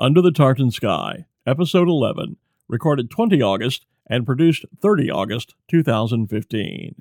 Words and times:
Under 0.00 0.22
the 0.22 0.30
Tartan 0.30 0.70
Sky, 0.70 1.24
Episode 1.44 1.88
11, 1.88 2.36
recorded 2.68 3.10
20 3.10 3.42
August 3.42 3.84
and 4.08 4.24
produced 4.24 4.64
30 4.80 5.10
August 5.10 5.56
2015. 5.66 6.94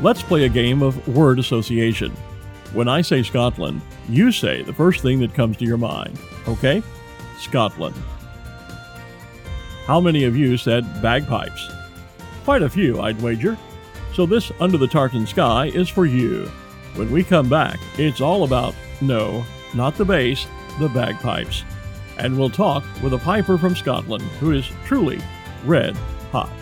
Let's 0.00 0.22
play 0.22 0.44
a 0.44 0.48
game 0.48 0.80
of 0.82 1.08
word 1.08 1.40
association. 1.40 2.12
When 2.72 2.86
I 2.86 3.00
say 3.00 3.24
Scotland, 3.24 3.80
you 4.08 4.30
say 4.30 4.62
the 4.62 4.72
first 4.72 5.02
thing 5.02 5.18
that 5.20 5.34
comes 5.34 5.56
to 5.56 5.64
your 5.64 5.76
mind, 5.76 6.16
okay? 6.46 6.84
Scotland. 7.36 7.96
How 9.86 10.00
many 10.00 10.22
of 10.24 10.36
you 10.36 10.56
said 10.56 10.84
bagpipes? 11.02 11.68
Quite 12.44 12.62
a 12.62 12.68
few, 12.68 13.00
I'd 13.00 13.20
wager. 13.20 13.58
So 14.14 14.24
this 14.24 14.52
Under 14.60 14.78
the 14.78 14.86
Tartan 14.86 15.26
Sky 15.26 15.66
is 15.66 15.88
for 15.88 16.06
you. 16.06 16.46
When 16.94 17.10
we 17.10 17.24
come 17.24 17.48
back, 17.48 17.80
it's 17.96 18.20
all 18.20 18.44
about, 18.44 18.76
no, 19.00 19.44
not 19.74 19.96
the 19.96 20.04
bass, 20.04 20.46
the 20.78 20.88
bagpipes. 20.88 21.64
And 22.18 22.38
we'll 22.38 22.50
talk 22.50 22.84
with 23.02 23.14
a 23.14 23.18
piper 23.18 23.58
from 23.58 23.74
Scotland 23.74 24.22
who 24.40 24.52
is 24.52 24.70
truly 24.84 25.20
red 25.64 25.96
hot. 26.30 26.57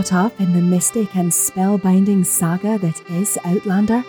Caught 0.00 0.12
up 0.14 0.40
in 0.40 0.54
the 0.54 0.62
mystic 0.62 1.14
and 1.14 1.30
spellbinding 1.30 2.24
saga 2.24 2.78
that 2.78 3.10
is 3.10 3.36
Outlander? 3.44 4.02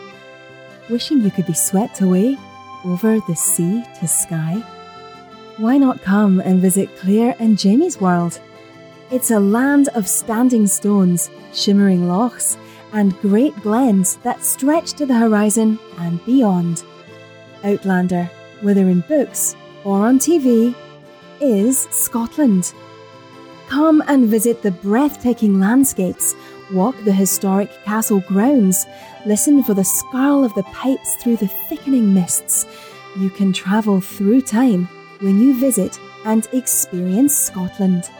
Wishing 0.89 1.19
you 1.19 1.29
could 1.29 1.47
be 1.47 1.53
swept 1.53 1.99
away 1.99 2.37
over 2.85 3.19
the 3.27 3.35
sea 3.35 3.83
to 3.99 4.07
Skye? 4.07 4.63
Why 5.57 5.77
not 5.77 6.01
come 6.01 6.39
and 6.39 6.61
visit 6.61 6.95
Claire 6.95 7.35
and 7.39 7.59
Jamie's 7.59 7.99
world? 7.99 8.39
It's 9.11 9.31
a 9.31 9.39
land 9.41 9.89
of 9.89 10.07
standing 10.07 10.65
stones, 10.65 11.29
shimmering 11.51 12.07
lochs, 12.07 12.57
and 12.93 13.19
great 13.19 13.53
glens 13.57 14.15
that 14.23 14.45
stretch 14.45 14.93
to 14.93 15.05
the 15.05 15.17
horizon 15.17 15.77
and 15.97 16.23
beyond. 16.25 16.85
Outlander, 17.65 18.31
whether 18.61 18.87
in 18.87 19.01
books 19.09 19.57
or 19.83 20.07
on 20.07 20.19
TV, 20.19 20.73
is 21.41 21.81
Scotland. 21.91 22.71
Come 23.71 24.03
and 24.07 24.27
visit 24.27 24.63
the 24.63 24.71
breathtaking 24.71 25.61
landscapes, 25.61 26.35
walk 26.73 26.93
the 27.05 27.13
historic 27.13 27.71
castle 27.85 28.19
grounds, 28.19 28.85
listen 29.25 29.63
for 29.63 29.73
the 29.73 29.85
skirl 29.85 30.43
of 30.43 30.53
the 30.55 30.63
pipes 30.73 31.15
through 31.15 31.37
the 31.37 31.47
thickening 31.47 32.13
mists. 32.13 32.65
You 33.17 33.29
can 33.29 33.53
travel 33.53 34.01
through 34.01 34.41
time 34.41 34.89
when 35.21 35.39
you 35.39 35.57
visit 35.57 35.97
and 36.25 36.49
experience 36.51 37.33
Scotland. 37.33 38.11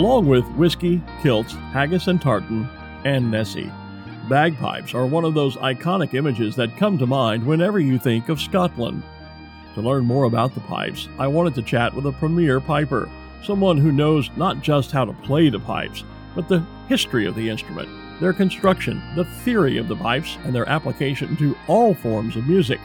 Along 0.00 0.24
with 0.24 0.48
whiskey, 0.52 1.02
kilts, 1.20 1.52
haggis 1.52 2.08
and 2.08 2.22
tartan, 2.22 2.66
and 3.04 3.30
Nessie. 3.30 3.70
Bagpipes 4.30 4.94
are 4.94 5.04
one 5.04 5.26
of 5.26 5.34
those 5.34 5.58
iconic 5.58 6.14
images 6.14 6.56
that 6.56 6.78
come 6.78 6.96
to 6.96 7.06
mind 7.06 7.44
whenever 7.44 7.78
you 7.78 7.98
think 7.98 8.30
of 8.30 8.40
Scotland. 8.40 9.02
To 9.74 9.82
learn 9.82 10.06
more 10.06 10.24
about 10.24 10.54
the 10.54 10.62
pipes, 10.62 11.10
I 11.18 11.26
wanted 11.26 11.54
to 11.56 11.62
chat 11.62 11.92
with 11.92 12.06
a 12.06 12.12
premier 12.12 12.60
piper, 12.60 13.10
someone 13.44 13.76
who 13.76 13.92
knows 13.92 14.30
not 14.38 14.62
just 14.62 14.90
how 14.90 15.04
to 15.04 15.12
play 15.12 15.50
the 15.50 15.60
pipes, 15.60 16.02
but 16.34 16.48
the 16.48 16.64
history 16.88 17.26
of 17.26 17.34
the 17.34 17.50
instrument, 17.50 17.90
their 18.22 18.32
construction, 18.32 19.02
the 19.16 19.26
theory 19.44 19.76
of 19.76 19.86
the 19.86 19.96
pipes, 19.96 20.38
and 20.44 20.54
their 20.54 20.66
application 20.66 21.36
to 21.36 21.54
all 21.66 21.92
forms 21.92 22.36
of 22.36 22.48
music. 22.48 22.80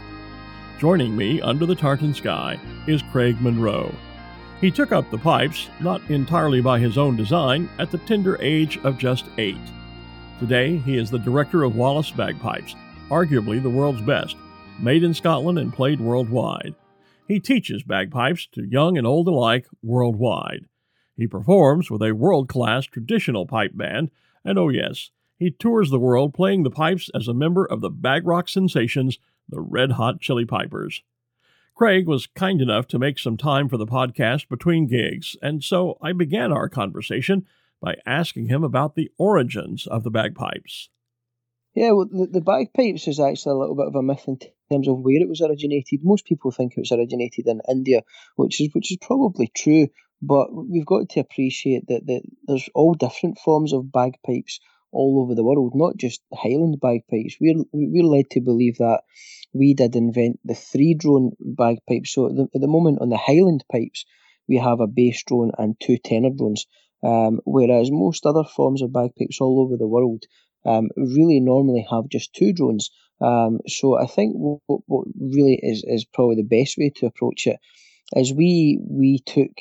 Joining 0.80 1.16
me 1.16 1.40
under 1.40 1.66
the 1.66 1.75
tartan 1.75 2.14
sky 2.14 2.59
is 2.88 3.02
Craig 3.04 3.40
Munro. 3.40 3.96
He 4.62 4.72
took 4.72 4.92
up 4.92 5.10
the 5.12 5.18
pipes, 5.18 5.70
not 5.82 6.02
entirely 6.10 6.62
by 6.62 6.80
his 6.80 6.98
own 6.98 7.18
design, 7.18 7.70
at 7.78 7.92
the 7.92 7.98
tender 8.00 8.42
age 8.42 8.78
of 8.84 8.98
just 8.98 9.26
eight. 9.38 9.58
Today, 10.40 10.78
he 10.78 10.98
is 10.98 11.12
the 11.12 11.20
director 11.20 11.64
of 11.64 11.76
Wallace 11.76 12.12
Bagpipes, 12.12 12.76
arguably 13.10 13.62
the 13.62 13.70
world's 13.70 14.02
best, 14.02 14.38
made 14.80 15.04
in 15.04 15.14
Scotland 15.14 15.60
and 15.60 15.74
played 15.74 16.00
worldwide. 16.00 16.74
He 17.28 17.40
teaches 17.40 17.84
bagpipes 17.84 18.48
to 18.54 18.66
young 18.66 18.98
and 18.98 19.06
old 19.06 19.28
alike 19.28 19.68
worldwide. 19.82 20.66
He 21.18 21.28
performs 21.28 21.90
with 21.90 22.02
a 22.02 22.14
world 22.14 22.48
class 22.48 22.86
traditional 22.86 23.46
pipe 23.46 23.72
band, 23.76 24.12
and 24.44 24.58
oh, 24.58 24.70
yes, 24.70 25.12
he 25.38 25.52
tours 25.52 25.90
the 25.90 26.00
world 26.00 26.34
playing 26.34 26.64
the 26.64 26.72
pipes 26.72 27.10
as 27.14 27.28
a 27.28 27.34
member 27.34 27.66
of 27.66 27.82
the 27.82 27.90
bag 27.90 28.26
rock 28.26 28.48
sensations, 28.48 29.20
the 29.50 29.60
Red 29.60 29.94
Hot 29.94 30.22
Chilli 30.22 30.48
Pipers. 30.48 31.02
Craig 31.75 32.08
was 32.08 32.25
kind 32.25 32.62
enough 32.62 32.88
to 32.88 33.00
make 33.00 33.19
some 33.19 33.36
time 33.36 33.68
for 33.68 33.75
the 33.75 33.86
podcast 33.86 34.47
between 34.47 34.88
gigs, 34.88 35.36
and 35.41 35.62
so 35.62 35.97
I 36.02 36.13
began 36.13 36.53
our 36.53 36.69
conversation 36.69 37.46
by 37.81 37.96
asking 38.06 38.47
him 38.47 38.63
about 38.63 38.96
the 38.96 39.12
origins 39.18 39.86
of 39.86 40.03
the 40.03 40.09
bagpipes. 40.09 40.90
Yeah, 41.74 41.91
well, 41.91 42.08
the, 42.09 42.28
the 42.28 42.40
bagpipes 42.40 43.09
is 43.09 43.19
actually 43.19 43.52
a 43.52 43.58
little 43.58 43.75
bit 43.75 43.88
of 43.88 43.96
a 43.96 44.02
myth 44.02 44.24
in 44.25 44.40
terms 44.72 44.88
of 44.88 45.00
where 45.00 45.22
it 45.22 45.28
was 45.28 45.41
originated. 45.41 46.00
Most 46.02 46.25
people 46.25 46.50
think 46.50 46.72
it 46.72 46.80
was 46.80 46.94
originated 46.94 47.46
in 47.46 47.59
India, 47.69 48.03
which 48.38 48.62
is 48.62 48.69
which 48.72 48.90
is 48.94 48.97
probably 49.02 49.52
true, 49.53 49.90
but 50.22 50.47
we've 50.53 50.86
got 50.86 51.09
to 51.09 51.19
appreciate 51.19 51.88
that, 51.90 52.07
that 52.07 52.22
there's 52.47 52.69
all 52.74 52.94
different 52.94 53.38
forms 53.38 53.74
of 53.74 53.92
bagpipes 53.92 54.62
all 54.95 55.22
over 55.22 55.35
the 55.35 55.44
world, 55.44 55.73
not 55.75 55.97
just 55.97 56.22
Highland 56.33 56.79
bagpipes. 56.81 57.35
We're 57.39 57.63
we're 57.73 58.11
led 58.16 58.29
to 58.31 58.41
believe 58.41 58.78
that 58.78 59.01
we 59.53 59.73
did 59.73 59.95
invent 59.95 60.39
the 60.44 60.56
three 60.56 60.94
drone 60.94 61.31
bagpipes. 61.39 62.13
So 62.13 62.28
at 62.29 62.35
the, 62.35 62.47
at 62.56 62.61
the 62.61 62.67
moment 62.67 63.00
on 63.01 63.09
the 63.09 63.17
Highland 63.17 63.63
pipes, 63.72 64.06
we 64.47 64.57
have 64.57 64.79
a 64.79 64.88
bass 64.88 65.23
drone 65.23 65.51
and 65.57 65.75
two 65.79 65.97
tenor 65.97 66.31
drones, 66.31 66.66
um, 67.03 67.39
whereas 67.45 67.91
most 67.91 68.25
other 68.25 68.44
forms 68.44 68.81
of 68.81 68.94
bagpipes 68.94 69.41
all 69.41 69.61
over 69.61 69.78
the 69.78 69.88
world 69.88 70.23
um, 70.66 70.89
really 70.97 71.39
normally 71.39 71.85
have 71.89 72.09
just 72.09 72.33
two 72.33 72.53
drones. 72.53 72.89
Um, 73.22 73.59
so 73.67 73.97
I 73.97 74.07
think 74.07 74.33
what, 74.35 74.81
what 74.88 75.07
really 75.19 75.59
is, 75.62 75.83
is 75.88 76.06
probably 76.06 76.35
the 76.35 76.44
best 76.57 76.77
way 76.77 76.91
to 76.97 77.06
approach 77.06 77.47
it 77.47 77.59
is 78.16 78.33
we 78.33 78.79
we 78.88 79.19
took 79.19 79.51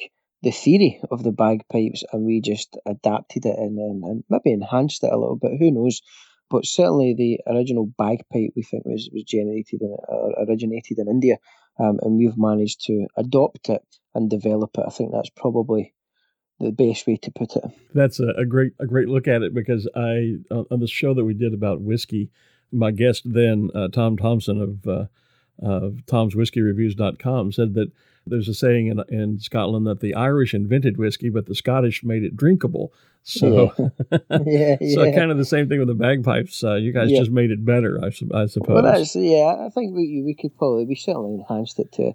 the 0.45 0.51
theory 0.51 1.01
of 1.11 1.23
the 1.23 1.33
bagpipes 1.33 2.05
and 2.13 2.25
we 2.25 2.41
just 2.41 2.77
adapted 2.87 3.47
it 3.47 3.59
and, 3.59 3.79
and, 3.79 4.05
and 4.05 4.25
maybe 4.29 4.53
enhanced 4.53 5.03
it 5.03 5.13
a 5.13 5.19
little 5.19 5.37
bit. 5.37 5.53
Who 5.59 5.71
knows? 5.71 6.03
But 6.51 6.67
certainly 6.67 7.15
the 7.17 7.41
original 7.53 7.91
bagpipe 7.99 8.51
we 8.55 8.63
think 8.63 8.85
was, 8.85 9.09
was 9.13 9.25
generated 9.25 9.81
in, 9.81 9.97
uh, 10.09 10.45
originated 10.47 10.99
in 10.99 11.09
India, 11.09 11.39
um, 11.81 11.99
and 12.03 12.19
we've 12.19 12.37
managed 12.37 12.85
to 12.87 13.07
adopt 13.17 13.71
it 13.71 13.83
and 14.15 14.31
develop 14.31 14.77
it. 14.77 14.85
I 14.87 14.91
think 14.91 15.13
that's 15.13 15.31
probably 15.31 15.95
the 16.61 16.71
best 16.71 17.07
way 17.07 17.17
to 17.17 17.33
put 17.33 17.57
it. 17.57 17.65
That's 17.95 18.21
a, 18.21 18.29
a 18.37 18.45
great 18.45 18.73
a 18.79 18.87
great 18.87 19.09
look 19.09 19.27
at 19.27 19.43
it 19.43 19.55
because 19.55 19.89
I 19.97 20.37
on 20.51 20.81
the 20.81 20.87
show 20.87 21.15
that 21.15 21.25
we 21.25 21.35
did 21.35 21.55
about 21.55 21.81
whiskey, 21.81 22.31
my 22.71 22.91
guest 22.91 23.23
then 23.25 23.71
uh, 23.75 23.89
Tom 23.89 24.17
Thompson 24.17 24.61
of 24.61 24.87
uh, 24.87 25.07
of 25.61 26.01
Tom'sWhiskeyReviews.com 26.07 27.53
said 27.53 27.75
that 27.75 27.93
there's 28.27 28.49
a 28.49 28.55
saying 28.55 28.87
in, 28.87 29.03
in 29.09 29.39
Scotland 29.39 29.87
that 29.87 30.01
the 30.01 30.15
Irish 30.15 30.55
invented 30.55 30.97
whiskey, 30.97 31.29
but 31.29 31.47
the 31.47 31.55
Scottish 31.55 32.03
made 32.03 32.25
it 32.25 32.37
drinkable. 32.37 32.93
So, 33.23 33.73
yeah, 34.11 34.19
yeah, 34.81 34.95
so 34.95 35.13
kind 35.13 35.31
of 35.31 35.39
the 35.39 35.45
same 35.45 35.69
thing 35.69 35.79
with 35.79 35.89
the 35.89 35.95
bagpipes. 35.95 36.63
Uh, 36.63 36.75
you 36.75 36.93
guys 36.93 37.11
yeah. 37.11 37.21
just 37.21 37.31
made 37.31 37.51
it 37.51 37.65
better, 37.65 37.99
I, 38.03 38.07
I 38.07 38.47
suppose. 38.47 38.69
Well, 38.69 38.83
that's, 38.83 39.17
yeah, 39.17 39.57
I 39.61 39.71
think 39.71 39.95
we 39.95 40.23
we 40.25 40.35
could 40.35 40.57
probably 40.57 40.85
we 40.85 40.95
certainly 40.95 41.35
enhanced 41.35 41.79
it 41.79 41.93
to 41.93 42.13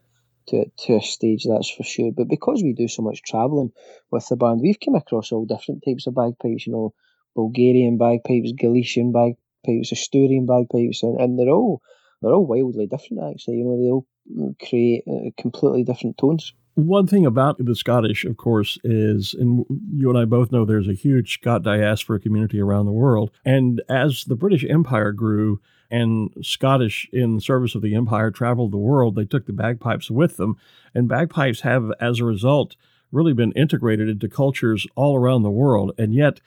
to 0.50 0.66
to 0.66 0.98
a 0.98 1.02
stage, 1.02 1.46
that's 1.50 1.70
for 1.70 1.84
sure. 1.84 2.12
But 2.12 2.28
because 2.28 2.62
we 2.62 2.74
do 2.74 2.88
so 2.88 3.02
much 3.02 3.24
travelling 3.24 3.72
with 4.12 4.28
the 4.28 4.36
band, 4.36 4.62
we've 4.62 4.80
come 4.80 4.96
across 4.96 5.32
all 5.32 5.46
different 5.46 5.84
types 5.84 6.06
of 6.06 6.16
bagpipes. 6.16 6.68
You 6.68 6.74
know, 6.74 6.94
Bulgarian 7.36 7.98
bagpipes, 7.98 8.52
Galician 8.52 9.12
bagpipes, 9.12 9.92
Asturian 9.92 10.46
bagpipes, 10.46 11.04
and, 11.04 11.20
and 11.20 11.40
they're 11.40 11.50
all 11.50 11.82
they're 12.22 12.34
all 12.34 12.46
wildly 12.46 12.88
different. 12.88 13.24
Actually, 13.34 13.58
you 13.58 13.64
know, 13.64 13.78
they 13.78 13.90
all 13.90 14.56
create 14.68 15.04
uh, 15.08 15.30
completely 15.42 15.84
different 15.84 16.18
tones. 16.18 16.54
One 16.76 17.08
thing 17.08 17.26
about 17.26 17.58
the 17.64 17.76
Scottish, 17.76 18.24
of 18.24 18.38
course, 18.38 18.78
is, 18.84 19.34
and 19.34 19.66
you 19.94 20.10
and 20.10 20.18
I 20.18 20.26
both 20.26 20.52
know 20.52 20.64
there's 20.64 20.88
a 20.88 20.94
huge 20.94 21.34
Scot 21.34 21.62
diaspora 21.62 22.20
community 22.20 22.62
around 22.62 22.86
the 22.86 22.94
world. 22.94 23.32
And 23.44 23.82
as 23.90 24.24
the 24.26 24.36
British 24.36 24.64
Empire 24.64 25.12
grew 25.12 25.60
and 25.92 26.30
Scottish 26.42 27.10
in 27.12 27.40
service 27.42 27.76
of 27.76 27.82
the 27.82 27.96
empire 27.96 28.32
traveled 28.32 28.72
the 28.72 28.78
world, 28.78 29.16
they 29.16 29.26
took 29.26 29.46
the 29.46 29.54
bagpipes 29.54 30.10
with 30.10 30.38
them. 30.38 30.56
And 30.94 31.10
bagpipes 31.10 31.62
have, 31.62 31.92
as 32.00 32.20
a 32.20 32.26
result, 32.26 32.76
really 33.12 33.34
been 33.34 33.52
integrated 33.54 34.08
into 34.08 34.30
cultures 34.30 34.88
all 34.96 35.18
around 35.18 35.44
the 35.44 35.50
world. 35.50 35.92
And 35.98 36.14
yet, 36.14 36.40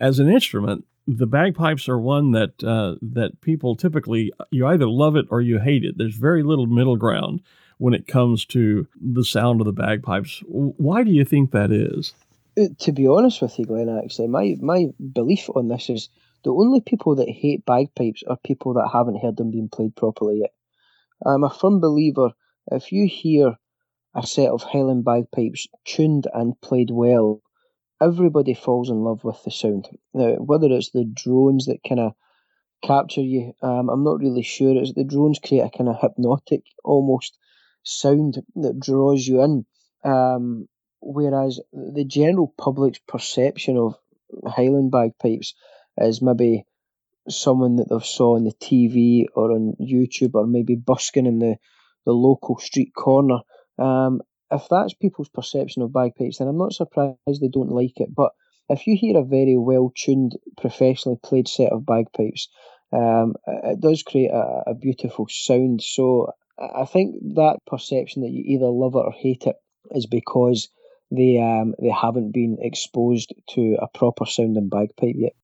as 0.00 0.18
an 0.18 0.30
instrument, 0.30 0.86
the 1.06 1.26
bagpipes 1.26 1.88
are 1.88 1.98
one 1.98 2.32
that 2.32 2.62
uh, 2.64 2.96
that 3.00 3.40
people 3.40 3.76
typically 3.76 4.32
you 4.50 4.66
either 4.66 4.88
love 4.88 5.16
it 5.16 5.26
or 5.30 5.40
you 5.40 5.58
hate 5.58 5.84
it. 5.84 5.96
There's 5.98 6.16
very 6.16 6.42
little 6.42 6.66
middle 6.66 6.96
ground 6.96 7.40
when 7.78 7.94
it 7.94 8.06
comes 8.06 8.44
to 8.46 8.86
the 9.00 9.24
sound 9.24 9.60
of 9.60 9.66
the 9.66 9.72
bagpipes. 9.72 10.42
Why 10.46 11.02
do 11.04 11.10
you 11.10 11.24
think 11.24 11.50
that 11.50 11.70
is? 11.70 12.14
Uh, 12.58 12.68
to 12.78 12.92
be 12.92 13.06
honest 13.06 13.42
with 13.42 13.58
you, 13.58 13.66
Glenn, 13.66 14.00
actually, 14.02 14.28
my, 14.28 14.56
my 14.60 14.86
belief 15.12 15.50
on 15.54 15.68
this 15.68 15.90
is 15.90 16.08
the 16.42 16.52
only 16.52 16.80
people 16.80 17.16
that 17.16 17.28
hate 17.28 17.66
bagpipes 17.66 18.22
are 18.26 18.38
people 18.44 18.74
that 18.74 18.88
haven't 18.92 19.20
heard 19.20 19.36
them 19.36 19.50
being 19.50 19.68
played 19.68 19.94
properly 19.94 20.38
yet. 20.40 20.54
I'm 21.24 21.44
a 21.44 21.50
firm 21.50 21.80
believer 21.80 22.30
if 22.72 22.92
you 22.92 23.06
hear 23.06 23.56
a 24.14 24.26
set 24.26 24.48
of 24.48 24.62
Highland 24.62 25.04
bagpipes 25.04 25.66
tuned 25.84 26.26
and 26.32 26.58
played 26.60 26.90
well, 26.90 27.42
everybody 28.00 28.54
falls 28.54 28.90
in 28.90 29.02
love 29.02 29.24
with 29.24 29.42
the 29.44 29.50
sound. 29.50 29.88
Now, 30.12 30.34
whether 30.34 30.68
it's 30.70 30.90
the 30.90 31.04
drones 31.04 31.66
that 31.66 31.80
kind 31.86 32.00
of 32.00 32.12
capture 32.82 33.22
you, 33.22 33.52
um, 33.62 33.88
I'm 33.88 34.04
not 34.04 34.20
really 34.20 34.42
sure. 34.42 34.76
It's 34.76 34.92
the 34.92 35.04
drones 35.04 35.38
create 35.38 35.64
a 35.64 35.70
kind 35.70 35.88
of 35.88 36.00
hypnotic 36.00 36.62
almost 36.84 37.38
sound 37.82 38.42
that 38.56 38.80
draws 38.80 39.26
you 39.26 39.42
in. 39.42 39.66
Um, 40.04 40.68
whereas 41.00 41.60
the 41.72 42.04
general 42.04 42.52
public's 42.58 43.00
perception 43.06 43.76
of 43.76 43.94
Highland 44.46 44.90
bagpipes 44.90 45.54
is 45.98 46.20
maybe 46.20 46.66
someone 47.28 47.76
that 47.76 47.88
they've 47.88 48.04
saw 48.04 48.36
on 48.36 48.44
the 48.44 48.52
TV 48.52 49.26
or 49.34 49.52
on 49.52 49.74
YouTube 49.80 50.34
or 50.34 50.46
maybe 50.46 50.76
busking 50.76 51.26
in 51.26 51.38
the, 51.38 51.56
the 52.04 52.12
local 52.12 52.58
street 52.58 52.92
corner. 52.94 53.38
Um, 53.78 54.20
if 54.50 54.66
that's 54.70 54.94
people's 54.94 55.28
perception 55.28 55.82
of 55.82 55.92
bagpipes, 55.92 56.38
then 56.38 56.48
I'm 56.48 56.58
not 56.58 56.72
surprised 56.72 57.18
they 57.26 57.48
don't 57.48 57.72
like 57.72 57.98
it. 58.00 58.14
But 58.14 58.32
if 58.68 58.86
you 58.86 58.96
hear 58.96 59.18
a 59.18 59.24
very 59.24 59.56
well 59.56 59.92
tuned, 59.94 60.36
professionally 60.56 61.18
played 61.22 61.48
set 61.48 61.72
of 61.72 61.86
bagpipes, 61.86 62.48
um, 62.92 63.34
it 63.46 63.80
does 63.80 64.02
create 64.02 64.30
a, 64.30 64.62
a 64.68 64.74
beautiful 64.74 65.26
sound. 65.28 65.82
So 65.82 66.32
I 66.58 66.84
think 66.84 67.16
that 67.34 67.60
perception 67.66 68.22
that 68.22 68.30
you 68.30 68.42
either 68.46 68.66
love 68.66 68.94
it 68.94 69.04
or 69.04 69.12
hate 69.12 69.44
it 69.46 69.56
is 69.90 70.06
because 70.06 70.68
they 71.10 71.38
um, 71.38 71.74
they 71.80 71.90
haven't 71.90 72.32
been 72.32 72.58
exposed 72.60 73.32
to 73.50 73.76
a 73.80 73.86
proper 73.88 74.26
sounding 74.26 74.68
bagpipe 74.68 75.14
yet. 75.16 75.34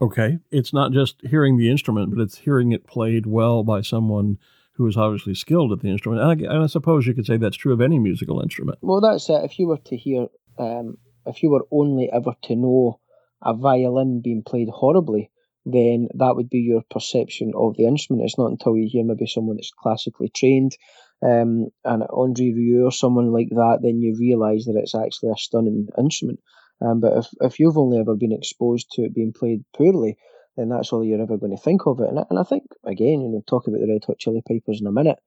Okay, 0.00 0.38
it's 0.50 0.72
not 0.72 0.92
just 0.92 1.16
hearing 1.22 1.56
the 1.56 1.70
instrument, 1.70 2.14
but 2.14 2.22
it's 2.22 2.38
hearing 2.38 2.70
it 2.70 2.86
played 2.86 3.26
well 3.26 3.64
by 3.64 3.80
someone 3.80 4.38
who 4.78 4.86
is 4.86 4.96
obviously 4.96 5.34
skilled 5.34 5.72
at 5.72 5.80
the 5.80 5.88
instrument. 5.88 6.22
And 6.22 6.30
I, 6.30 6.54
and 6.54 6.62
I 6.62 6.66
suppose 6.66 7.06
you 7.06 7.12
could 7.12 7.26
say 7.26 7.36
that's 7.36 7.56
true 7.56 7.72
of 7.74 7.80
any 7.80 7.98
musical 7.98 8.40
instrument. 8.40 8.78
Well, 8.80 9.00
that's 9.00 9.28
it. 9.28 9.44
If 9.44 9.58
you 9.58 9.66
were 9.66 9.78
to 9.86 9.96
hear, 9.96 10.28
um, 10.58 10.96
if 11.26 11.42
you 11.42 11.50
were 11.50 11.66
only 11.70 12.08
ever 12.10 12.32
to 12.44 12.56
know 12.56 13.00
a 13.42 13.54
violin 13.54 14.22
being 14.22 14.44
played 14.46 14.68
horribly, 14.68 15.30
then 15.66 16.08
that 16.14 16.36
would 16.36 16.48
be 16.48 16.60
your 16.60 16.82
perception 16.90 17.52
of 17.56 17.76
the 17.76 17.86
instrument. 17.86 18.24
It's 18.24 18.38
not 18.38 18.52
until 18.52 18.76
you 18.76 18.88
hear 18.90 19.04
maybe 19.04 19.26
someone 19.26 19.56
that's 19.56 19.72
classically 19.76 20.30
trained, 20.34 20.76
um, 21.22 21.66
and 21.84 22.04
Andre 22.10 22.52
Rieu 22.52 22.84
or 22.86 22.92
someone 22.92 23.32
like 23.32 23.50
that, 23.50 23.80
then 23.82 24.00
you 24.00 24.16
realise 24.18 24.66
that 24.66 24.76
it's 24.76 24.94
actually 24.94 25.30
a 25.30 25.36
stunning 25.36 25.88
instrument. 25.98 26.38
Um, 26.80 27.00
but 27.00 27.18
if, 27.18 27.26
if 27.40 27.58
you've 27.58 27.76
only 27.76 27.98
ever 27.98 28.14
been 28.14 28.32
exposed 28.32 28.92
to 28.92 29.02
it 29.02 29.14
being 29.14 29.32
played 29.32 29.64
poorly, 29.76 30.16
then 30.58 30.68
that's 30.68 30.92
all 30.92 31.04
you're 31.04 31.22
ever 31.22 31.36
going 31.36 31.56
to 31.56 31.62
think 31.62 31.86
of 31.86 32.00
it. 32.00 32.08
And 32.08 32.18
I, 32.18 32.24
and 32.30 32.38
I 32.38 32.42
think, 32.42 32.64
again, 32.84 33.20
you 33.20 33.28
know, 33.28 33.42
talk 33.46 33.68
about 33.68 33.80
the 33.80 33.86
Red 33.86 34.04
Hot 34.06 34.18
Chilli 34.18 34.42
Pipers 34.44 34.80
in 34.80 34.86
a 34.86 34.92
minute. 34.92 35.18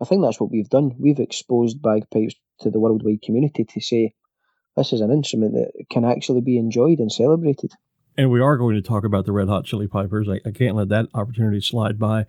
I 0.00 0.04
think 0.04 0.22
that's 0.22 0.40
what 0.40 0.50
we've 0.50 0.68
done. 0.68 0.92
We've 0.98 1.18
exposed 1.18 1.82
bagpipes 1.82 2.34
to 2.60 2.70
the 2.70 2.80
worldwide 2.80 3.22
community 3.22 3.64
to 3.64 3.80
say 3.80 4.14
this 4.76 4.92
is 4.92 5.00
an 5.00 5.10
instrument 5.10 5.54
that 5.54 5.72
can 5.90 6.04
actually 6.04 6.40
be 6.40 6.56
enjoyed 6.56 7.00
and 7.00 7.12
celebrated. 7.12 7.72
And 8.16 8.30
we 8.30 8.40
are 8.40 8.56
going 8.56 8.76
to 8.76 8.82
talk 8.82 9.04
about 9.04 9.26
the 9.26 9.32
Red 9.32 9.48
Hot 9.48 9.64
Chilli 9.64 9.90
Pipers. 9.90 10.28
I, 10.28 10.40
I 10.48 10.52
can't 10.52 10.76
let 10.76 10.88
that 10.88 11.06
opportunity 11.14 11.60
slide 11.60 11.98
by. 11.98 12.26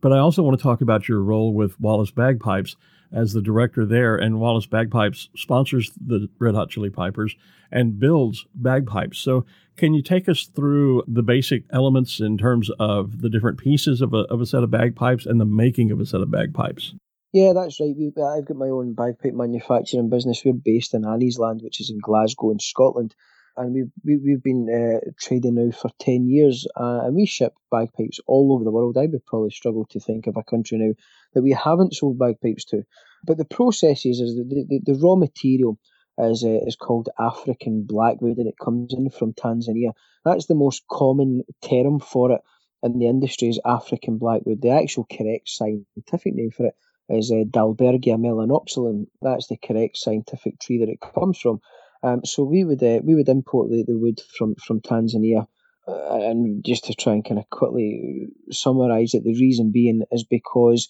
But 0.00 0.12
I 0.12 0.18
also 0.18 0.42
want 0.42 0.56
to 0.56 0.62
talk 0.62 0.80
about 0.80 1.08
your 1.08 1.22
role 1.22 1.52
with 1.52 1.78
Wallace 1.80 2.12
Bagpipes 2.12 2.76
as 3.12 3.32
the 3.32 3.42
director 3.42 3.84
there. 3.84 4.16
And 4.16 4.40
Wallace 4.40 4.66
Bagpipes 4.66 5.28
sponsors 5.36 5.92
the 6.00 6.28
Red 6.38 6.54
Hot 6.54 6.70
Chilli 6.70 6.92
Pipers 6.92 7.36
and 7.70 7.98
builds 7.98 8.46
bagpipes. 8.54 9.18
So, 9.18 9.44
can 9.78 9.94
you 9.94 10.02
take 10.02 10.28
us 10.28 10.44
through 10.54 11.02
the 11.06 11.22
basic 11.22 11.64
elements 11.72 12.20
in 12.20 12.36
terms 12.36 12.70
of 12.78 13.20
the 13.22 13.30
different 13.30 13.58
pieces 13.58 14.02
of 14.02 14.12
a, 14.12 14.24
of 14.30 14.40
a 14.40 14.46
set 14.46 14.62
of 14.62 14.70
bagpipes 14.70 15.24
and 15.24 15.40
the 15.40 15.44
making 15.44 15.90
of 15.90 16.00
a 16.00 16.06
set 16.06 16.20
of 16.20 16.30
bagpipes? 16.30 16.94
Yeah, 17.32 17.52
that's 17.54 17.80
right. 17.80 17.94
I've 18.36 18.46
got 18.46 18.56
my 18.56 18.68
own 18.68 18.94
bagpipe 18.94 19.34
manufacturing 19.34 20.10
business. 20.10 20.42
We're 20.44 20.54
based 20.54 20.94
in 20.94 21.02
Anniesland, 21.02 21.62
which 21.62 21.80
is 21.80 21.90
in 21.90 21.98
Glasgow 22.00 22.50
in 22.50 22.58
Scotland 22.58 23.14
and 23.58 23.74
we've 23.74 23.90
we, 24.04 24.12
have 24.12 24.22
we 24.22 24.36
been 24.36 24.68
uh, 24.70 25.10
trading 25.20 25.56
now 25.56 25.70
for 25.72 25.90
ten 25.98 26.28
years, 26.28 26.66
uh, 26.76 27.00
and 27.04 27.14
we 27.14 27.26
ship 27.26 27.52
bagpipes 27.70 28.20
all 28.26 28.54
over 28.54 28.64
the 28.64 28.70
world. 28.70 28.96
I 28.96 29.06
would 29.06 29.26
probably 29.26 29.50
struggle 29.50 29.84
to 29.90 30.00
think 30.00 30.26
of 30.26 30.36
a 30.36 30.44
country 30.44 30.78
now 30.78 30.94
that 31.34 31.42
we 31.42 31.52
haven't 31.52 31.94
sold 31.94 32.18
bagpipes 32.18 32.64
to. 32.66 32.84
But 33.24 33.36
the 33.36 33.44
process 33.44 34.06
is, 34.06 34.20
is 34.20 34.36
the, 34.36 34.44
the, 34.68 34.80
the 34.92 34.98
raw 35.02 35.16
material 35.16 35.78
is 36.18 36.44
uh, 36.44 36.60
is 36.66 36.76
called 36.76 37.08
African 37.18 37.84
blackwood, 37.84 38.38
and 38.38 38.48
it 38.48 38.58
comes 38.62 38.92
in 38.94 39.10
from 39.10 39.32
Tanzania. 39.32 39.92
That's 40.24 40.46
the 40.46 40.54
most 40.54 40.82
common 40.90 41.42
term 41.62 42.00
for 42.00 42.32
it 42.32 42.40
in 42.82 42.98
the 42.98 43.08
industry 43.08 43.48
is 43.48 43.60
African 43.64 44.18
blackwood. 44.18 44.62
The 44.62 44.70
actual 44.70 45.06
correct 45.10 45.48
scientific 45.48 46.34
name 46.34 46.50
for 46.50 46.66
it 46.66 46.74
is 47.08 47.30
uh, 47.30 47.44
Dalbergia 47.48 48.16
melanoxylon. 48.16 49.06
That's 49.22 49.48
the 49.48 49.56
correct 49.56 49.96
scientific 49.96 50.60
tree 50.60 50.78
that 50.78 50.88
it 50.88 51.00
comes 51.00 51.38
from. 51.38 51.60
Um, 52.02 52.24
so 52.24 52.44
we 52.44 52.64
would 52.64 52.82
uh, 52.82 53.00
we 53.02 53.14
would 53.14 53.28
import 53.28 53.70
the, 53.70 53.84
the 53.86 53.98
wood 53.98 54.20
from 54.36 54.54
from 54.56 54.80
Tanzania, 54.80 55.46
uh, 55.88 56.18
and 56.20 56.64
just 56.64 56.84
to 56.84 56.94
try 56.94 57.14
and 57.14 57.24
kind 57.24 57.40
of 57.40 57.50
quickly 57.50 58.28
summarise 58.50 59.14
it, 59.14 59.24
the 59.24 59.34
reason 59.34 59.72
being 59.72 60.02
is 60.12 60.24
because 60.24 60.88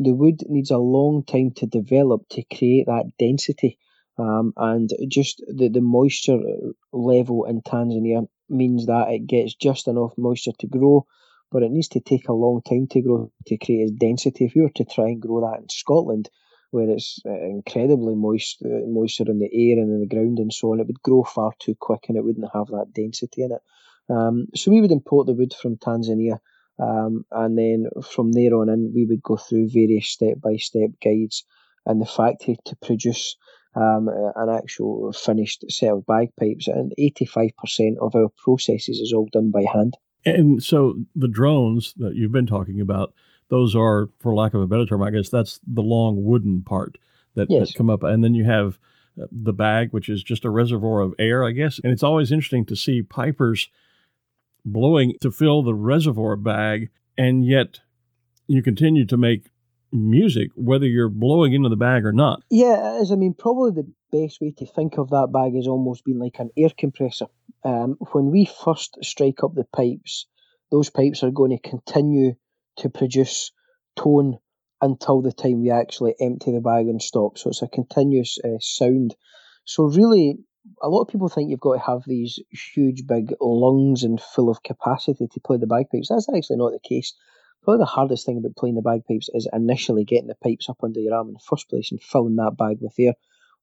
the 0.00 0.12
wood 0.12 0.42
needs 0.48 0.70
a 0.70 0.78
long 0.78 1.24
time 1.24 1.52
to 1.56 1.66
develop 1.66 2.22
to 2.30 2.42
create 2.42 2.86
that 2.86 3.12
density, 3.18 3.78
um, 4.18 4.52
and 4.56 4.90
just 5.08 5.42
the 5.46 5.68
the 5.68 5.80
moisture 5.80 6.38
level 6.92 7.44
in 7.44 7.62
Tanzania 7.62 8.26
means 8.48 8.86
that 8.86 9.08
it 9.10 9.26
gets 9.26 9.54
just 9.54 9.88
enough 9.88 10.12
moisture 10.16 10.52
to 10.58 10.66
grow, 10.66 11.06
but 11.50 11.62
it 11.62 11.70
needs 11.70 11.88
to 11.88 12.00
take 12.00 12.28
a 12.28 12.32
long 12.32 12.62
time 12.62 12.86
to 12.88 13.00
grow 13.00 13.30
to 13.46 13.56
create 13.58 13.82
its 13.82 13.92
density. 13.92 14.44
If 14.44 14.56
you 14.56 14.62
were 14.62 14.76
to 14.76 14.84
try 14.84 15.08
and 15.08 15.20
grow 15.20 15.40
that 15.42 15.60
in 15.60 15.68
Scotland, 15.68 16.30
where 16.70 16.90
it's 16.90 17.20
uh, 17.26 17.30
incredibly 17.30 18.14
moist, 18.14 18.62
uh, 18.64 18.86
moisture 18.86 19.30
in 19.30 19.38
the 19.38 19.50
air 19.52 19.78
and 19.78 19.90
in 19.92 20.00
the 20.00 20.14
ground 20.14 20.38
and 20.38 20.52
so 20.52 20.72
on, 20.72 20.80
it 20.80 20.86
would 20.86 21.02
grow 21.02 21.22
far 21.24 21.52
too 21.58 21.74
quick 21.78 22.06
and 22.08 22.16
it 22.16 22.24
wouldn't 22.24 22.50
have 22.52 22.66
that 22.68 22.92
density 22.94 23.42
in 23.42 23.52
it. 23.52 23.62
Um, 24.10 24.46
so 24.54 24.70
we 24.70 24.80
would 24.80 24.92
import 24.92 25.26
the 25.26 25.34
wood 25.34 25.54
from 25.54 25.76
Tanzania, 25.76 26.38
um, 26.78 27.24
and 27.30 27.58
then 27.58 27.86
from 28.02 28.32
there 28.32 28.54
on 28.54 28.68
in, 28.68 28.92
we 28.94 29.04
would 29.04 29.22
go 29.22 29.36
through 29.36 29.68
various 29.68 30.08
step 30.08 30.40
by 30.40 30.56
step 30.56 30.90
guides 31.02 31.44
in 31.86 31.98
the 31.98 32.06
factory 32.06 32.56
to 32.66 32.76
produce 32.76 33.36
um, 33.78 34.08
an 34.08 34.48
actual 34.48 35.12
finished 35.12 35.64
set 35.70 35.92
of 35.92 36.06
bagpipes. 36.06 36.66
And 36.66 36.92
85% 36.98 37.98
of 38.00 38.14
our 38.14 38.28
processes 38.36 38.98
is 38.98 39.12
all 39.12 39.28
done 39.30 39.50
by 39.50 39.64
hand. 39.72 39.96
And 40.24 40.62
so 40.62 40.96
the 41.14 41.28
drones 41.28 41.94
that 41.98 42.14
you've 42.16 42.32
been 42.32 42.46
talking 42.46 42.80
about, 42.80 43.14
those 43.50 43.76
are, 43.76 44.08
for 44.20 44.34
lack 44.34 44.54
of 44.54 44.60
a 44.60 44.66
better 44.66 44.84
term, 44.84 45.02
I 45.02 45.10
guess 45.10 45.28
that's 45.28 45.60
the 45.66 45.82
long 45.82 46.24
wooden 46.24 46.62
part 46.62 46.98
that, 47.34 47.48
yes. 47.50 47.68
that 47.68 47.78
come 47.78 47.88
up, 47.88 48.02
and 48.02 48.22
then 48.24 48.34
you 48.34 48.44
have 48.44 48.78
uh, 49.20 49.26
the 49.30 49.52
bag, 49.52 49.92
which 49.92 50.08
is 50.08 50.22
just 50.22 50.44
a 50.44 50.50
reservoir 50.50 51.00
of 51.00 51.14
air, 51.18 51.44
I 51.44 51.52
guess. 51.52 51.78
And 51.82 51.92
it's 51.92 52.02
always 52.02 52.32
interesting 52.32 52.66
to 52.66 52.76
see 52.76 53.02
pipers 53.02 53.68
blowing 54.64 55.14
to 55.20 55.30
fill 55.30 55.62
the 55.62 55.74
reservoir 55.74 56.36
bag, 56.36 56.90
and 57.16 57.44
yet 57.44 57.80
you 58.48 58.62
continue 58.62 59.06
to 59.06 59.16
make 59.16 59.50
music, 59.92 60.50
whether 60.54 60.86
you're 60.86 61.08
blowing 61.08 61.52
into 61.52 61.68
the 61.68 61.76
bag 61.76 62.04
or 62.04 62.12
not. 62.12 62.42
Yeah, 62.50 62.98
as 63.00 63.12
I 63.12 63.16
mean, 63.16 63.34
probably 63.34 63.70
the 63.70 63.92
best 64.12 64.40
way 64.40 64.52
to 64.58 64.66
think 64.66 64.98
of 64.98 65.10
that 65.10 65.30
bag 65.32 65.54
is 65.54 65.66
almost 65.66 66.04
being 66.04 66.18
like 66.18 66.38
an 66.38 66.50
air 66.56 66.70
compressor. 66.76 67.26
Um, 67.64 67.96
when 68.12 68.30
we 68.30 68.44
first 68.64 68.98
strike 69.02 69.42
up 69.42 69.54
the 69.54 69.64
pipes, 69.64 70.26
those 70.70 70.90
pipes 70.90 71.22
are 71.22 71.30
going 71.30 71.50
to 71.50 71.68
continue 71.68 72.34
to 72.78 72.88
produce 72.88 73.52
tone 73.96 74.38
until 74.80 75.22
the 75.22 75.32
time 75.32 75.62
we 75.62 75.70
actually 75.70 76.14
empty 76.20 76.52
the 76.52 76.60
bag 76.60 76.86
and 76.86 77.02
stop. 77.02 77.36
So 77.36 77.50
it's 77.50 77.62
a 77.62 77.68
continuous 77.68 78.38
uh, 78.44 78.58
sound. 78.60 79.16
So 79.64 79.84
really, 79.84 80.38
a 80.82 80.88
lot 80.88 81.02
of 81.02 81.08
people 81.08 81.28
think 81.28 81.50
you've 81.50 81.60
got 81.60 81.74
to 81.74 81.80
have 81.80 82.02
these 82.06 82.38
huge, 82.50 83.06
big 83.06 83.32
lungs 83.40 84.04
and 84.04 84.20
full 84.20 84.50
of 84.50 84.62
capacity 84.62 85.26
to 85.26 85.40
play 85.40 85.56
the 85.56 85.66
bagpipes. 85.66 86.08
That's 86.08 86.28
actually 86.28 86.56
not 86.56 86.72
the 86.72 86.88
case. 86.88 87.14
Probably 87.62 87.80
the 87.80 87.86
hardest 87.86 88.24
thing 88.26 88.38
about 88.38 88.56
playing 88.56 88.76
the 88.76 88.82
bagpipes 88.82 89.28
is 89.34 89.48
initially 89.52 90.04
getting 90.04 90.28
the 90.28 90.34
pipes 90.36 90.68
up 90.68 90.78
under 90.82 91.00
your 91.00 91.14
arm 91.14 91.28
in 91.28 91.34
the 91.34 91.40
first 91.48 91.68
place 91.68 91.90
and 91.90 92.02
filling 92.02 92.36
that 92.36 92.56
bag 92.56 92.78
with 92.80 92.94
air. 92.98 93.14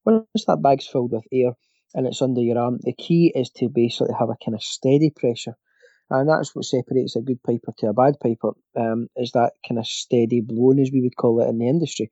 Once 0.04 0.44
that 0.46 0.62
bag's 0.62 0.86
filled 0.86 1.12
with 1.12 1.24
air 1.32 1.52
and 1.94 2.06
it's 2.06 2.22
under 2.22 2.40
your 2.40 2.58
arm, 2.58 2.78
the 2.82 2.92
key 2.92 3.32
is 3.34 3.50
to 3.50 3.68
basically 3.68 4.14
have 4.18 4.30
a 4.30 4.36
kind 4.44 4.54
of 4.54 4.62
steady 4.62 5.10
pressure. 5.10 5.54
And 6.10 6.28
that's 6.28 6.54
what 6.54 6.64
separates 6.64 7.16
a 7.16 7.20
good 7.20 7.42
piper 7.42 7.72
to 7.78 7.88
a 7.88 7.92
bad 7.92 8.20
piper, 8.20 8.52
um, 8.76 9.08
is 9.16 9.32
that 9.32 9.54
kind 9.66 9.78
of 9.78 9.86
steady 9.86 10.40
blowing, 10.40 10.78
as 10.78 10.90
we 10.92 11.02
would 11.02 11.16
call 11.16 11.40
it 11.40 11.48
in 11.48 11.58
the 11.58 11.68
industry. 11.68 12.10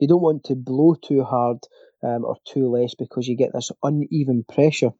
You 0.00 0.08
don't 0.08 0.22
want 0.22 0.44
to 0.44 0.56
blow 0.56 0.94
too 0.94 1.22
hard 1.22 1.58
um, 2.02 2.24
or 2.24 2.36
too 2.46 2.68
less 2.68 2.94
because 2.96 3.28
you 3.28 3.36
get 3.36 3.52
this 3.52 3.70
uneven 3.82 4.44
pressure 4.52 4.90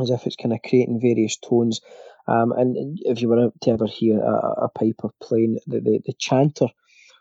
as 0.00 0.10
if 0.10 0.26
it's 0.26 0.36
kind 0.36 0.52
of 0.52 0.60
creating 0.62 1.00
various 1.00 1.36
tones. 1.36 1.80
Um, 2.28 2.52
and 2.52 2.98
if 3.02 3.22
you 3.22 3.28
were 3.28 3.50
to 3.62 3.70
ever 3.70 3.86
hear 3.86 4.20
a, 4.20 4.64
a 4.64 4.68
piper 4.68 5.10
playing 5.22 5.58
the, 5.66 5.80
the, 5.80 6.00
the 6.04 6.14
chanter, 6.18 6.66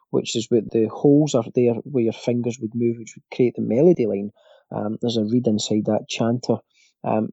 which 0.10 0.36
is 0.36 0.48
where 0.50 0.62
the 0.62 0.88
holes 0.88 1.36
are 1.36 1.44
there 1.53 1.74
where 1.84 2.03
your 2.03 2.13
fingers 2.13 2.58
would 2.60 2.74
move, 2.74 2.98
which 2.98 3.13
would 3.15 3.36
create 3.36 3.55
the 3.55 3.62
melody 3.62 4.05
line, 4.05 4.32
um, 4.72 4.98
there's 5.01 5.17
a 5.17 5.24
reed 5.24 5.48
inside 5.48 5.86
that 5.86 6.08
chanter. 6.10 6.58
Um, 7.03 7.29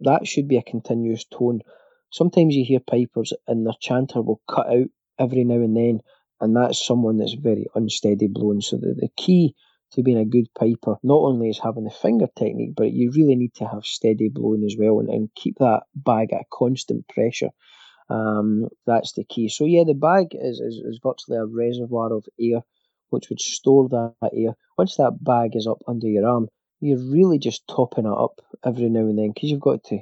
that 0.00 0.26
should 0.26 0.48
be 0.48 0.56
a 0.56 0.62
continuous 0.62 1.24
tone. 1.24 1.60
Sometimes 2.10 2.54
you 2.54 2.64
hear 2.64 2.80
pipers 2.80 3.32
and 3.46 3.66
their 3.66 3.74
chanter 3.80 4.20
will 4.22 4.40
cut 4.48 4.66
out 4.66 4.88
every 5.18 5.44
now 5.44 5.56
and 5.56 5.76
then, 5.76 6.00
and 6.40 6.56
that's 6.56 6.84
someone 6.84 7.18
that's 7.18 7.34
very 7.34 7.66
unsteady 7.74 8.26
blowing. 8.26 8.60
So 8.60 8.76
the, 8.76 8.94
the 8.96 9.08
key 9.16 9.54
to 9.92 10.02
being 10.02 10.18
a 10.18 10.24
good 10.24 10.46
piper 10.58 10.96
not 11.02 11.20
only 11.20 11.50
is 11.50 11.60
having 11.62 11.84
the 11.84 11.90
finger 11.90 12.26
technique, 12.36 12.74
but 12.76 12.92
you 12.92 13.10
really 13.14 13.36
need 13.36 13.54
to 13.54 13.66
have 13.66 13.84
steady 13.84 14.28
blowing 14.28 14.64
as 14.64 14.76
well 14.78 15.00
and, 15.00 15.08
and 15.08 15.28
keep 15.34 15.58
that 15.58 15.82
bag 15.94 16.32
at 16.32 16.50
constant 16.52 17.06
pressure. 17.08 17.50
Um, 18.08 18.68
that's 18.86 19.12
the 19.12 19.24
key. 19.24 19.48
So 19.48 19.64
yeah, 19.64 19.84
the 19.86 19.94
bag 19.94 20.28
is, 20.32 20.60
is, 20.60 20.76
is 20.76 21.00
virtually 21.02 21.38
a 21.38 21.46
reservoir 21.46 22.12
of 22.12 22.26
air 22.40 22.60
which 23.10 23.28
would 23.28 23.40
store 23.40 23.88
that 23.90 24.30
air. 24.32 24.54
Once 24.78 24.96
that 24.96 25.22
bag 25.22 25.54
is 25.54 25.66
up 25.66 25.82
under 25.86 26.08
your 26.08 26.26
arm, 26.26 26.48
you're 26.80 26.98
really 26.98 27.38
just 27.38 27.66
topping 27.68 28.06
it 28.06 28.12
up 28.12 28.40
every 28.64 28.88
now 28.88 29.00
and 29.00 29.18
then 29.18 29.32
because 29.32 29.50
you've 29.50 29.60
got 29.60 29.84
to, 29.84 29.98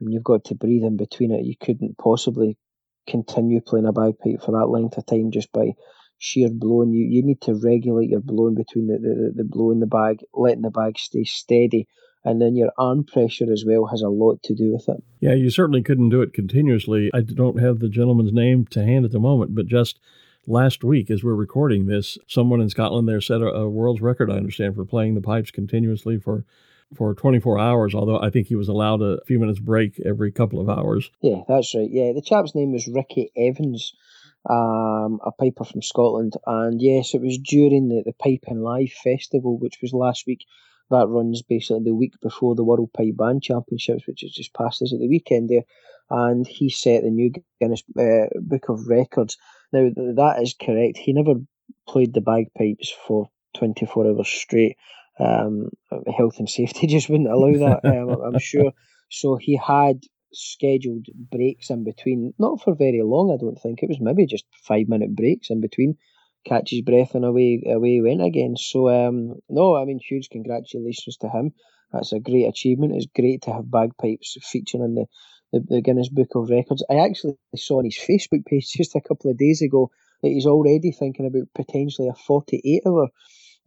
you've 0.00 0.24
got 0.24 0.44
to 0.44 0.54
breathe 0.54 0.82
in 0.82 0.96
between 0.96 1.32
it. 1.32 1.44
You 1.44 1.54
couldn't 1.60 1.96
possibly 1.98 2.58
continue 3.06 3.60
playing 3.60 3.86
a 3.86 3.92
bagpipe 3.92 4.42
for 4.42 4.52
that 4.52 4.68
length 4.68 4.98
of 4.98 5.06
time 5.06 5.30
just 5.30 5.50
by 5.52 5.72
sheer 6.18 6.48
blowing. 6.50 6.92
You 6.92 7.06
you 7.06 7.22
need 7.22 7.40
to 7.42 7.54
regulate 7.54 8.10
your 8.10 8.20
blowing 8.20 8.54
between 8.54 8.88
the, 8.88 8.98
the, 8.98 9.32
the 9.36 9.44
blow 9.44 9.70
in 9.70 9.80
the 9.80 9.86
bag, 9.86 10.20
letting 10.34 10.62
the 10.62 10.70
bag 10.70 10.98
stay 10.98 11.24
steady. 11.24 11.88
And 12.24 12.42
then 12.42 12.56
your 12.56 12.72
arm 12.76 13.04
pressure 13.04 13.50
as 13.50 13.64
well 13.64 13.86
has 13.86 14.02
a 14.02 14.08
lot 14.08 14.42
to 14.42 14.54
do 14.54 14.72
with 14.72 14.88
it. 14.88 15.02
Yeah, 15.20 15.34
you 15.34 15.50
certainly 15.50 15.82
couldn't 15.82 16.10
do 16.10 16.20
it 16.20 16.34
continuously. 16.34 17.10
I 17.14 17.20
don't 17.20 17.60
have 17.60 17.78
the 17.78 17.88
gentleman's 17.88 18.32
name 18.32 18.66
to 18.66 18.84
hand 18.84 19.04
at 19.04 19.12
the 19.12 19.20
moment, 19.20 19.54
but 19.54 19.66
just 19.66 20.00
last 20.46 20.82
week, 20.82 21.10
as 21.10 21.22
we're 21.22 21.34
recording 21.34 21.86
this, 21.86 22.18
someone 22.26 22.60
in 22.60 22.68
Scotland 22.68 23.08
there 23.08 23.20
set 23.20 23.40
a, 23.40 23.46
a 23.46 23.68
world's 23.68 24.00
record, 24.00 24.30
I 24.30 24.36
understand, 24.36 24.74
for 24.74 24.84
playing 24.84 25.14
the 25.14 25.20
pipes 25.20 25.50
continuously 25.50 26.18
for 26.18 26.44
for 26.94 27.14
24 27.14 27.58
hours, 27.58 27.94
although 27.94 28.18
I 28.18 28.30
think 28.30 28.46
he 28.46 28.56
was 28.56 28.68
allowed 28.68 29.02
a 29.02 29.20
few 29.26 29.38
minutes 29.38 29.58
break 29.58 30.00
every 30.06 30.32
couple 30.32 30.58
of 30.58 30.70
hours. 30.70 31.10
Yeah, 31.20 31.42
that's 31.46 31.74
right. 31.74 31.88
Yeah, 31.90 32.12
the 32.14 32.22
chap's 32.22 32.54
name 32.54 32.72
was 32.72 32.88
Ricky 32.88 33.30
Evans 33.36 33.92
um, 34.48 35.20
a 35.24 35.32
piper 35.32 35.64
from 35.64 35.82
Scotland. 35.82 36.34
And 36.46 36.80
yes, 36.80 37.14
it 37.14 37.20
was 37.20 37.38
during 37.38 37.88
the, 37.88 38.02
the 38.04 38.12
Piping 38.12 38.62
Live 38.62 38.92
Festival, 38.92 39.58
which 39.58 39.78
was 39.82 39.92
last 39.92 40.24
week. 40.26 40.44
That 40.90 41.08
runs 41.08 41.42
basically 41.42 41.84
the 41.84 41.94
week 41.94 42.14
before 42.22 42.54
the 42.54 42.64
World 42.64 42.90
Pipe 42.96 43.16
Band 43.16 43.42
Championships, 43.42 44.06
which 44.06 44.22
has 44.22 44.32
just 44.32 44.54
passed 44.54 44.80
us 44.80 44.92
at 44.92 44.98
the 44.98 45.08
weekend 45.08 45.50
there. 45.50 45.64
And 46.10 46.46
he 46.46 46.70
set 46.70 47.02
the 47.02 47.10
new 47.10 47.30
Guinness 47.60 47.82
uh, 47.98 48.28
Book 48.40 48.70
of 48.70 48.88
Records. 48.88 49.36
Now, 49.72 49.90
that 49.94 50.38
is 50.40 50.54
correct. 50.54 50.96
He 50.96 51.12
never 51.12 51.34
played 51.86 52.14
the 52.14 52.22
bagpipes 52.22 52.90
for 53.06 53.28
24 53.58 54.06
hours 54.06 54.28
straight. 54.28 54.76
Um, 55.20 55.70
health 56.16 56.38
and 56.38 56.48
safety 56.48 56.86
just 56.86 57.10
wouldn't 57.10 57.30
allow 57.30 57.52
that, 57.52 57.84
um, 57.84 58.20
I'm 58.22 58.38
sure. 58.38 58.72
So 59.10 59.36
he 59.36 59.56
had 59.56 60.02
scheduled 60.32 61.06
breaks 61.16 61.70
in 61.70 61.84
between, 61.84 62.34
not 62.38 62.60
for 62.62 62.74
very 62.74 63.02
long, 63.02 63.32
I 63.32 63.36
don't 63.36 63.56
think. 63.60 63.82
It 63.82 63.88
was 63.88 64.00
maybe 64.00 64.26
just 64.26 64.44
five 64.64 64.88
minute 64.88 65.14
breaks 65.14 65.50
in 65.50 65.60
between. 65.60 65.96
Catch 66.44 66.70
his 66.70 66.82
breath 66.82 67.14
and 67.14 67.24
away 67.24 67.62
away 67.66 67.94
he 67.94 68.00
went 68.00 68.22
again. 68.22 68.56
So 68.56 68.88
um, 68.88 69.34
no, 69.48 69.76
I 69.76 69.84
mean 69.84 69.98
huge 69.98 70.30
congratulations 70.30 71.16
to 71.18 71.28
him. 71.28 71.52
That's 71.92 72.12
a 72.12 72.20
great 72.20 72.46
achievement. 72.48 72.94
It's 72.94 73.06
great 73.06 73.42
to 73.42 73.52
have 73.52 73.70
bagpipes 73.70 74.36
featuring 74.42 74.84
in 74.84 74.94
the, 74.94 75.06
the, 75.52 75.76
the 75.76 75.82
Guinness 75.82 76.08
Book 76.08 76.28
of 76.34 76.50
Records. 76.50 76.84
I 76.90 76.96
actually 76.96 77.36
saw 77.56 77.78
on 77.78 77.84
his 77.84 77.98
Facebook 77.98 78.44
page 78.46 78.68
just 78.76 78.94
a 78.94 79.00
couple 79.00 79.30
of 79.30 79.38
days 79.38 79.62
ago 79.62 79.90
that 80.22 80.28
he's 80.28 80.46
already 80.46 80.92
thinking 80.92 81.26
about 81.26 81.48
potentially 81.54 82.08
a 82.08 82.14
48 82.14 82.82
hour 82.86 83.08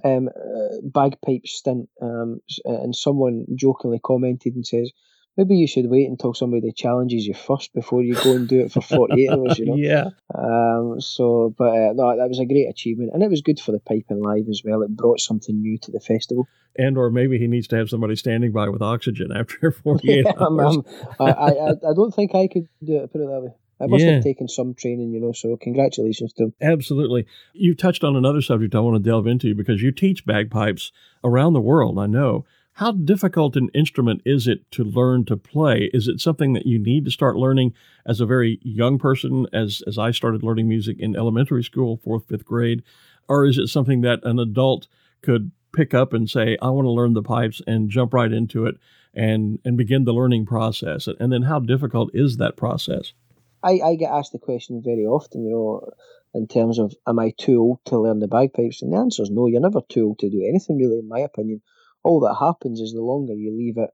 um, 0.04 0.28
uh, 0.30 0.78
bagpipe 0.84 1.46
stint. 1.46 1.90
Um, 2.02 2.42
and 2.66 2.96
someone 2.96 3.46
jokingly 3.56 4.00
commented 4.04 4.56
and 4.56 4.66
says, 4.66 4.92
maybe 5.38 5.56
you 5.56 5.68
should 5.68 5.90
wait 5.90 6.10
until 6.10 6.34
somebody 6.34 6.72
challenges 6.72 7.26
you 7.26 7.34
first 7.34 7.74
before 7.74 8.02
you 8.02 8.16
go 8.16 8.36
and 8.36 8.48
do 8.48 8.62
it 8.62 8.72
for 8.72 8.82
48 8.82 9.30
hours, 9.30 9.60
you 9.60 9.66
know? 9.66 9.76
Yeah. 9.82 10.10
Um, 10.34 11.00
so, 11.00 11.54
but 11.58 11.70
uh, 11.70 11.94
no, 11.94 12.16
that 12.18 12.28
was 12.28 12.40
a 12.40 12.46
great 12.46 12.68
achievement. 12.70 13.12
And 13.14 13.24
it 13.24 13.30
was 13.30 13.42
good 13.42 13.60
for 13.60 13.72
the 13.72 13.80
Piping 13.80 14.22
Live 14.22 14.48
as 14.50 14.62
well. 14.64 14.82
It 14.82 14.96
brought 14.96 15.20
something 15.20 15.60
new 15.60 15.78
to 15.80 15.92
the 15.92 16.00
festival. 16.00 16.48
And 16.78 16.98
or 16.98 17.10
maybe 17.10 17.38
he 17.38 17.48
needs 17.48 17.68
to 17.70 17.78
have 17.78 17.90
somebody 17.90 18.16
standing 18.16 18.52
by 18.52 18.70
with 18.70 18.82
oxygen 18.82 19.32
after 19.36 19.72
48 19.84 20.26
yeah, 20.26 20.32
hours. 20.40 20.78
I, 21.20 21.32
I, 21.32 21.70
I 21.72 21.94
don't 21.96 22.14
think 22.14 22.36
I 22.36 22.48
could 22.48 22.68
do 22.84 22.98
it, 22.98 23.12
put 23.12 23.22
it 23.22 23.28
that 23.28 23.42
way. 23.42 23.54
I 23.82 23.88
must 23.88 24.04
yeah. 24.04 24.12
have 24.12 24.24
taken 24.24 24.48
some 24.48 24.76
training, 24.76 25.12
you 25.12 25.20
know, 25.20 25.32
so 25.32 25.58
congratulations 25.58 26.34
to 26.34 26.44
him. 26.44 26.54
Absolutely. 26.62 27.26
You 27.54 27.74
touched 27.74 28.04
on 28.04 28.16
another 28.16 28.42
subject 28.42 28.76
I 28.76 28.80
want 28.80 29.04
to 29.04 29.10
delve 29.10 29.26
into 29.26 29.56
because 29.56 29.82
you 29.82 29.92
teach 29.92 30.24
bagpipes 30.24 30.92
around 31.24 31.54
the 31.54 31.62
world, 31.62 31.98
I 31.98 32.06
know. 32.06 32.46
How 32.82 32.94
difficult 32.94 33.56
an 33.58 33.70
instrument 33.76 34.24
is 34.26 34.48
it 34.48 34.72
to 34.72 34.84
learn 34.84 35.24
to 35.26 35.38
play? 35.38 35.92
Is 35.94 36.08
it 36.08 36.20
something 36.20 36.54
that 36.54 36.66
you 36.66 36.80
need 36.80 37.06
to 37.06 37.12
start 37.12 37.36
learning 37.36 37.76
as 38.08 38.20
a 38.20 38.26
very 38.26 38.58
young 38.64 38.98
person, 38.98 39.46
as, 39.54 39.84
as 39.86 40.00
I 40.00 40.10
started 40.10 40.42
learning 40.42 40.68
music 40.68 40.98
in 41.00 41.16
elementary 41.16 41.64
school, 41.64 41.98
fourth, 42.04 42.28
fifth 42.28 42.44
grade? 42.44 42.82
Or 43.30 43.46
is 43.46 43.60
it 43.60 43.68
something 43.68 44.02
that 44.02 44.22
an 44.24 44.40
adult 44.40 44.88
could 45.22 45.52
pick 45.72 45.94
up 45.94 46.12
and 46.12 46.28
say, 46.28 46.58
I 46.60 46.72
want 46.72 46.88
to 46.88 46.90
learn 46.90 47.14
the 47.14 47.22
pipes 47.22 47.62
and 47.68 47.92
jump 47.92 48.16
right 48.16 48.32
into 48.34 48.66
it 48.66 48.78
and, 49.14 49.60
and 49.64 49.78
begin 49.78 50.06
the 50.06 50.12
learning 50.12 50.48
process? 50.48 51.08
And 51.20 51.32
then 51.32 51.44
how 51.44 51.60
difficult 51.60 52.10
is 52.16 52.38
that 52.38 52.58
process? 52.58 53.14
I, 53.62 53.80
I 53.86 53.96
get 53.96 54.12
asked 54.12 54.32
the 54.32 54.40
question 54.40 54.82
very 54.84 55.06
often, 55.06 55.44
you 55.44 55.52
know, 55.52 55.88
in 56.34 56.48
terms 56.48 56.80
of, 56.80 56.96
am 57.06 57.20
I 57.20 57.32
too 57.38 57.60
old 57.60 57.86
to 57.86 58.00
learn 58.00 58.22
the 58.22 58.28
bagpipes? 58.28 58.82
And 58.82 58.92
the 58.92 58.98
answer 58.98 59.22
is 59.22 59.30
no, 59.30 59.46
you're 59.46 59.62
never 59.62 59.82
too 59.88 60.08
old 60.08 60.18
to 60.18 60.32
do 60.32 60.44
anything, 60.50 60.80
really, 60.80 60.98
in 60.98 61.08
my 61.08 61.20
opinion 61.20 61.62
all 62.04 62.22
that 62.22 62.36
happens 62.40 62.80
is 62.80 62.94
the 62.94 63.02
longer 63.02 63.34
you 63.34 63.56
leave 63.56 63.78
it, 63.78 63.90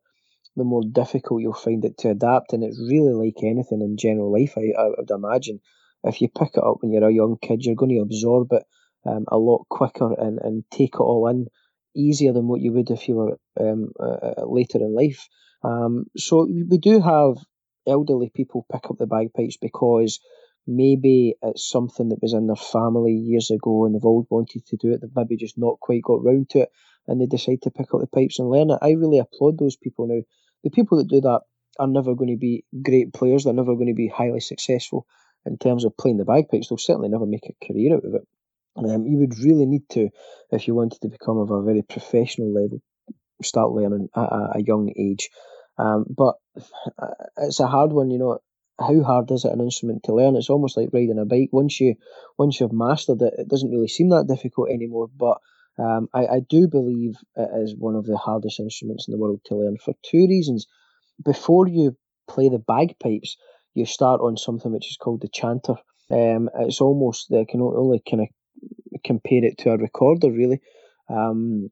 the 0.56 0.64
more 0.64 0.82
difficult 0.84 1.42
you'll 1.42 1.54
find 1.54 1.86
it 1.86 1.98
to 2.00 2.10
adapt. 2.10 2.54
And 2.54 2.64
it's 2.64 2.80
really 2.80 3.14
like 3.14 3.44
anything 3.44 3.82
in 3.82 3.98
general 3.98 4.32
life, 4.32 4.54
I, 4.58 4.74
I 4.80 4.90
would 4.98 5.12
imagine. 5.12 5.60
If 6.04 6.22
you 6.22 6.30
pick 6.30 6.52
it 6.56 6.64
up 6.64 6.78
when 6.80 6.92
you're 6.92 7.08
a 7.08 7.14
young 7.14 7.38
kid, 7.42 7.66
you're 7.66 7.76
going 7.76 7.96
to 7.96 8.02
absorb 8.02 8.54
it 8.54 8.64
um, 9.06 9.26
a 9.28 9.38
lot 9.38 9.66
quicker 9.70 10.14
and, 10.14 10.40
and 10.40 10.64
take 10.72 10.96
it 10.96 11.00
all 11.02 11.28
in 11.28 11.48
easier 11.96 12.34
than 12.34 12.48
what 12.48 12.62
you 12.62 12.72
would 12.74 12.92
if 12.92 13.08
you 13.08 13.16
were 13.16 13.40
um, 13.60 13.92
uh, 14.00 14.46
later 14.46 14.78
in 14.78 14.96
life. 14.96 15.28
Um, 15.64 16.06
so 16.16 16.46
we 16.46 16.78
do 16.78 17.02
have 17.02 17.38
elderly 17.88 18.32
people 18.34 18.66
pick 18.72 18.86
up 18.90 18.98
the 18.98 19.08
bagpipes 19.08 19.58
because 19.58 20.20
maybe 20.68 21.36
it's 21.42 21.68
something 21.68 22.10
that 22.10 22.22
was 22.22 22.34
in 22.34 22.48
their 22.48 22.56
family 22.56 23.14
years 23.14 23.50
ago 23.50 23.86
and 23.86 23.96
they've 23.96 24.06
always 24.06 24.28
wanted 24.30 24.66
to 24.68 24.78
do 24.78 24.92
it. 24.92 25.02
They've 25.02 25.10
maybe 25.16 25.38
just 25.38 25.58
not 25.58 25.80
quite 25.80 26.04
got 26.04 26.24
round 26.24 26.50
to 26.52 26.60
it 26.60 26.70
and 27.08 27.22
they 27.22 27.26
decide 27.26 27.62
to 27.64 27.72
pick 27.72 27.94
up 27.94 28.02
the 28.02 28.08
pipes 28.08 28.40
and 28.40 28.50
learn 28.50 28.72
it. 28.72 28.80
I 28.82 28.92
really 28.92 29.20
applaud 29.20 29.58
those 29.58 29.76
people 29.76 30.08
now. 30.08 30.22
The 30.64 30.70
people 30.70 30.98
that 30.98 31.08
do 31.08 31.22
that 31.22 31.42
are 31.80 31.88
never 31.88 32.16
going 32.16 32.32
to 32.32 32.38
be 32.38 32.66
great 32.82 33.14
players. 33.14 33.44
They're 33.44 33.54
never 33.54 33.76
going 33.76 33.88
to 33.88 33.94
be 33.94 34.08
highly 34.08 34.40
successful 34.40 35.06
in 35.46 35.58
terms 35.58 35.86
of 35.86 35.98
playing 35.98 36.18
the 36.18 36.26
bagpipes. 36.26 36.70
They'll 36.70 36.78
certainly 36.78 37.10
never 37.10 37.26
make 37.26 37.46
a 37.46 37.66
career 37.66 37.96
out 37.96 38.06
of 38.06 38.14
it. 38.16 38.28
Um, 38.78 39.06
you 39.08 39.18
would 39.18 39.38
really 39.40 39.66
need 39.66 39.90
to, 39.92 40.10
if 40.52 40.68
you 40.68 40.76
wanted 40.76 41.02
to 41.02 41.10
become 41.10 41.38
of 41.38 41.50
a 41.50 41.64
very 41.64 41.82
professional 41.82 42.54
level, 42.54 42.82
start 43.42 43.72
learning 43.72 44.10
at 44.16 44.22
a, 44.22 44.64
young 44.66 44.92
age. 44.96 45.30
Um, 45.78 46.06
but 46.10 46.36
uh, 47.00 47.14
it's 47.38 47.60
a 47.60 47.68
hard 47.68 47.92
one, 47.92 48.12
you 48.12 48.20
know. 48.20 48.40
How 48.80 49.02
hard 49.02 49.32
is 49.32 49.44
it 49.44 49.52
an 49.52 49.62
instrument 49.62 50.04
to 50.04 50.14
learn? 50.14 50.36
It's 50.36 50.52
almost 50.52 50.78
like 50.78 50.90
riding 50.94 51.18
a 51.18 51.26
bike. 51.26 51.50
Once 51.52 51.80
you 51.80 51.96
once 52.38 52.60
you've 52.60 52.72
mastered 52.72 53.24
it, 53.24 53.34
it 53.36 53.48
doesn't 53.48 53.72
really 53.72 53.88
seem 53.88 54.10
that 54.10 54.28
difficult 54.28 54.70
anymore. 54.70 55.08
But 55.18 55.40
um, 55.80 56.10
I, 56.14 56.26
I 56.26 56.40
do 56.48 56.68
believe 56.68 57.16
it 57.36 57.50
is 57.64 57.76
one 57.78 57.96
of 57.96 58.06
the 58.06 58.18
hardest 58.18 58.60
instruments 58.60 59.08
in 59.08 59.12
the 59.12 59.18
world 59.18 59.42
to 59.46 59.56
learn 59.56 59.78
for 59.78 59.94
two 60.04 60.28
reasons. 60.28 60.68
Before 61.24 61.68
you 61.68 61.96
play 62.28 62.50
the 62.50 62.60
bagpipes, 62.60 63.38
you 63.74 63.86
start 63.86 64.22
on 64.22 64.38
something 64.38 64.72
which 64.72 64.90
is 64.90 64.98
called 64.98 65.22
the 65.22 65.30
chanter. 65.30 65.76
Um, 66.10 66.50
it's 66.60 66.82
almost 66.82 67.28
the 67.30 67.46
can 67.48 67.62
only 67.62 68.02
kind 68.10 68.22
of 68.24 68.28
compare 69.04 69.44
it 69.44 69.60
to 69.60 69.72
a 69.72 69.78
recorder, 69.78 70.32
really, 70.32 70.62
um, 71.10 71.70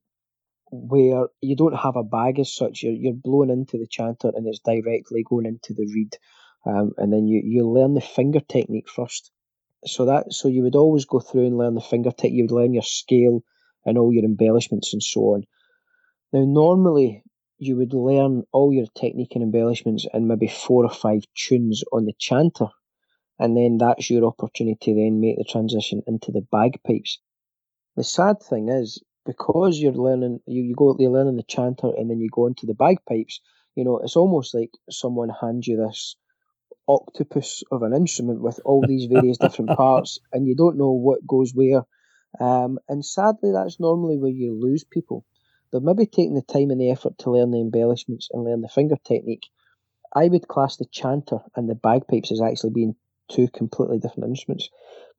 where 0.72 1.28
you 1.42 1.56
don't 1.56 1.76
have 1.76 1.96
a 1.96 2.04
bag 2.04 2.40
as 2.40 2.54
such. 2.54 2.84
You're, 2.84 2.94
you're 2.94 3.14
blowing 3.14 3.50
into 3.50 3.78
the 3.78 3.88
chanter 3.88 4.32
and 4.36 4.48
it's 4.48 4.60
directly 4.60 5.24
going 5.28 5.46
into 5.46 5.74
the 5.74 5.90
reed. 5.94 6.16
Um, 6.68 6.92
and 6.98 7.12
then 7.12 7.28
you, 7.28 7.42
you 7.44 7.68
learn 7.68 7.94
the 7.94 8.02
finger 8.02 8.40
technique 8.40 8.90
first. 8.90 9.32
So 9.86 10.06
that 10.06 10.34
so 10.34 10.48
you 10.48 10.64
would 10.64 10.76
always 10.76 11.06
go 11.06 11.20
through 11.20 11.46
and 11.46 11.58
learn 11.58 11.76
the 11.76 11.82
finger 11.82 12.12
technique. 12.12 12.34
You 12.34 12.44
would 12.46 12.52
learn 12.52 12.74
your 12.74 12.84
scale 12.84 13.44
and 13.86 13.98
all 13.98 14.14
your 14.14 14.26
embellishments 14.26 14.94
and 14.94 15.04
so 15.04 15.22
on. 15.36 15.44
Now, 16.34 16.46
normally 16.46 17.24
you 17.58 17.78
would 17.78 17.94
learn 17.94 18.44
all 18.52 18.74
your 18.74 18.88
technique 18.96 19.32
and 19.36 19.44
embellishments 19.44 20.06
in 20.14 20.28
maybe 20.28 20.48
four 20.48 20.84
or 20.84 20.94
five 20.94 21.24
tunes 21.36 21.84
on 21.94 22.06
the 22.06 22.14
chanter, 22.18 22.68
and 23.40 23.56
then 23.56 23.78
that's 23.78 24.10
your 24.10 24.26
opportunity 24.26 24.78
to 24.82 24.96
then 24.96 25.22
make 25.22 25.38
the 25.38 25.46
transition 25.46 26.02
into 26.08 26.32
the 26.32 26.46
bagpipes. 26.52 27.20
The 27.96 28.04
sad 28.04 28.42
thing 28.42 28.70
is, 28.70 29.02
because 29.26 29.80
you're 29.80 29.94
learning, 29.94 30.42
you, 30.46 30.64
you 30.64 30.76
go, 30.76 30.96
you're 31.00 31.12
learning 31.12 31.38
the 31.38 31.44
chanter 31.44 31.88
and 31.98 32.10
then 32.10 32.20
you 32.20 32.30
go 32.32 32.48
into 32.48 32.66
the 32.66 32.74
bagpipes, 32.74 33.40
you 33.76 33.84
know, 33.84 34.00
it's 34.00 34.16
almost 34.16 34.54
like 34.54 34.72
someone 34.90 35.30
hands 35.30 35.68
you 35.68 35.78
this 35.78 36.16
octopus 36.88 37.64
of 37.72 37.82
an 37.84 37.94
instrument 37.94 38.42
with 38.42 38.60
all 38.64 38.86
these 38.86 39.06
various 39.06 39.38
different 39.38 39.72
parts, 39.78 40.20
and 40.32 40.48
you 40.48 40.56
don't 40.56 40.78
know 40.78 40.92
what 40.92 41.26
goes 41.26 41.52
where. 41.54 41.84
Um, 42.40 42.80
and 42.90 43.06
sadly, 43.06 43.52
that's 43.52 43.80
normally 43.80 44.18
where 44.18 44.32
you 44.32 44.54
lose 44.54 44.84
people. 44.84 45.26
They've 45.72 45.82
maybe 45.82 46.06
taken 46.06 46.36
the 46.36 46.42
time 46.42 46.72
and 46.72 46.80
the 46.80 46.92
effort 46.92 47.18
to 47.20 47.32
learn 47.32 47.52
the 47.52 47.62
embellishments 47.62 48.30
and 48.32 48.44
learn 48.44 48.62
the 48.62 48.70
finger 48.70 48.98
technique. 49.04 49.46
I 50.14 50.28
would 50.28 50.48
class 50.48 50.78
the 50.78 50.86
chanter 50.86 51.40
and 51.56 51.70
the 51.70 51.76
bagpipes 51.76 52.32
as 52.32 52.42
actually 52.42 52.72
being 52.72 52.96
two 53.30 53.48
completely 53.50 54.00
different 54.00 54.30
instruments. 54.30 54.70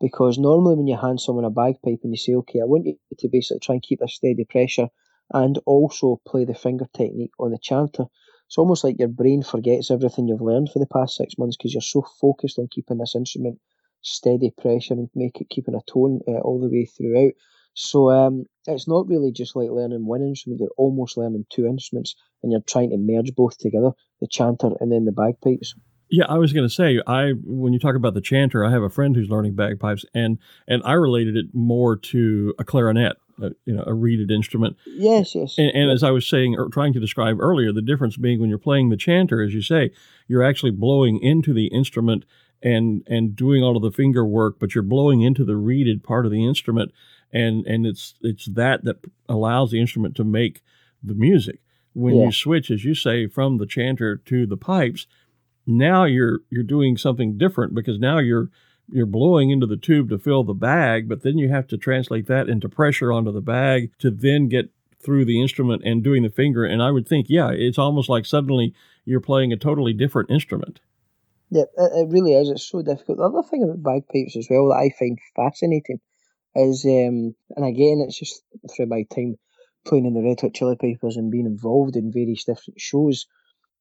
Because 0.00 0.38
normally, 0.38 0.76
when 0.76 0.87
you 0.87 0.96
hand 0.96 1.20
someone 1.20 1.44
a 1.44 1.50
bagpipe 1.50 2.00
and 2.02 2.12
you 2.12 2.16
say, 2.16 2.35
okay, 2.35 2.61
I 2.61 2.64
want 2.64 2.87
you 2.87 2.96
to 3.18 3.28
basically 3.28 3.61
try 3.61 3.75
and 3.75 3.82
keep 3.82 4.00
a 4.00 4.08
steady 4.08 4.44
pressure 4.44 4.88
and 5.32 5.58
also 5.66 6.20
play 6.26 6.44
the 6.44 6.54
finger 6.54 6.87
technique 6.94 7.32
on 7.38 7.50
the 7.50 7.58
chanter, 7.58 8.06
it's 8.46 8.58
almost 8.58 8.85
like 8.85 8.99
your 8.99 9.08
brain 9.08 9.42
forgets 9.42 9.90
everything 9.90 10.28
you've 10.28 10.40
learned 10.40 10.70
for 10.70 10.78
the 10.78 10.87
past 10.87 11.16
six 11.16 11.37
months 11.37 11.56
because 11.56 11.75
you're 11.75 11.80
so 11.80 12.02
focused 12.20 12.58
on 12.58 12.68
keeping 12.70 12.99
this 12.99 13.16
instrument 13.16 13.58
steady 14.06 14.52
pressure 14.56 14.94
and 14.94 15.10
make 15.14 15.40
it 15.40 15.50
keeping 15.50 15.75
a 15.75 15.80
tone 15.90 16.20
uh, 16.28 16.38
all 16.38 16.60
the 16.60 16.68
way 16.68 16.86
throughout. 16.86 17.32
So 17.75 18.10
um, 18.10 18.44
it's 18.66 18.88
not 18.88 19.06
really 19.06 19.32
just 19.32 19.54
like 19.54 19.68
learning 19.70 20.06
one 20.06 20.22
instrument, 20.22 20.60
you're 20.60 20.70
almost 20.78 21.16
learning 21.16 21.44
two 21.50 21.66
instruments 21.66 22.14
and 22.42 22.52
you're 22.52 22.62
trying 22.62 22.90
to 22.90 22.96
merge 22.98 23.34
both 23.34 23.58
together 23.58 23.90
the 24.20 24.28
chanter 24.28 24.70
and 24.80 24.90
then 24.90 25.04
the 25.04 25.12
bagpipes. 25.12 25.75
Yeah, 26.08 26.25
I 26.28 26.38
was 26.38 26.52
going 26.52 26.66
to 26.66 26.72
say, 26.72 27.02
I 27.06 27.32
when 27.44 27.72
you 27.72 27.80
talk 27.80 27.96
about 27.96 28.14
the 28.14 28.20
chanter, 28.20 28.64
I 28.64 28.70
have 28.70 28.82
a 28.82 28.88
friend 28.88 29.16
who's 29.16 29.28
learning 29.28 29.56
bagpipes, 29.56 30.04
and 30.14 30.38
and 30.68 30.80
I 30.84 30.92
related 30.92 31.36
it 31.36 31.46
more 31.52 31.96
to 31.96 32.54
a 32.60 32.64
clarinet, 32.64 33.16
a, 33.42 33.50
you 33.64 33.75
know, 33.75 33.82
a 33.84 33.92
reeded 33.92 34.30
instrument. 34.30 34.76
Yes, 34.86 35.34
yes. 35.34 35.58
And, 35.58 35.70
and 35.75 35.90
as 35.90 36.04
I 36.04 36.12
was 36.12 36.25
saying, 36.25 36.54
or 36.56 36.68
trying 36.68 36.92
to 36.92 37.00
describe 37.00 37.40
earlier, 37.40 37.72
the 37.72 37.82
difference 37.82 38.16
being 38.16 38.40
when 38.40 38.48
you're 38.48 38.58
playing 38.58 38.90
the 38.90 38.96
chanter, 38.96 39.42
as 39.42 39.52
you 39.52 39.62
say, 39.62 39.90
you're 40.28 40.44
actually 40.44 40.70
blowing 40.70 41.18
into 41.20 41.52
the 41.52 41.66
instrument 41.66 42.25
and 42.62 43.02
and 43.06 43.36
doing 43.36 43.62
all 43.62 43.76
of 43.76 43.82
the 43.82 43.90
finger 43.90 44.25
work, 44.25 44.56
but 44.58 44.75
you're 44.75 44.82
blowing 44.82 45.22
into 45.22 45.44
the 45.44 45.56
reeded 45.56 46.02
part 46.02 46.26
of 46.26 46.32
the 46.32 46.46
instrument, 46.46 46.92
and 47.32 47.66
and 47.66 47.86
it's 47.86 48.14
it's 48.22 48.46
that 48.46 48.84
that 48.84 48.98
allows 49.28 49.70
the 49.70 49.80
instrument 49.80 50.16
to 50.16 50.25
make 50.25 50.62
the 51.02 51.14
music. 51.14 51.60
When 51.92 52.16
yeah. 52.16 52.26
you 52.26 52.32
switch, 52.32 52.70
as 52.70 52.84
you 52.84 52.94
say, 52.94 53.26
from 53.26 53.56
the 53.56 53.66
chanter 53.66 54.16
to 54.16 54.46
the 54.46 54.56
pipes 54.56 55.06
now 55.66 56.04
you're 56.04 56.40
you're 56.48 56.62
doing 56.62 56.96
something 56.96 57.36
different 57.36 57.75
because 57.75 57.98
now 57.98 58.18
you're 58.18 58.50
you're 58.88 59.06
blowing 59.06 59.50
into 59.50 59.66
the 59.66 59.76
tube 59.76 60.08
to 60.10 60.18
fill 60.18 60.44
the 60.44 60.54
bag, 60.54 61.08
but 61.08 61.22
then 61.22 61.38
you 61.38 61.48
have 61.48 61.66
to 61.66 61.76
translate 61.76 62.26
that 62.26 62.48
into 62.48 62.68
pressure 62.68 63.12
onto 63.12 63.32
the 63.32 63.40
bag 63.40 63.90
to 63.98 64.12
then 64.12 64.48
get 64.48 64.70
through 65.02 65.25
the 65.25 65.42
instrument 65.42 65.82
and 65.84 66.04
doing 66.04 66.22
the 66.22 66.30
finger. 66.30 66.64
And 66.64 66.80
I 66.80 66.92
would 66.92 67.06
think, 67.06 67.26
yeah, 67.28 67.50
it's 67.50 67.78
almost 67.78 68.08
like 68.08 68.25
suddenly 68.25 68.75
you're 69.04 69.20
playing 69.20 69.52
a 69.52 69.56
totally 69.56 69.92
different 69.92 70.30
instrument. 70.30 70.78
Yeah, 71.50 71.65
it 71.76 72.09
really 72.11 72.35
is. 72.35 72.50
It's 72.50 72.69
so 72.69 72.83
difficult. 72.83 73.19
The 73.19 73.25
other 73.25 73.43
thing 73.43 73.62
about 73.65 73.83
bagpipes 73.83 74.37
as 74.37 74.47
well 74.50 74.69
that 74.69 74.76
I 74.79 74.91
find 74.91 75.19
fascinating 75.35 76.00
is, 76.54 76.85
um, 76.87 77.35
and 77.56 77.65
again, 77.67 78.00
it's 78.06 78.19
just 78.19 78.43
through 78.75 78.87
my 78.87 79.04
time 79.04 79.37
playing 79.87 80.06
in 80.06 80.15
the 80.15 80.23
Red 80.23 80.41
Hot 80.43 80.52
Chilli 80.52 80.78
Pipers 80.78 81.17
and 81.17 81.30
being 81.32 81.47
involved 81.47 81.97
in 81.97 82.13
various 82.13 82.45
different 82.45 82.80
shows. 82.80 83.26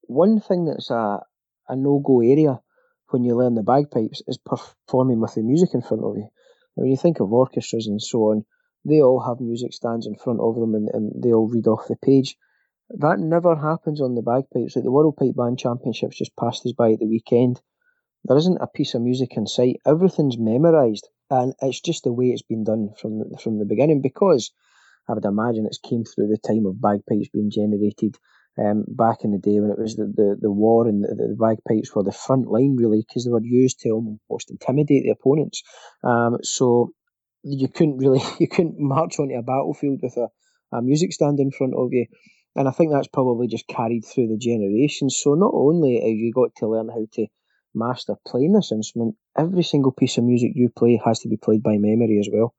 One 0.02 0.40
thing 0.40 0.66
that's 0.66 0.90
a, 0.90 1.22
a 1.68 1.76
no 1.76 2.00
go 2.00 2.20
area 2.22 2.60
when 3.10 3.24
you 3.24 3.36
learn 3.36 3.54
the 3.54 3.62
bagpipes 3.62 4.22
is 4.28 4.38
performing 4.38 5.20
with 5.20 5.34
the 5.34 5.42
music 5.42 5.70
in 5.74 5.82
front 5.82 6.04
of 6.04 6.16
you. 6.16 6.28
When 6.74 6.90
you 6.90 6.96
think 6.96 7.20
of 7.20 7.32
orchestras 7.32 7.86
and 7.88 8.02
so 8.02 8.18
on, 8.30 8.46
they 8.84 9.02
all 9.02 9.20
have 9.20 9.40
music 9.40 9.72
stands 9.74 10.06
in 10.06 10.16
front 10.16 10.40
of 10.40 10.56
them 10.56 10.74
and, 10.74 10.88
and 10.92 11.22
they 11.22 11.32
all 11.32 11.48
read 11.48 11.66
off 11.68 11.88
the 11.88 11.96
page. 11.96 12.36
That 12.90 13.18
never 13.18 13.56
happens 13.56 14.00
on 14.00 14.14
the 14.14 14.22
bagpipes. 14.22 14.76
Like 14.76 14.84
the 14.84 14.92
World 14.92 15.16
Pipe 15.16 15.34
Band 15.36 15.58
Championships 15.58 16.18
just 16.18 16.36
passed 16.36 16.64
us 16.66 16.72
by 16.72 16.92
at 16.92 17.00
the 17.00 17.06
weekend. 17.06 17.60
There 18.24 18.36
isn't 18.36 18.60
a 18.60 18.66
piece 18.66 18.94
of 18.94 19.02
music 19.02 19.36
in 19.36 19.46
sight. 19.46 19.80
Everything's 19.86 20.38
memorised, 20.38 21.08
and 21.30 21.54
it's 21.60 21.80
just 21.80 22.04
the 22.04 22.12
way 22.12 22.26
it's 22.26 22.42
been 22.42 22.64
done 22.64 22.90
from 23.00 23.18
the, 23.18 23.38
from 23.42 23.58
the 23.58 23.64
beginning. 23.64 24.02
Because 24.02 24.52
I 25.08 25.14
would 25.14 25.24
imagine 25.24 25.66
it's 25.66 25.78
came 25.78 26.04
through 26.04 26.28
the 26.28 26.38
time 26.38 26.66
of 26.66 26.80
bagpipes 26.80 27.28
being 27.32 27.50
generated 27.50 28.16
um, 28.58 28.84
back 28.88 29.22
in 29.22 29.32
the 29.32 29.38
day 29.38 29.60
when 29.60 29.70
it 29.70 29.78
was 29.78 29.96
the, 29.96 30.06
the, 30.06 30.36
the 30.40 30.50
war 30.50 30.88
and 30.88 31.04
the, 31.04 31.14
the 31.14 31.36
bagpipes 31.38 31.94
were 31.94 32.02
the 32.02 32.12
front 32.12 32.46
line 32.46 32.76
really 32.76 33.04
because 33.06 33.24
they 33.24 33.30
were 33.30 33.42
used 33.42 33.80
to 33.80 33.90
almost 33.90 34.50
intimidate 34.50 35.04
the 35.04 35.10
opponents. 35.10 35.62
Um, 36.02 36.38
so 36.42 36.92
you 37.42 37.68
couldn't 37.68 37.98
really 37.98 38.22
you 38.40 38.48
couldn't 38.48 38.78
march 38.78 39.18
onto 39.18 39.34
a 39.34 39.42
battlefield 39.42 40.00
with 40.02 40.16
a, 40.16 40.28
a 40.76 40.82
music 40.82 41.12
stand 41.12 41.38
in 41.40 41.50
front 41.50 41.74
of 41.76 41.88
you. 41.92 42.06
And 42.56 42.66
I 42.66 42.70
think 42.70 42.90
that's 42.90 43.08
probably 43.08 43.46
just 43.46 43.68
carried 43.68 44.04
through 44.04 44.28
the 44.28 44.38
generations. 44.38 45.20
So 45.22 45.34
not 45.34 45.52
only 45.54 46.00
have 46.00 46.16
you 46.16 46.32
got 46.32 46.54
to 46.56 46.68
learn 46.68 46.88
how 46.88 47.06
to 47.12 47.26
master 47.74 48.14
playing 48.26 48.54
this 48.54 48.72
instrument, 48.72 49.14
every 49.36 49.62
single 49.62 49.92
piece 49.92 50.16
of 50.16 50.24
music 50.24 50.52
you 50.54 50.70
play 50.70 51.00
has 51.04 51.20
to 51.20 51.28
be 51.28 51.36
played 51.36 51.62
by 51.62 51.76
memory 51.76 52.18
as 52.18 52.28
well. 52.32 52.54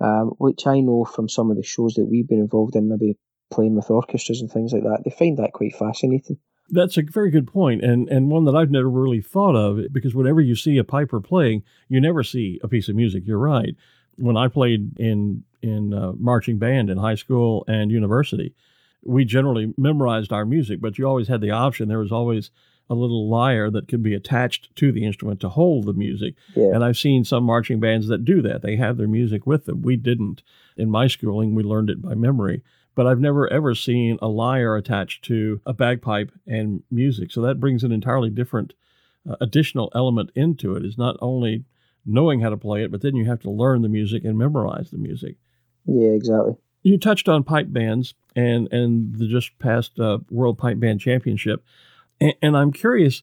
Um, 0.00 0.28
which 0.38 0.66
I 0.66 0.80
know 0.80 1.04
from 1.04 1.28
some 1.28 1.50
of 1.50 1.56
the 1.56 1.62
shows 1.62 1.94
that 1.94 2.06
we've 2.06 2.28
been 2.28 2.38
involved 2.38 2.74
in, 2.74 2.88
maybe 2.88 3.18
playing 3.50 3.74
with 3.74 3.90
orchestras 3.90 4.40
and 4.40 4.50
things 4.50 4.72
like 4.72 4.84
that. 4.84 5.02
They 5.04 5.10
find 5.10 5.36
that 5.38 5.52
quite 5.52 5.76
fascinating. 5.76 6.38
That's 6.70 6.96
a 6.96 7.02
very 7.02 7.30
good 7.30 7.48
point, 7.48 7.82
and 7.84 8.08
and 8.08 8.30
one 8.30 8.44
that 8.44 8.54
I've 8.54 8.70
never 8.70 8.88
really 8.88 9.20
thought 9.20 9.56
of 9.56 9.92
because 9.92 10.14
whenever 10.14 10.40
you 10.40 10.54
see 10.54 10.78
a 10.78 10.84
piper 10.84 11.20
playing, 11.20 11.64
you 11.88 12.00
never 12.00 12.22
see 12.22 12.60
a 12.62 12.68
piece 12.68 12.88
of 12.88 12.94
music. 12.94 13.24
You're 13.26 13.38
right. 13.38 13.74
When 14.16 14.36
I 14.36 14.46
played 14.48 14.98
in 14.98 15.42
in 15.60 15.92
uh, 15.92 16.12
marching 16.16 16.58
band 16.58 16.88
in 16.88 16.96
high 16.96 17.16
school 17.16 17.64
and 17.66 17.90
university, 17.90 18.54
we 19.02 19.24
generally 19.24 19.74
memorized 19.76 20.32
our 20.32 20.44
music, 20.44 20.80
but 20.80 20.98
you 20.98 21.06
always 21.06 21.28
had 21.28 21.40
the 21.40 21.50
option. 21.50 21.88
There 21.88 21.98
was 21.98 22.12
always 22.12 22.50
a 22.88 22.94
little 22.94 23.30
lyre 23.30 23.70
that 23.70 23.88
could 23.88 24.02
be 24.02 24.14
attached 24.14 24.74
to 24.76 24.90
the 24.90 25.04
instrument 25.04 25.40
to 25.40 25.48
hold 25.48 25.86
the 25.86 25.92
music. 25.92 26.34
Yeah. 26.54 26.74
And 26.74 26.84
I've 26.84 26.98
seen 26.98 27.24
some 27.24 27.44
marching 27.44 27.78
bands 27.78 28.08
that 28.08 28.24
do 28.24 28.42
that. 28.42 28.62
They 28.62 28.76
have 28.76 28.96
their 28.96 29.08
music 29.08 29.46
with 29.46 29.66
them. 29.66 29.82
We 29.82 29.96
didn't. 29.96 30.42
In 30.76 30.90
my 30.90 31.06
schooling, 31.06 31.54
we 31.54 31.62
learned 31.62 31.90
it 31.90 32.02
by 32.02 32.14
memory 32.14 32.62
but 32.94 33.06
I've 33.06 33.20
never 33.20 33.50
ever 33.52 33.74
seen 33.74 34.18
a 34.20 34.28
lyre 34.28 34.76
attached 34.76 35.24
to 35.26 35.60
a 35.64 35.72
bagpipe 35.72 36.32
and 36.46 36.82
music. 36.90 37.30
So 37.30 37.40
that 37.42 37.60
brings 37.60 37.84
an 37.84 37.92
entirely 37.92 38.30
different 38.30 38.74
uh, 39.28 39.36
additional 39.40 39.90
element 39.94 40.30
into 40.34 40.76
it. 40.76 40.84
Is 40.84 40.98
not 40.98 41.16
only 41.20 41.64
knowing 42.04 42.40
how 42.40 42.50
to 42.50 42.56
play 42.56 42.82
it, 42.82 42.90
but 42.90 43.02
then 43.02 43.16
you 43.16 43.24
have 43.26 43.40
to 43.40 43.50
learn 43.50 43.82
the 43.82 43.88
music 43.88 44.24
and 44.24 44.36
memorize 44.36 44.90
the 44.90 44.98
music. 44.98 45.36
Yeah, 45.86 46.10
exactly. 46.10 46.54
You 46.82 46.98
touched 46.98 47.28
on 47.28 47.44
pipe 47.44 47.66
bands 47.70 48.14
and 48.34 48.72
and 48.72 49.16
the 49.16 49.26
just 49.26 49.58
past 49.58 49.98
uh, 49.98 50.18
World 50.30 50.58
Pipe 50.58 50.78
Band 50.80 51.00
Championship, 51.00 51.64
and, 52.20 52.34
and, 52.40 52.56
I'm 52.56 52.72
curious, 52.72 53.22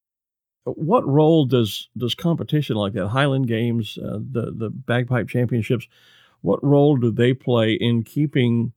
what 0.63 1.07
role 1.07 1.45
does 1.45 1.89
does 1.97 2.13
competition 2.13 2.75
like 2.75 2.93
that, 2.93 3.07
Highland 3.07 3.47
Games, 3.47 3.97
uh, 3.97 4.19
the 4.19 4.51
the 4.51 4.69
bagpipe 4.69 5.27
championships, 5.27 5.87
what 6.41 6.63
role 6.63 6.97
do 6.97 7.11
they 7.11 7.33
play 7.33 7.73
in 7.73 8.03
keeping 8.03 8.73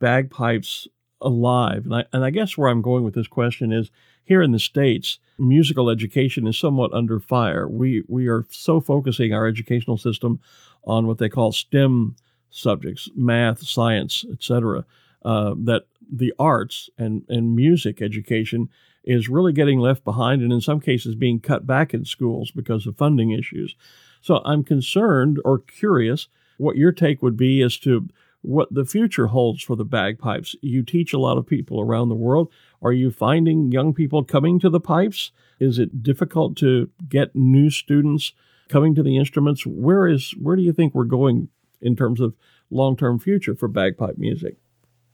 bagpipes 0.00 0.88
alive. 1.24 1.84
And 1.84 1.94
I, 1.94 2.04
and 2.12 2.24
I 2.24 2.30
guess 2.30 2.56
where 2.56 2.68
I'm 2.68 2.82
going 2.82 3.04
with 3.04 3.14
this 3.14 3.26
question 3.26 3.72
is 3.72 3.90
here 4.24 4.42
in 4.42 4.52
the 4.52 4.58
States, 4.58 5.18
musical 5.38 5.90
education 5.90 6.46
is 6.46 6.58
somewhat 6.58 6.92
under 6.92 7.18
fire. 7.18 7.66
We, 7.66 8.04
we 8.06 8.28
are 8.28 8.46
so 8.50 8.80
focusing 8.80 9.32
our 9.32 9.46
educational 9.46 9.96
system 9.96 10.40
on 10.84 11.06
what 11.06 11.18
they 11.18 11.28
call 11.28 11.52
STEM 11.52 12.16
subjects, 12.54 13.10
math, 13.16 13.66
science, 13.66 14.24
etc., 14.32 14.84
uh, 15.24 15.54
that 15.56 15.84
the 16.10 16.32
arts 16.38 16.90
and, 16.98 17.24
and 17.28 17.56
music 17.56 18.00
education 18.00 18.68
is 19.02 19.28
really 19.28 19.52
getting 19.52 19.78
left 19.78 20.04
behind 20.04 20.42
and 20.42 20.52
in 20.52 20.60
some 20.60 20.80
cases 20.80 21.14
being 21.14 21.40
cut 21.40 21.66
back 21.66 21.92
in 21.92 22.04
schools 22.04 22.50
because 22.50 22.86
of 22.86 22.96
funding 22.96 23.30
issues. 23.30 23.74
So 24.20 24.40
I'm 24.44 24.64
concerned 24.64 25.38
or 25.44 25.58
curious 25.58 26.28
what 26.56 26.76
your 26.76 26.92
take 26.92 27.22
would 27.22 27.36
be 27.36 27.60
as 27.60 27.76
to 27.78 28.08
what 28.42 28.72
the 28.72 28.84
future 28.84 29.28
holds 29.28 29.62
for 29.62 29.74
the 29.74 29.84
bagpipes. 29.84 30.54
You 30.60 30.82
teach 30.82 31.12
a 31.12 31.18
lot 31.18 31.38
of 31.38 31.46
people 31.46 31.80
around 31.80 32.08
the 32.08 32.14
world. 32.14 32.52
Are 32.82 32.92
you 32.92 33.10
finding 33.10 33.72
young 33.72 33.94
people 33.94 34.22
coming 34.22 34.60
to 34.60 34.70
the 34.70 34.80
pipes? 34.80 35.32
Is 35.58 35.78
it 35.78 36.02
difficult 36.02 36.56
to 36.58 36.90
get 37.08 37.34
new 37.34 37.70
students 37.70 38.32
coming 38.68 38.94
to 38.94 39.02
the 39.02 39.16
instruments? 39.16 39.66
Where 39.66 40.06
is 40.06 40.32
where 40.40 40.56
do 40.56 40.62
you 40.62 40.72
think 40.72 40.94
we're 40.94 41.04
going 41.04 41.48
in 41.84 41.94
terms 41.94 42.20
of 42.20 42.34
long 42.70 42.96
term 42.96 43.18
future 43.20 43.54
for 43.54 43.68
bagpipe 43.68 44.18
music? 44.18 44.56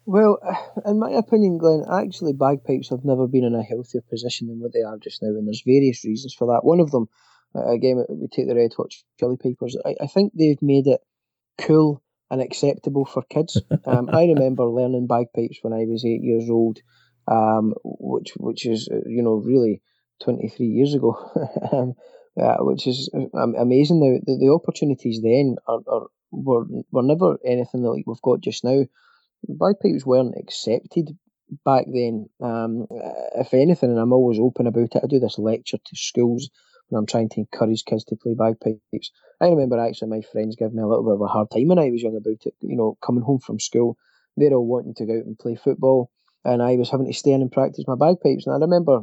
Well, 0.07 0.39
in 0.87 0.99
my 0.99 1.11
opinion, 1.11 1.59
Glenn, 1.59 1.85
actually 1.91 2.33
bagpipes 2.33 2.89
have 2.89 3.05
never 3.05 3.27
been 3.27 3.45
in 3.45 3.55
a 3.55 3.63
healthier 3.63 4.01
position 4.09 4.49
than 4.49 4.61
what 4.61 4.73
they 4.73 4.83
are 4.83 4.97
just 4.99 5.23
now, 5.23 5.29
and 5.29 5.47
there's 5.47 5.63
various 5.65 6.05
reasons 6.05 6.35
for 6.35 6.47
that. 6.49 6.65
One 6.65 6.81
of 6.81 6.91
them, 6.91 7.09
uh, 7.55 7.71
again, 7.71 8.05
we 8.09 8.27
take 8.29 8.49
the 8.49 8.57
Red 8.57 8.73
Hot 8.77 8.93
Chilli 9.21 9.41
Pipers. 9.41 9.77
I, 9.85 9.95
I 10.01 10.07
think 10.07 10.33
they've 10.35 10.63
made 10.63 10.87
it 10.87 11.01
cool 11.59 12.03
and 12.31 12.41
acceptable 12.41 13.05
for 13.05 13.23
kids. 13.23 13.61
Um, 13.87 14.09
I 14.13 14.27
remember 14.27 14.65
learning 14.65 15.07
bagpipes 15.07 15.59
when 15.63 15.73
I 15.73 15.85
was 15.85 16.05
eight 16.05 16.23
years 16.23 16.49
old, 16.49 16.79
um, 17.27 17.75
which 17.83 18.33
which 18.37 18.67
is 18.67 18.89
uh, 18.93 19.09
you 19.09 19.23
know 19.23 19.35
really 19.35 19.83
twenty 20.23 20.49
three 20.49 20.67
years 20.67 20.95
ago, 20.95 21.17
um, 21.73 21.95
uh, 22.41 22.57
which 22.61 22.87
is 22.87 23.11
um, 23.15 23.55
amazing. 23.59 24.01
Now 24.01 24.19
the, 24.25 24.39
the 24.39 24.53
opportunities 24.53 25.21
then 25.23 25.57
are, 25.67 25.81
are 25.87 26.07
were 26.31 26.65
were 26.91 27.03
never 27.03 27.39
anything 27.45 27.83
like 27.83 28.05
we've 28.07 28.23
got 28.23 28.41
just 28.41 28.65
now. 28.65 28.85
Bagpipes 29.49 30.05
weren't 30.05 30.37
accepted 30.39 31.17
back 31.65 31.87
then. 31.93 32.29
Um, 32.43 32.87
if 33.35 33.55
anything, 33.55 33.91
and 33.91 33.99
I'm 33.99 34.13
always 34.13 34.39
open 34.39 34.67
about 34.67 34.95
it. 34.95 35.01
I 35.03 35.07
do 35.07 35.19
this 35.19 35.39
lecture 35.39 35.79
to 35.79 35.97
schools 35.97 36.51
when 36.89 36.99
I'm 36.99 37.07
trying 37.07 37.29
to 37.31 37.41
encourage 37.41 37.85
kids 37.85 38.05
to 38.05 38.17
play 38.17 38.35
bagpipes. 38.35 39.11
I 39.41 39.49
remember 39.49 39.79
actually 39.79 40.09
my 40.09 40.21
friends 40.21 40.57
giving 40.57 40.77
me 40.77 40.83
a 40.83 40.87
little 40.87 41.05
bit 41.05 41.15
of 41.15 41.23
a 41.23 41.27
hard 41.27 41.51
time 41.51 41.69
when 41.69 41.79
I 41.79 41.91
was 41.91 42.03
young 42.03 42.17
about 42.17 42.45
it. 42.45 42.55
You 42.61 42.77
know, 42.77 42.99
coming 43.05 43.23
home 43.23 43.39
from 43.39 43.61
school, 43.61 43.97
they're 44.37 44.53
all 44.53 44.67
wanting 44.67 44.95
to 44.95 45.07
go 45.07 45.19
out 45.19 45.27
and 45.27 45.39
play 45.39 45.57
football, 45.57 46.11
and 46.45 46.63
I 46.63 46.77
was 46.77 46.91
having 46.91 47.07
to 47.07 47.13
stay 47.13 47.33
in 47.33 47.43
and 47.43 47.53
practice 47.53 47.85
my 47.87 47.97
bagpipes. 47.97 48.47
And 48.47 48.55
I 48.55 48.59
remember 48.59 49.03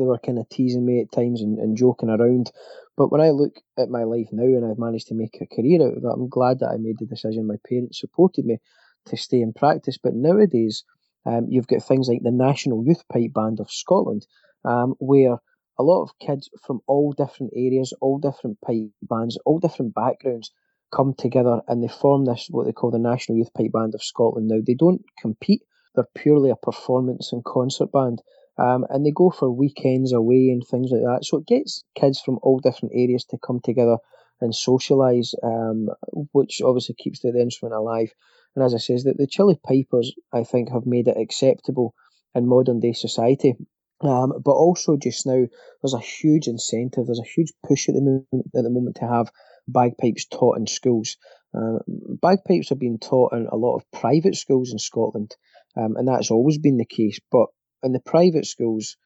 they 0.00 0.06
were 0.06 0.18
kind 0.18 0.38
of 0.38 0.48
teasing 0.48 0.86
me 0.86 1.00
at 1.00 1.12
times 1.12 1.42
and, 1.42 1.58
and 1.58 1.76
joking 1.76 2.08
around. 2.08 2.50
But 2.96 3.10
when 3.10 3.20
I 3.20 3.30
look 3.30 3.54
at 3.78 3.88
my 3.88 4.04
life 4.04 4.28
now 4.32 4.44
and 4.44 4.64
I've 4.64 4.78
managed 4.78 5.08
to 5.08 5.14
make 5.14 5.38
a 5.40 5.46
career 5.46 5.82
out 5.82 5.96
of 5.96 6.04
it, 6.04 6.12
I'm 6.12 6.28
glad 6.28 6.60
that 6.60 6.70
I 6.70 6.76
made 6.78 6.96
the 6.98 7.06
decision. 7.06 7.46
My 7.46 7.56
parents 7.68 8.00
supported 8.00 8.44
me 8.44 8.58
to 9.06 9.16
stay 9.16 9.40
in 9.40 9.52
practice. 9.52 9.98
But 10.02 10.14
nowadays, 10.14 10.84
um, 11.26 11.46
you've 11.48 11.66
got 11.66 11.82
things 11.82 12.08
like 12.08 12.22
the 12.22 12.30
National 12.30 12.84
Youth 12.84 13.02
Pipe 13.12 13.32
Band 13.34 13.60
of 13.60 13.70
Scotland, 13.70 14.26
um, 14.64 14.94
where 14.98 15.38
a 15.78 15.82
lot 15.82 16.02
of 16.02 16.18
kids 16.18 16.50
from 16.66 16.80
all 16.86 17.12
different 17.12 17.52
areas, 17.56 17.92
all 18.00 18.18
different 18.18 18.60
pipe 18.60 18.90
bands, 19.02 19.38
all 19.44 19.58
different 19.58 19.94
backgrounds 19.94 20.50
come 20.94 21.14
together 21.14 21.62
and 21.66 21.82
they 21.82 21.88
form 21.88 22.24
this 22.24 22.48
what 22.50 22.66
they 22.66 22.72
call 22.72 22.90
the 22.90 22.98
National 22.98 23.38
Youth 23.38 23.52
Pipe 23.54 23.72
Band 23.72 23.94
of 23.94 24.02
Scotland. 24.02 24.48
Now 24.48 24.60
they 24.64 24.74
don't 24.74 25.02
compete; 25.20 25.62
they're 25.94 26.06
purely 26.14 26.50
a 26.50 26.56
performance 26.56 27.32
and 27.32 27.44
concert 27.44 27.90
band, 27.90 28.20
um, 28.58 28.84
and 28.90 29.04
they 29.04 29.12
go 29.14 29.30
for 29.30 29.50
weekends 29.50 30.12
away 30.12 30.50
and 30.50 30.62
things 30.66 30.90
like 30.90 31.02
that. 31.02 31.24
So 31.24 31.38
it 31.38 31.46
gets 31.46 31.84
kids 31.94 32.20
from 32.20 32.38
all 32.42 32.58
different 32.58 32.94
areas 32.94 33.24
to 33.26 33.38
come 33.38 33.60
together 33.62 33.98
and 34.40 34.52
socialise, 34.52 35.34
um, 35.42 35.88
which 36.32 36.60
obviously 36.64 36.96
keeps 36.98 37.20
the, 37.20 37.32
the 37.32 37.40
instrument 37.40 37.74
alive. 37.76 38.10
And 38.54 38.64
as 38.64 38.74
I 38.74 38.78
says, 38.78 39.04
that 39.04 39.16
the 39.16 39.26
Chilli 39.26 39.56
Pipers, 39.62 40.12
I 40.32 40.44
think, 40.44 40.70
have 40.70 40.84
made 40.84 41.08
it 41.08 41.16
acceptable 41.16 41.94
in 42.34 42.46
modern 42.48 42.80
day 42.80 42.92
society. 42.92 43.54
Um, 44.02 44.32
but 44.44 44.52
also 44.52 44.96
just 44.96 45.26
now, 45.26 45.46
there's 45.80 45.94
a 45.94 46.00
huge 46.00 46.48
incentive. 46.48 47.06
There's 47.06 47.20
a 47.20 47.34
huge 47.34 47.52
push 47.66 47.88
at 47.88 47.94
the 47.94 48.00
moment, 48.00 48.26
at 48.54 48.64
the 48.64 48.70
moment 48.70 48.96
to 48.96 49.06
have 49.06 49.30
bagpipes 49.68 50.26
taught 50.26 50.58
in 50.58 50.66
schools. 50.66 51.16
Uh, 51.54 51.78
bagpipes 52.20 52.72
are 52.72 52.76
being 52.76 52.98
taught 52.98 53.32
in 53.32 53.46
a 53.46 53.56
lot 53.56 53.76
of 53.76 53.90
private 53.92 54.34
schools 54.34 54.72
in 54.72 54.78
Scotland, 54.78 55.36
um, 55.76 55.96
and 55.96 56.08
that's 56.08 56.30
always 56.30 56.58
been 56.58 56.78
the 56.78 56.84
case. 56.84 57.20
But 57.30 57.46
in 57.82 57.92
the 57.92 58.00
private 58.00 58.46
schools, 58.46 58.96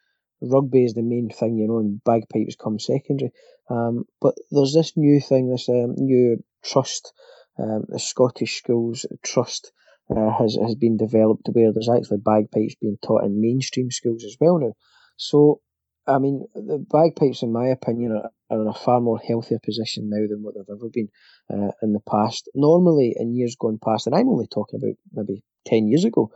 rugby 0.40 0.84
is 0.84 0.94
the 0.94 1.02
main 1.02 1.30
thing, 1.30 1.56
you 1.56 1.66
know, 1.66 1.78
and 1.78 2.02
bagpipes 2.04 2.56
come 2.56 2.78
secondary. 2.78 3.32
Um, 3.70 4.04
but 4.20 4.34
there's 4.50 4.74
this 4.74 4.92
new 4.96 5.20
thing, 5.20 5.50
this 5.50 5.68
um, 5.68 5.94
new 5.96 6.38
trust, 6.64 7.12
um, 7.58 7.84
the 7.88 7.98
Scottish 7.98 8.58
Schools 8.58 9.06
Trust 9.22 9.72
uh, 10.10 10.30
has 10.38 10.56
has 10.62 10.74
been 10.74 10.96
developed 10.96 11.48
where 11.52 11.72
there's 11.72 11.88
actually 11.88 12.18
bagpipes 12.18 12.76
being 12.80 12.98
taught 13.02 13.24
in 13.24 13.40
mainstream 13.40 13.90
schools 13.90 14.24
as 14.24 14.36
well 14.40 14.58
now. 14.58 14.74
So, 15.16 15.60
I 16.06 16.18
mean, 16.18 16.46
the 16.54 16.84
bagpipes, 16.90 17.42
in 17.42 17.52
my 17.52 17.68
opinion, 17.68 18.12
are, 18.12 18.30
are 18.50 18.62
in 18.62 18.68
a 18.68 18.74
far 18.74 19.00
more 19.00 19.18
healthier 19.18 19.58
position 19.64 20.10
now 20.10 20.26
than 20.28 20.42
what 20.42 20.54
they've 20.54 20.76
ever 20.76 20.90
been 20.92 21.08
uh, 21.50 21.72
in 21.82 21.92
the 21.92 22.00
past. 22.08 22.48
Normally, 22.54 23.14
in 23.16 23.34
years 23.34 23.56
gone 23.58 23.78
past, 23.82 24.06
and 24.06 24.14
I'm 24.14 24.28
only 24.28 24.46
talking 24.46 24.78
about 24.80 24.96
maybe 25.12 25.42
ten 25.64 25.88
years 25.88 26.04
ago, 26.04 26.30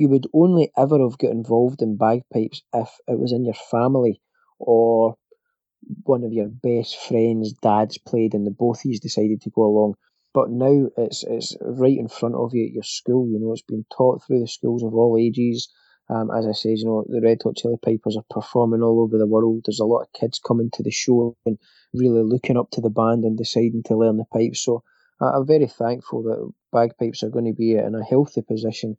you 0.00 0.08
would 0.08 0.26
only 0.32 0.72
ever 0.78 0.98
have 0.98 1.18
got 1.18 1.30
involved 1.30 1.82
in 1.82 1.98
bagpipes 1.98 2.62
if 2.72 2.88
it 3.06 3.18
was 3.18 3.32
in 3.32 3.44
your 3.44 3.60
family 3.70 4.22
or 4.58 5.14
one 6.04 6.24
of 6.24 6.32
your 6.32 6.48
best 6.48 6.96
friends' 6.96 7.52
dads 7.52 7.98
played 7.98 8.32
and 8.32 8.46
the 8.46 8.50
both 8.50 8.78
of 8.78 8.90
you 8.90 8.98
decided 8.98 9.42
to 9.42 9.50
go 9.50 9.62
along. 9.62 9.94
But 10.32 10.50
now 10.50 10.88
it's 10.96 11.22
it's 11.24 11.54
right 11.60 11.98
in 11.98 12.08
front 12.08 12.34
of 12.34 12.54
you 12.54 12.64
at 12.64 12.72
your 12.72 12.82
school. 12.82 13.28
You 13.28 13.38
know, 13.40 13.52
it's 13.52 13.60
been 13.60 13.84
taught 13.94 14.22
through 14.22 14.40
the 14.40 14.48
schools 14.48 14.82
of 14.82 14.94
all 14.94 15.18
ages. 15.20 15.68
Um, 16.08 16.30
as 16.30 16.46
I 16.46 16.52
said, 16.52 16.78
you 16.78 16.86
know, 16.86 17.04
the 17.06 17.20
Red 17.20 17.42
Hot 17.44 17.56
Chilli 17.56 17.80
Pipers 17.82 18.16
are 18.16 18.24
performing 18.30 18.82
all 18.82 19.02
over 19.02 19.18
the 19.18 19.26
world. 19.26 19.64
There's 19.66 19.80
a 19.80 19.84
lot 19.84 20.04
of 20.04 20.12
kids 20.18 20.38
coming 20.38 20.70
to 20.72 20.82
the 20.82 20.90
show 20.90 21.36
and 21.44 21.58
really 21.92 22.22
looking 22.22 22.56
up 22.56 22.70
to 22.70 22.80
the 22.80 22.88
band 22.88 23.24
and 23.24 23.36
deciding 23.36 23.82
to 23.84 23.98
learn 23.98 24.16
the 24.16 24.24
pipes. 24.32 24.64
So 24.64 24.82
uh, 25.20 25.32
I'm 25.34 25.46
very 25.46 25.66
thankful 25.66 26.22
that 26.22 26.52
bagpipes 26.72 27.22
are 27.22 27.28
going 27.28 27.44
to 27.44 27.52
be 27.52 27.74
in 27.74 27.94
a 27.94 28.02
healthy 28.04 28.40
position 28.40 28.96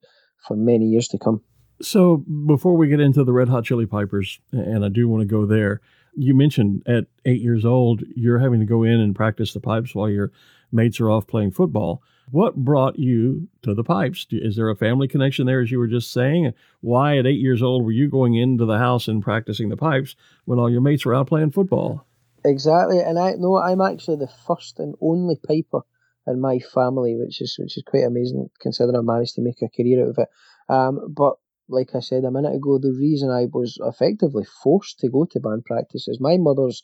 for 0.47 0.55
many 0.55 0.85
years 0.85 1.07
to 1.09 1.17
come. 1.17 1.41
So 1.81 2.17
before 2.17 2.75
we 2.77 2.87
get 2.87 2.99
into 2.99 3.23
the 3.23 3.33
Red 3.33 3.49
Hot 3.49 3.63
Chilli 3.63 3.89
Pipers, 3.89 4.39
and 4.51 4.85
I 4.85 4.89
do 4.89 5.07
want 5.07 5.21
to 5.21 5.25
go 5.25 5.45
there, 5.45 5.81
you 6.15 6.35
mentioned 6.35 6.83
at 6.85 7.05
eight 7.25 7.41
years 7.41 7.65
old 7.65 8.03
you're 8.15 8.39
having 8.39 8.59
to 8.59 8.65
go 8.65 8.83
in 8.83 8.99
and 8.99 9.15
practice 9.15 9.53
the 9.53 9.59
pipes 9.59 9.95
while 9.95 10.09
your 10.09 10.31
mates 10.71 10.99
are 10.99 11.09
off 11.09 11.27
playing 11.27 11.51
football. 11.51 12.03
What 12.29 12.55
brought 12.55 12.97
you 12.97 13.47
to 13.63 13.73
the 13.73 13.83
pipes? 13.83 14.25
Is 14.31 14.55
there 14.55 14.69
a 14.69 14.75
family 14.75 15.07
connection 15.07 15.45
there, 15.45 15.61
as 15.61 15.71
you 15.71 15.79
were 15.79 15.87
just 15.87 16.13
saying? 16.13 16.53
Why, 16.79 17.17
at 17.17 17.25
eight 17.25 17.41
years 17.41 17.61
old, 17.61 17.83
were 17.83 17.91
you 17.91 18.09
going 18.09 18.35
into 18.35 18.65
the 18.65 18.77
house 18.77 19.07
and 19.07 19.21
practicing 19.21 19.69
the 19.69 19.75
pipes 19.75 20.15
when 20.45 20.59
all 20.59 20.69
your 20.69 20.81
mates 20.81 21.05
were 21.05 21.15
out 21.15 21.27
playing 21.27 21.51
football? 21.51 22.05
Exactly, 22.45 22.99
and 22.99 23.19
I 23.19 23.33
know 23.33 23.57
I'm 23.57 23.81
actually 23.81 24.17
the 24.17 24.31
first 24.47 24.79
and 24.79 24.95
only 25.01 25.35
piper 25.35 25.81
in 26.27 26.39
my 26.39 26.59
family, 26.59 27.15
which 27.15 27.41
is 27.41 27.55
which 27.59 27.77
is 27.77 27.83
quite 27.83 28.03
amazing 28.03 28.49
considering 28.59 28.97
I 28.97 29.01
managed 29.01 29.35
to 29.35 29.41
make 29.41 29.61
a 29.61 29.69
career 29.69 30.03
out 30.03 30.09
of 30.09 30.17
it. 30.19 30.29
Um, 30.69 31.13
but 31.13 31.35
like 31.67 31.95
I 31.95 31.99
said 31.99 32.23
a 32.25 32.31
minute 32.31 32.53
ago, 32.55 32.77
the 32.77 32.93
reason 32.93 33.29
I 33.29 33.45
was 33.51 33.77
effectively 33.81 34.45
forced 34.63 34.99
to 34.99 35.09
go 35.09 35.25
to 35.25 35.39
band 35.39 35.65
practice 35.65 36.07
is 36.07 36.19
my 36.19 36.37
mother's 36.37 36.83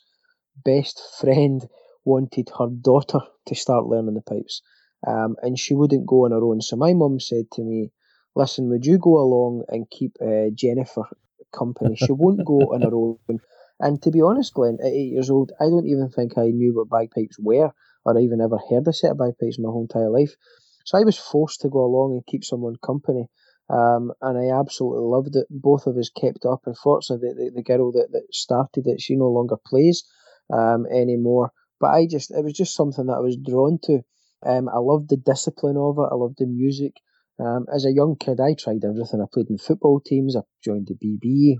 best 0.64 1.00
friend 1.20 1.66
wanted 2.04 2.50
her 2.58 2.68
daughter 2.68 3.20
to 3.46 3.54
start 3.54 3.86
learning 3.86 4.14
the 4.14 4.22
pipes, 4.22 4.62
um, 5.06 5.36
and 5.42 5.58
she 5.58 5.74
wouldn't 5.74 6.06
go 6.06 6.24
on 6.24 6.32
her 6.32 6.42
own. 6.42 6.60
So 6.60 6.76
my 6.76 6.92
mum 6.94 7.20
said 7.20 7.50
to 7.52 7.62
me, 7.62 7.92
"Listen, 8.34 8.68
would 8.70 8.86
you 8.86 8.98
go 8.98 9.18
along 9.18 9.64
and 9.68 9.90
keep 9.90 10.16
uh, 10.20 10.50
Jennifer 10.54 11.04
company? 11.52 11.96
She 11.96 12.12
won't 12.12 12.44
go 12.44 12.72
on 12.74 12.82
her 12.82 12.94
own." 12.94 13.40
And 13.80 14.02
to 14.02 14.10
be 14.10 14.20
honest, 14.22 14.54
Glenn, 14.54 14.78
at 14.80 14.92
eight 14.92 15.12
years 15.12 15.30
old, 15.30 15.52
I 15.60 15.64
don't 15.64 15.86
even 15.86 16.08
think 16.08 16.36
I 16.36 16.48
knew 16.48 16.74
what 16.74 16.90
bagpipes 16.90 17.38
were 17.38 17.72
or 18.04 18.18
even 18.18 18.40
ever 18.40 18.58
heard 18.70 18.86
a 18.88 18.92
set 18.92 19.12
of 19.12 19.18
bagpipes 19.18 19.58
in 19.58 19.64
my 19.64 19.70
whole 19.70 19.82
entire 19.82 20.10
life. 20.10 20.34
So 20.84 20.98
I 20.98 21.04
was 21.04 21.18
forced 21.18 21.60
to 21.62 21.68
go 21.68 21.80
along 21.84 22.12
and 22.12 22.26
keep 22.26 22.44
someone 22.44 22.76
company. 22.84 23.26
Um, 23.70 24.12
and 24.22 24.38
I 24.38 24.58
absolutely 24.58 25.04
loved 25.04 25.36
it. 25.36 25.46
Both 25.50 25.86
of 25.86 25.96
us 25.98 26.10
kept 26.10 26.46
up. 26.46 26.62
Unfortunately, 26.64 27.28
the, 27.28 27.34
the, 27.34 27.50
the 27.56 27.62
girl 27.62 27.92
that, 27.92 28.08
that 28.12 28.26
started 28.32 28.86
it, 28.86 29.00
she 29.00 29.14
no 29.14 29.28
longer 29.28 29.56
plays 29.66 30.04
um, 30.52 30.86
anymore. 30.90 31.50
But 31.80 31.88
I 31.88 32.06
just, 32.06 32.30
it 32.30 32.42
was 32.42 32.54
just 32.54 32.74
something 32.74 33.06
that 33.06 33.18
I 33.18 33.20
was 33.20 33.36
drawn 33.36 33.78
to. 33.84 34.00
Um, 34.46 34.68
I 34.68 34.78
loved 34.78 35.10
the 35.10 35.16
discipline 35.18 35.76
of 35.76 35.98
it. 35.98 36.08
I 36.10 36.14
loved 36.14 36.36
the 36.38 36.46
music. 36.46 36.92
Um, 37.38 37.66
as 37.72 37.84
a 37.84 37.92
young 37.92 38.16
kid, 38.18 38.40
I 38.40 38.54
tried 38.54 38.84
everything. 38.84 39.20
I 39.20 39.26
played 39.32 39.50
in 39.50 39.58
football 39.58 40.00
teams. 40.00 40.36
I 40.36 40.40
joined 40.64 40.88
the 40.88 40.94
BB. 40.94 41.56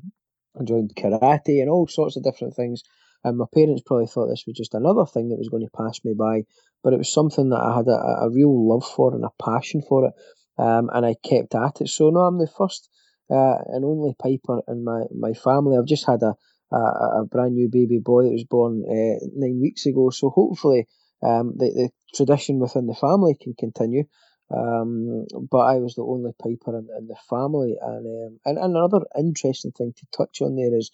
I 0.61 0.65
joined 0.65 0.95
karate 0.97 1.61
and 1.61 1.71
all 1.71 1.87
sorts 1.87 2.17
of 2.17 2.25
different 2.25 2.55
things. 2.57 2.83
And 3.25 3.37
my 3.37 3.47
parents 3.53 3.83
probably 3.85 4.07
thought 4.07 4.29
this 4.29 4.45
was 4.47 4.57
just 4.57 4.75
another 4.75 5.05
thing 5.05 5.29
that 5.29 5.39
was 5.39 5.49
going 5.49 5.67
to 5.67 5.77
pass 5.77 6.01
me 6.05 6.15
by, 6.15 6.43
but 6.83 6.93
it 6.93 6.99
was 6.99 7.13
something 7.13 7.51
that 7.51 7.61
I 7.61 7.77
had 7.77 7.89
a, 7.89 8.27
a 8.27 8.31
real 8.31 8.69
love 8.69 8.85
for 8.85 9.15
and 9.15 9.25
a 9.25 9.31
passion 9.43 9.83
for 9.89 10.07
it, 10.07 10.13
um, 10.57 10.89
and 10.93 11.05
I 11.05 11.15
kept 11.23 11.55
at 11.55 11.81
it. 11.81 11.89
So 11.89 12.11
no, 12.11 12.21
I'm 12.21 12.39
the 12.39 12.47
first 12.47 12.89
uh, 13.31 13.59
and 13.67 13.85
only 13.85 14.15
piper 14.21 14.63
in 14.69 14.85
my, 14.85 15.03
my 15.17 15.33
family. 15.33 15.77
I've 15.77 15.87
just 15.87 16.07
had 16.07 16.23
a, 16.23 16.35
a, 16.73 17.21
a 17.21 17.25
brand 17.31 17.55
new 17.55 17.69
baby 17.71 17.99
boy 18.03 18.25
that 18.25 18.33
was 18.33 18.45
born 18.45 18.85
uh, 18.89 19.19
nine 19.35 19.59
weeks 19.61 19.87
ago, 19.87 20.11
so 20.11 20.31
hopefully 20.31 20.87
um, 21.23 21.55
the, 21.57 21.67
the 21.75 21.91
tradition 22.15 22.61
within 22.61 22.87
the 22.87 22.95
family 22.95 23.37
can 23.41 23.55
continue. 23.59 24.05
Um, 24.51 25.27
but 25.51 25.59
I 25.59 25.77
was 25.77 25.95
the 25.95 26.05
only 26.05 26.31
piper 26.43 26.79
in, 26.79 26.89
in 26.99 27.07
the 27.07 27.17
family, 27.29 27.77
and, 27.81 28.07
um, 28.07 28.41
and 28.47 28.57
and 28.57 28.77
another 28.77 29.01
interesting 29.19 29.73
thing 29.73 29.93
to 29.95 30.07
touch 30.17 30.41
on 30.41 30.57
there 30.57 30.75
is 30.75 30.91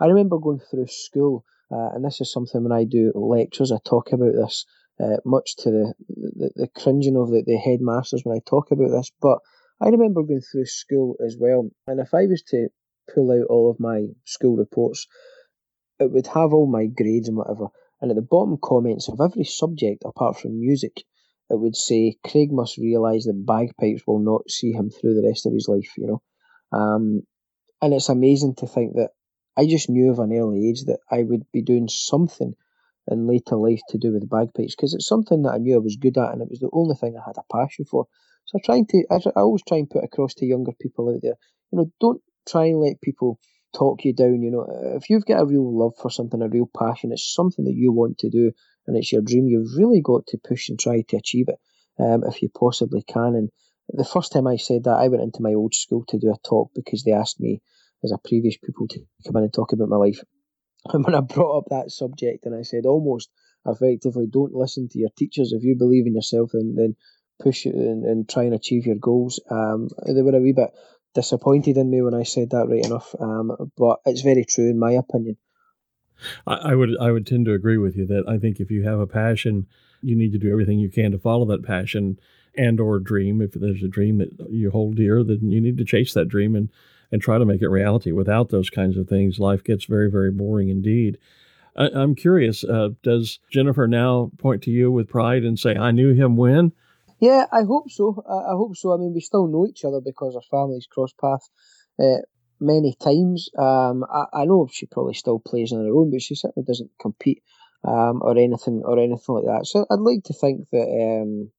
I 0.00 0.06
remember 0.06 0.38
going 0.38 0.60
through 0.60 0.86
school, 0.86 1.44
uh, 1.72 1.90
and 1.94 2.04
this 2.04 2.20
is 2.20 2.32
something 2.32 2.62
when 2.62 2.72
I 2.72 2.84
do 2.84 3.12
lectures, 3.14 3.72
I 3.72 3.78
talk 3.84 4.12
about 4.12 4.32
this, 4.32 4.64
uh, 5.00 5.16
much 5.24 5.56
to 5.58 5.70
the, 5.70 5.94
the, 6.08 6.50
the 6.54 6.68
cringing 6.68 7.16
of 7.16 7.30
the, 7.30 7.42
the 7.46 7.56
headmasters 7.56 8.22
when 8.24 8.36
I 8.36 8.40
talk 8.48 8.70
about 8.70 8.90
this. 8.90 9.10
But 9.20 9.38
I 9.80 9.88
remember 9.88 10.22
going 10.22 10.40
through 10.40 10.66
school 10.66 11.16
as 11.24 11.36
well, 11.38 11.70
and 11.86 12.00
if 12.00 12.14
I 12.14 12.26
was 12.26 12.42
to 12.48 12.68
pull 13.12 13.30
out 13.32 13.46
all 13.48 13.70
of 13.70 13.80
my 13.80 14.06
school 14.24 14.56
reports, 14.56 15.06
it 15.98 16.12
would 16.12 16.26
have 16.28 16.52
all 16.52 16.66
my 16.66 16.86
grades 16.86 17.28
and 17.28 17.36
whatever. 17.36 17.66
And 18.00 18.10
at 18.10 18.16
the 18.16 18.22
bottom 18.22 18.58
comments 18.62 19.08
of 19.08 19.20
every 19.20 19.44
subject 19.44 20.02
apart 20.04 20.38
from 20.38 20.60
music, 20.60 21.02
it 21.50 21.58
would 21.58 21.74
say 21.74 22.16
Craig 22.24 22.52
must 22.52 22.78
realise 22.78 23.24
that 23.26 23.46
bagpipes 23.46 24.02
will 24.06 24.20
not 24.20 24.48
see 24.50 24.72
him 24.72 24.90
through 24.90 25.14
the 25.14 25.26
rest 25.26 25.46
of 25.46 25.52
his 25.52 25.66
life, 25.68 25.90
you 25.96 26.06
know. 26.06 26.22
Um, 26.78 27.22
and 27.80 27.94
it's 27.94 28.08
amazing 28.08 28.56
to 28.56 28.66
think 28.66 28.94
that 28.94 29.10
I 29.58 29.66
just 29.66 29.90
knew 29.90 30.10
of 30.10 30.20
an 30.20 30.32
early 30.32 30.68
age 30.68 30.84
that 30.84 31.00
I 31.10 31.24
would 31.24 31.44
be 31.52 31.62
doing 31.62 31.88
something 31.88 32.54
in 33.10 33.26
later 33.26 33.56
life 33.56 33.80
to 33.88 33.98
do 33.98 34.12
with 34.12 34.30
bagpipes 34.30 34.76
because 34.76 34.94
it's 34.94 35.08
something 35.08 35.42
that 35.42 35.54
I 35.54 35.58
knew 35.58 35.74
I 35.74 35.78
was 35.78 35.96
good 35.96 36.16
at 36.16 36.32
and 36.32 36.42
it 36.42 36.48
was 36.48 36.60
the 36.60 36.70
only 36.72 36.94
thing 36.94 37.16
I 37.16 37.26
had 37.26 37.38
a 37.38 37.52
passion 37.52 37.84
for. 37.84 38.06
So 38.44 38.58
I'm 38.58 38.62
trying 38.64 38.86
to, 38.86 39.04
I, 39.10 39.16
I 39.36 39.40
always 39.40 39.62
try 39.66 39.78
and 39.78 39.90
put 39.90 40.04
across 40.04 40.34
to 40.34 40.46
younger 40.46 40.72
people 40.80 41.08
out 41.10 41.20
there, 41.22 41.34
you 41.72 41.78
know, 41.78 41.90
don't 42.00 42.22
try 42.48 42.66
and 42.66 42.80
let 42.80 43.00
people 43.00 43.40
talk 43.74 44.04
you 44.04 44.12
down. 44.12 44.42
You 44.42 44.50
know, 44.50 44.66
if 44.96 45.10
you've 45.10 45.26
got 45.26 45.42
a 45.42 45.46
real 45.46 45.76
love 45.76 45.94
for 46.00 46.10
something, 46.10 46.40
a 46.40 46.48
real 46.48 46.70
passion, 46.78 47.10
it's 47.12 47.34
something 47.34 47.64
that 47.64 47.74
you 47.74 47.92
want 47.92 48.18
to 48.18 48.30
do 48.30 48.52
and 48.86 48.96
it's 48.96 49.12
your 49.12 49.22
dream, 49.22 49.48
you've 49.48 49.76
really 49.76 50.00
got 50.00 50.26
to 50.28 50.38
push 50.38 50.68
and 50.68 50.78
try 50.78 51.02
to 51.08 51.16
achieve 51.16 51.48
it 51.48 51.58
um, 51.98 52.22
if 52.24 52.42
you 52.42 52.48
possibly 52.48 53.02
can. 53.02 53.34
And 53.34 53.50
the 53.88 54.04
first 54.04 54.32
time 54.32 54.46
I 54.46 54.56
said 54.56 54.84
that, 54.84 54.98
I 54.98 55.08
went 55.08 55.22
into 55.22 55.42
my 55.42 55.54
old 55.54 55.74
school 55.74 56.04
to 56.08 56.18
do 56.18 56.30
a 56.30 56.48
talk 56.48 56.70
because 56.74 57.02
they 57.02 57.12
asked 57.12 57.40
me 57.40 57.60
as 58.04 58.12
a 58.12 58.28
previous 58.28 58.56
pupil 58.56 58.86
to 58.88 59.00
come 59.26 59.36
in 59.36 59.44
and 59.44 59.52
talk 59.52 59.72
about 59.72 59.88
my 59.88 59.96
life. 59.96 60.20
And 60.92 61.04
when 61.04 61.14
I 61.14 61.20
brought 61.20 61.58
up 61.58 61.64
that 61.70 61.90
subject 61.90 62.46
and 62.46 62.54
I 62.54 62.62
said 62.62 62.86
almost 62.86 63.30
effectively, 63.66 64.26
don't 64.30 64.54
listen 64.54 64.88
to 64.90 64.98
your 64.98 65.10
teachers. 65.16 65.52
If 65.52 65.62
you 65.62 65.76
believe 65.76 66.06
in 66.06 66.14
yourself, 66.14 66.50
then, 66.52 66.74
then 66.76 66.96
push 67.40 67.66
it 67.66 67.74
and, 67.74 68.04
and 68.04 68.28
try 68.28 68.44
and 68.44 68.54
achieve 68.54 68.86
your 68.86 68.96
goals. 68.96 69.40
Um, 69.50 69.88
they 70.06 70.22
were 70.22 70.36
a 70.36 70.40
wee 70.40 70.52
bit 70.52 70.70
disappointed 71.14 71.76
in 71.76 71.90
me 71.90 72.02
when 72.02 72.14
I 72.14 72.22
said 72.22 72.50
that, 72.50 72.68
right 72.68 72.84
enough. 72.84 73.14
Um, 73.18 73.72
but 73.76 74.00
it's 74.06 74.22
very 74.22 74.44
true 74.44 74.70
in 74.70 74.78
my 74.78 74.92
opinion. 74.92 75.36
I, 76.46 76.54
I 76.54 76.74
would 76.74 76.90
I 77.00 77.10
would 77.10 77.26
tend 77.26 77.46
to 77.46 77.52
agree 77.52 77.78
with 77.78 77.96
you 77.96 78.06
that 78.06 78.24
I 78.28 78.38
think 78.38 78.60
if 78.60 78.70
you 78.70 78.84
have 78.84 79.00
a 79.00 79.06
passion, 79.06 79.66
you 80.02 80.16
need 80.16 80.32
to 80.32 80.38
do 80.38 80.50
everything 80.50 80.78
you 80.78 80.90
can 80.90 81.12
to 81.12 81.18
follow 81.18 81.44
that 81.46 81.64
passion 81.64 82.18
and 82.56 82.80
or 82.80 82.98
dream. 82.98 83.40
If 83.40 83.52
there's 83.52 83.82
a 83.82 83.88
dream 83.88 84.18
that 84.18 84.50
you 84.50 84.70
hold 84.70 84.96
dear, 84.96 85.22
then 85.22 85.50
you 85.50 85.60
need 85.60 85.78
to 85.78 85.84
chase 85.84 86.14
that 86.14 86.28
dream 86.28 86.54
and 86.56 86.70
and 87.10 87.22
try 87.22 87.38
to 87.38 87.44
make 87.44 87.62
it 87.62 87.68
reality. 87.68 88.12
Without 88.12 88.50
those 88.50 88.70
kinds 88.70 88.96
of 88.96 89.08
things, 89.08 89.38
life 89.38 89.64
gets 89.64 89.84
very 89.84 90.10
very 90.10 90.30
boring 90.30 90.68
indeed. 90.68 91.18
I, 91.76 91.88
am 91.94 92.14
curious. 92.14 92.64
Uh, 92.64 92.90
does 93.02 93.38
Jennifer 93.50 93.86
now 93.86 94.30
point 94.38 94.62
to 94.64 94.70
you 94.70 94.90
with 94.90 95.08
pride 95.08 95.44
and 95.44 95.58
say, 95.58 95.76
"I 95.76 95.90
knew 95.90 96.12
him 96.12 96.36
when"? 96.36 96.72
Yeah, 97.20 97.46
I 97.52 97.62
hope 97.62 97.90
so. 97.90 98.22
I, 98.28 98.52
I 98.52 98.56
hope 98.56 98.76
so. 98.76 98.92
I 98.92 98.96
mean, 98.96 99.12
we 99.14 99.20
still 99.20 99.46
know 99.46 99.66
each 99.66 99.84
other 99.84 100.00
because 100.00 100.36
our 100.36 100.42
families 100.42 100.86
cross 100.86 101.12
paths 101.20 101.50
uh, 102.00 102.22
many 102.60 102.94
times. 103.00 103.48
Um, 103.58 104.04
I, 104.04 104.42
I, 104.42 104.44
know 104.44 104.68
she 104.70 104.86
probably 104.86 105.14
still 105.14 105.38
plays 105.38 105.72
on 105.72 105.84
her 105.84 105.92
own, 105.92 106.10
but 106.10 106.22
she 106.22 106.34
certainly 106.34 106.66
doesn't 106.66 106.90
compete 107.00 107.42
um, 107.84 108.20
or 108.22 108.36
anything 108.38 108.82
or 108.84 108.98
anything 108.98 109.34
like 109.34 109.44
that. 109.44 109.66
So 109.66 109.86
I'd 109.90 110.00
like 110.00 110.24
to 110.24 110.32
think 110.32 110.68
that 110.70 111.22
um, 111.22 111.50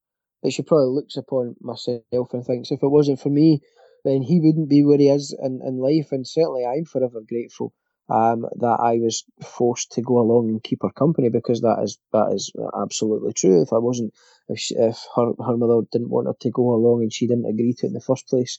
that 0.44 0.52
she 0.52 0.62
probably 0.62 0.96
looks 0.96 1.18
upon 1.18 1.56
myself 1.62 2.34
and 2.34 2.46
thinks 2.46 2.72
if 2.72 2.82
it 2.82 2.88
wasn't 2.88 3.20
for 3.20 3.30
me, 3.30 3.62
then 4.04 4.22
he 4.22 4.40
wouldn't 4.40 4.70
be 4.70 4.84
where 4.84 4.98
he 4.98 5.10
is 5.10 5.36
in, 5.38 5.62
in 5.66 5.78
life. 5.78 6.12
And 6.12 6.28
certainly, 6.28 6.66
I'm 6.66 6.86
forever 6.86 7.22
grateful 7.28 7.74
um, 8.10 8.46
that 8.58 8.80
I 8.82 8.98
was 8.98 9.24
forced 9.42 9.92
to 9.94 10.02
go 10.02 10.20
along 10.20 10.50
and 10.50 10.64
keep 10.64 10.80
her 10.82 10.90
company 10.90 11.30
because 11.30 11.62
that 11.62 11.80
is 11.84 12.00
that 12.12 12.32
is 12.34 12.52
absolutely 12.82 13.34
true. 13.34 13.62
If 13.62 13.72
I 13.72 13.78
wasn't, 13.78 14.14
if 14.48 14.60
she, 14.60 14.76
if 14.76 14.98
her 15.16 15.32
her 15.46 15.58
mother 15.58 15.82
didn't 15.92 16.10
want 16.10 16.28
her 16.28 16.36
to 16.40 16.50
go 16.50 16.74
along 16.74 17.02
and 17.02 17.14
she 17.14 17.28
didn't 17.28 17.46
agree 17.46 17.74
to 17.78 17.86
it 17.86 17.90
in 17.90 17.94
the 17.94 18.02
first 18.02 18.28
place, 18.28 18.58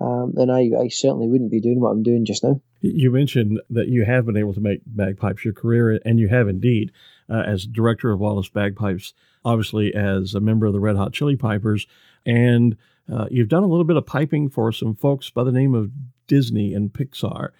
um, 0.00 0.32
then 0.34 0.50
I, 0.50 0.70
I 0.78 0.88
certainly 0.88 1.28
wouldn't 1.28 1.50
be 1.50 1.60
doing 1.60 1.80
what 1.80 1.90
I'm 1.90 2.02
doing 2.02 2.24
just 2.24 2.44
now. 2.44 2.60
You 2.80 3.10
mentioned 3.10 3.60
that 3.70 3.88
you 3.88 4.04
have 4.04 4.26
been 4.26 4.36
able 4.36 4.54
to 4.54 4.60
make 4.60 4.80
bagpipes 4.86 5.44
your 5.44 5.54
career, 5.54 6.00
and 6.04 6.18
you 6.18 6.28
have 6.28 6.48
indeed, 6.48 6.92
uh, 7.28 7.42
as 7.46 7.66
director 7.66 8.10
of 8.10 8.20
Wallace 8.20 8.48
Bagpipes, 8.48 9.12
obviously 9.44 9.94
as 9.94 10.34
a 10.34 10.40
member 10.40 10.66
of 10.66 10.72
the 10.72 10.80
Red 10.80 10.96
Hot 10.96 11.12
Chilli 11.12 11.38
Pipers, 11.38 11.86
and 12.24 12.76
uh, 13.12 13.26
you've 13.30 13.48
done 13.48 13.62
a 13.62 13.66
little 13.66 13.84
bit 13.84 13.96
of 13.96 14.06
piping 14.06 14.48
for 14.48 14.72
some 14.72 14.94
folks 14.94 15.30
by 15.30 15.44
the 15.44 15.52
name 15.52 15.74
of 15.74 15.90
Disney 16.26 16.74
and 16.74 16.92
Pixar. 16.92 17.50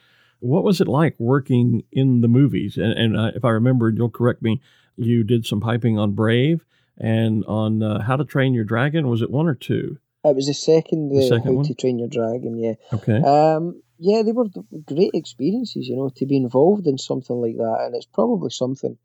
What 0.41 0.65
was 0.65 0.81
it 0.81 0.89
like 0.89 1.19
working 1.19 1.85
in 1.93 2.21
the 2.21 2.29
movies? 2.29 2.77
And, 2.77 2.93
and 2.93 3.17
uh, 3.17 3.31
if 3.35 3.45
I 3.45 3.51
remember, 3.51 3.91
you'll 3.91 4.11
correct 4.11 4.43
me, 4.43 4.61
you 4.97 5.25
did 5.25 5.47
some 5.47 5.61
piping 5.61 5.99
on 5.99 6.13
Brave 6.13 6.65
and 6.99 7.45
on 7.47 7.83
uh, 7.83 8.03
How 8.03 8.17
to 8.17 8.25
Train 8.25 8.55
Your 8.55 8.65
Dragon. 8.65 9.09
Was 9.09 9.23
it 9.23 9.31
one 9.31 9.49
or 9.49 9.55
two? 9.55 9.99
It 10.25 10.37
was 10.37 10.47
the 10.47 10.55
second, 10.55 11.11
the, 11.11 11.17
the 11.17 11.29
second 11.29 11.45
How 11.45 11.53
one? 11.53 11.65
to 11.67 11.75
Train 11.75 11.99
Your 11.99 12.09
Dragon, 12.09 12.59
yeah. 12.59 12.75
Okay. 12.93 13.21
Um, 13.23 13.83
yeah, 13.99 14.23
they 14.23 14.33
were 14.33 14.47
great 14.87 15.11
experiences, 15.13 15.87
you 15.89 15.97
know, 15.97 16.11
to 16.17 16.27
be 16.27 16.37
involved 16.37 16.87
in 16.87 16.97
something 16.97 17.37
like 17.37 17.57
that. 17.57 17.85
And 17.85 17.95
it's 17.95 18.07
probably 18.07 18.51
something 18.51 18.97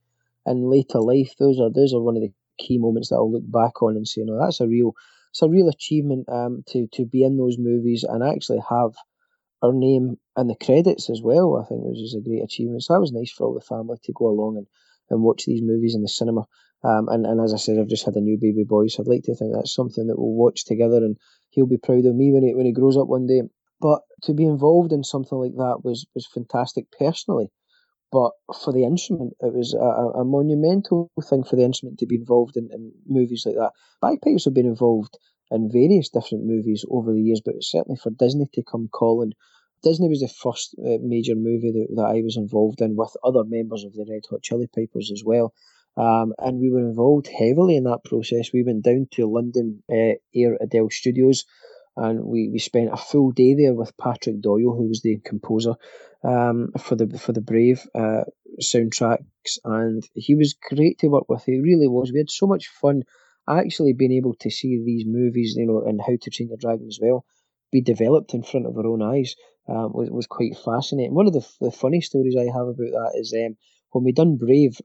in 0.45 0.69
later 0.69 0.99
life. 1.01 1.33
Those 1.37 1.59
are 1.59 1.69
those 1.69 1.93
are 1.93 2.01
one 2.01 2.15
of 2.15 2.21
the 2.21 2.31
key 2.57 2.77
moments 2.77 3.09
that 3.09 3.15
I'll 3.15 3.31
look 3.31 3.49
back 3.49 3.81
on 3.81 3.97
and 3.97 4.07
say, 4.07 4.21
you 4.21 4.27
know, 4.27 4.39
that's 4.39 4.61
a 4.61 4.67
real 4.67 4.93
it's 5.35 5.41
a 5.41 5.49
real 5.49 5.67
achievement 5.67 6.29
um, 6.29 6.63
to 6.69 6.87
to 6.93 7.05
be 7.05 7.21
in 7.21 7.35
those 7.35 7.57
movies 7.57 8.05
and 8.07 8.23
actually 8.23 8.61
have 8.69 8.91
our 9.61 9.73
name 9.73 10.15
in 10.37 10.47
the 10.47 10.55
credits 10.55 11.09
as 11.09 11.21
well. 11.21 11.61
I 11.61 11.67
think 11.67 11.81
which 11.83 11.99
is 11.99 12.15
a 12.15 12.23
great 12.23 12.41
achievement. 12.41 12.83
So 12.83 12.93
that 12.93 13.01
was 13.01 13.11
nice 13.11 13.33
for 13.33 13.45
all 13.45 13.53
the 13.53 13.59
family 13.59 13.97
to 14.05 14.13
go 14.13 14.27
along 14.27 14.55
and, 14.55 14.67
and 15.09 15.21
watch 15.21 15.43
these 15.45 15.61
movies 15.61 15.93
in 15.93 16.03
the 16.03 16.07
cinema. 16.07 16.45
Um, 16.85 17.09
and, 17.09 17.25
and 17.25 17.41
as 17.41 17.53
I 17.53 17.57
said, 17.57 17.77
I've 17.77 17.89
just 17.89 18.05
had 18.05 18.15
a 18.15 18.21
new 18.21 18.37
baby 18.39 18.63
boy, 18.63 18.87
so 18.87 19.03
I'd 19.03 19.09
like 19.09 19.23
to 19.23 19.35
think 19.35 19.53
that's 19.53 19.73
something 19.73 20.07
that 20.07 20.17
we'll 20.17 20.35
watch 20.35 20.63
together, 20.63 20.97
and 20.97 21.17
he'll 21.49 21.67
be 21.67 21.77
proud 21.83 22.05
of 22.05 22.15
me 22.15 22.31
when 22.31 22.43
he 22.43 22.55
when 22.55 22.65
he 22.65 22.71
grows 22.71 22.95
up 22.95 23.09
one 23.09 23.27
day. 23.27 23.41
But 23.81 24.03
to 24.23 24.33
be 24.33 24.45
involved 24.45 24.93
in 24.93 25.03
something 25.03 25.37
like 25.37 25.55
that 25.57 25.81
was 25.83 26.07
was 26.15 26.25
fantastic 26.27 26.85
personally. 26.97 27.51
But 28.15 28.31
for 28.63 28.71
the 28.71 28.85
instrument, 28.85 29.33
it 29.41 29.53
was 29.53 29.73
a, 29.73 30.21
a 30.21 30.23
monumental 30.23 31.11
thing 31.29 31.43
for 31.43 31.57
the 31.57 31.65
instrument 31.65 31.99
to 31.99 32.05
be 32.05 32.15
involved 32.15 32.55
in, 32.55 32.69
in 32.71 32.93
movies 33.05 33.43
like 33.45 33.55
that. 33.55 33.73
Bagpipes 34.01 34.45
have 34.45 34.53
been 34.53 34.73
involved 34.75 35.17
in 35.51 35.69
various 35.69 36.07
different 36.07 36.45
movies 36.45 36.85
over 36.89 37.11
the 37.11 37.21
years, 37.21 37.41
but 37.43 37.55
certainly 37.59 37.99
for 38.01 38.11
Disney 38.11 38.45
to 38.53 38.63
come 38.63 38.87
calling. 38.87 39.33
Disney 39.83 40.07
was 40.07 40.21
the 40.21 40.29
first 40.29 40.77
uh, 40.79 40.97
major 41.01 41.35
movie 41.35 41.73
that, 41.73 41.87
that 41.97 42.15
I 42.15 42.21
was 42.21 42.37
involved 42.37 42.79
in 42.79 42.95
with 42.95 43.17
other 43.21 43.43
members 43.43 43.83
of 43.83 43.91
the 43.91 44.05
Red 44.09 44.23
Hot 44.29 44.41
Chilli 44.41 44.69
Pipers 44.73 45.11
as 45.11 45.23
well. 45.25 45.53
Um, 45.97 46.33
and 46.37 46.61
we 46.61 46.71
were 46.71 46.87
involved 46.87 47.27
heavily 47.27 47.75
in 47.75 47.83
that 47.83 48.05
process. 48.05 48.53
We 48.53 48.63
went 48.63 48.85
down 48.85 49.07
to 49.15 49.27
London 49.27 49.83
uh, 49.91 50.15
Air 50.33 50.57
Adele 50.61 50.89
Studios 50.89 51.43
and 51.97 52.23
we, 52.23 52.49
we 52.51 52.59
spent 52.59 52.91
a 52.91 52.97
full 52.97 53.31
day 53.31 53.55
there 53.55 53.73
with 53.73 53.97
Patrick 53.97 54.41
Doyle, 54.41 54.75
who 54.75 54.87
was 54.87 55.01
the 55.01 55.19
composer 55.23 55.75
um, 56.23 56.71
for 56.79 56.95
the 56.95 57.17
for 57.17 57.31
the 57.33 57.41
Brave 57.41 57.87
uh, 57.95 58.23
soundtracks, 58.61 59.59
and 59.63 60.03
he 60.13 60.35
was 60.35 60.55
great 60.69 60.99
to 60.99 61.07
work 61.07 61.29
with. 61.29 61.43
He 61.45 61.59
really 61.59 61.87
was. 61.87 62.11
We 62.11 62.19
had 62.19 62.29
so 62.29 62.47
much 62.47 62.67
fun 62.67 63.03
actually 63.47 63.93
being 63.93 64.13
able 64.13 64.33
to 64.39 64.49
see 64.49 64.81
these 64.83 65.05
movies, 65.05 65.53
you 65.55 65.67
know, 65.67 65.83
and 65.85 66.01
How 66.01 66.15
to 66.19 66.29
Train 66.29 66.49
Your 66.49 66.57
Dragon 66.57 66.87
as 66.87 66.99
well, 67.01 67.25
be 67.71 67.81
developed 67.81 68.33
in 68.33 68.43
front 68.43 68.65
of 68.65 68.77
our 68.77 68.87
own 68.87 69.01
eyes 69.01 69.35
um, 69.67 69.91
was, 69.93 70.09
was 70.09 70.27
quite 70.27 70.57
fascinating. 70.57 71.13
One 71.13 71.27
of 71.27 71.33
the, 71.33 71.47
the 71.61 71.71
funny 71.71 72.01
stories 72.01 72.35
I 72.37 72.45
have 72.45 72.67
about 72.67 72.77
that 72.77 73.11
is 73.15 73.33
um, 73.33 73.55
when 73.91 74.03
we 74.03 74.11
done 74.11 74.37
Brave, 74.37 74.79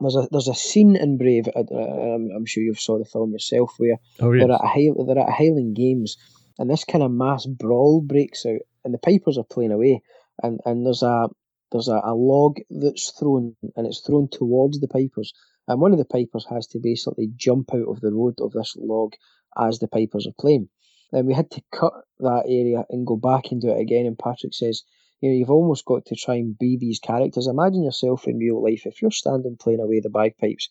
there's 0.00 0.16
a 0.16 0.28
there's 0.30 0.48
a 0.48 0.54
scene 0.54 0.96
in 0.96 1.18
Brave. 1.18 1.48
Uh, 1.48 1.60
I'm, 1.74 2.30
I'm 2.34 2.46
sure 2.46 2.62
you've 2.62 2.80
saw 2.80 2.98
the 2.98 3.04
film 3.04 3.32
yourself 3.32 3.74
where 3.76 3.98
oh, 4.20 4.32
yes. 4.32 4.46
they're 4.46 4.54
at 4.54 4.60
a 4.62 5.04
they're 5.06 5.18
at 5.18 5.32
Highland 5.32 5.76
Games, 5.76 6.16
and 6.60 6.68
this 6.68 6.84
kind 6.84 7.02
of 7.02 7.10
mass 7.10 7.46
brawl 7.46 8.02
breaks 8.02 8.44
out, 8.44 8.60
and 8.84 8.92
the 8.92 8.98
Pipers 8.98 9.38
are 9.38 9.44
playing 9.44 9.72
away, 9.72 10.02
and, 10.42 10.60
and 10.66 10.84
there's 10.84 11.02
a 11.02 11.28
there's 11.72 11.88
a, 11.88 12.00
a 12.04 12.14
log 12.14 12.58
that's 12.68 13.12
thrown, 13.18 13.56
and 13.76 13.86
it's 13.86 14.00
thrown 14.00 14.28
towards 14.28 14.78
the 14.78 14.88
Pipers, 14.88 15.32
and 15.66 15.80
one 15.80 15.92
of 15.92 15.98
the 15.98 16.04
Pipers 16.04 16.46
has 16.50 16.66
to 16.68 16.78
basically 16.78 17.30
jump 17.34 17.72
out 17.72 17.88
of 17.88 18.00
the 18.02 18.12
road 18.12 18.34
of 18.40 18.52
this 18.52 18.76
log 18.76 19.14
as 19.56 19.78
the 19.78 19.88
Pipers 19.88 20.26
are 20.26 20.34
playing. 20.38 20.68
Then 21.12 21.24
we 21.24 21.32
had 21.32 21.50
to 21.52 21.62
cut 21.72 21.94
that 22.18 22.44
area 22.46 22.84
and 22.90 23.06
go 23.06 23.16
back 23.16 23.50
and 23.50 23.60
do 23.60 23.70
it 23.70 23.80
again. 23.80 24.04
And 24.04 24.18
Patrick 24.18 24.54
says, 24.54 24.82
you 25.20 25.30
know, 25.30 25.36
you've 25.36 25.50
almost 25.50 25.84
got 25.84 26.04
to 26.06 26.14
try 26.14 26.36
and 26.36 26.58
be 26.58 26.76
these 26.78 27.00
characters. 27.00 27.46
Imagine 27.46 27.84
yourself 27.84 28.28
in 28.28 28.38
real 28.38 28.62
life. 28.62 28.82
If 28.84 29.02
you're 29.02 29.10
standing 29.10 29.56
playing 29.58 29.80
away 29.80 30.00
the 30.00 30.10
bagpipes 30.10 30.68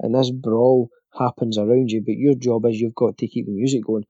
and 0.00 0.14
this 0.14 0.30
brawl 0.30 0.88
happens 1.16 1.58
around 1.58 1.90
you, 1.90 2.00
but 2.00 2.16
your 2.16 2.34
job 2.34 2.66
is 2.66 2.80
you've 2.80 2.94
got 2.94 3.18
to 3.18 3.28
keep 3.28 3.46
the 3.46 3.52
music 3.52 3.84
going. 3.84 4.06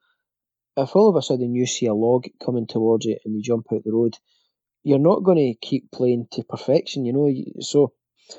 If 0.77 0.95
all 0.95 1.09
of 1.09 1.17
a 1.17 1.23
sudden 1.23 1.55
you 1.55 1.67
see 1.67 1.87
a 1.87 1.95
log 1.95 2.27
coming 2.45 2.67
towards 2.67 3.07
you 3.07 3.17
and 3.25 3.35
you 3.35 3.43
jump 3.43 3.67
out 3.73 3.83
the 3.85 3.93
road, 3.93 4.17
you're 4.83 4.99
not 4.99 5.25
going 5.25 5.39
to 5.39 5.67
keep 5.67 5.91
playing 5.91 6.29
to 6.33 6.45
perfection, 6.45 7.05
you 7.05 7.13
know. 7.13 7.33
So 7.61 7.93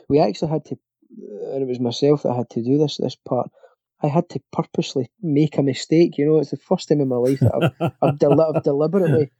we 0.07 0.19
actually 0.19 0.51
had 0.51 0.65
to, 0.65 0.77
and 1.51 1.63
it 1.63 1.67
was 1.67 1.79
myself 1.79 2.23
that 2.23 2.35
had 2.35 2.49
to 2.51 2.63
do 2.63 2.77
this 2.77 2.97
this 2.97 3.15
part. 3.15 3.49
I 4.01 4.07
had 4.07 4.29
to 4.29 4.41
purposely 4.51 5.09
make 5.21 5.57
a 5.57 5.63
mistake. 5.63 6.17
You 6.17 6.27
know, 6.27 6.39
it's 6.39 6.51
the 6.51 6.57
first 6.57 6.87
time 6.87 7.01
in 7.01 7.07
my 7.07 7.15
life 7.15 7.39
that 7.39 7.73
I've, 7.81 7.91
I've, 8.01 8.19
del- 8.19 8.39
I've 8.39 8.63
deliberately 8.63 9.31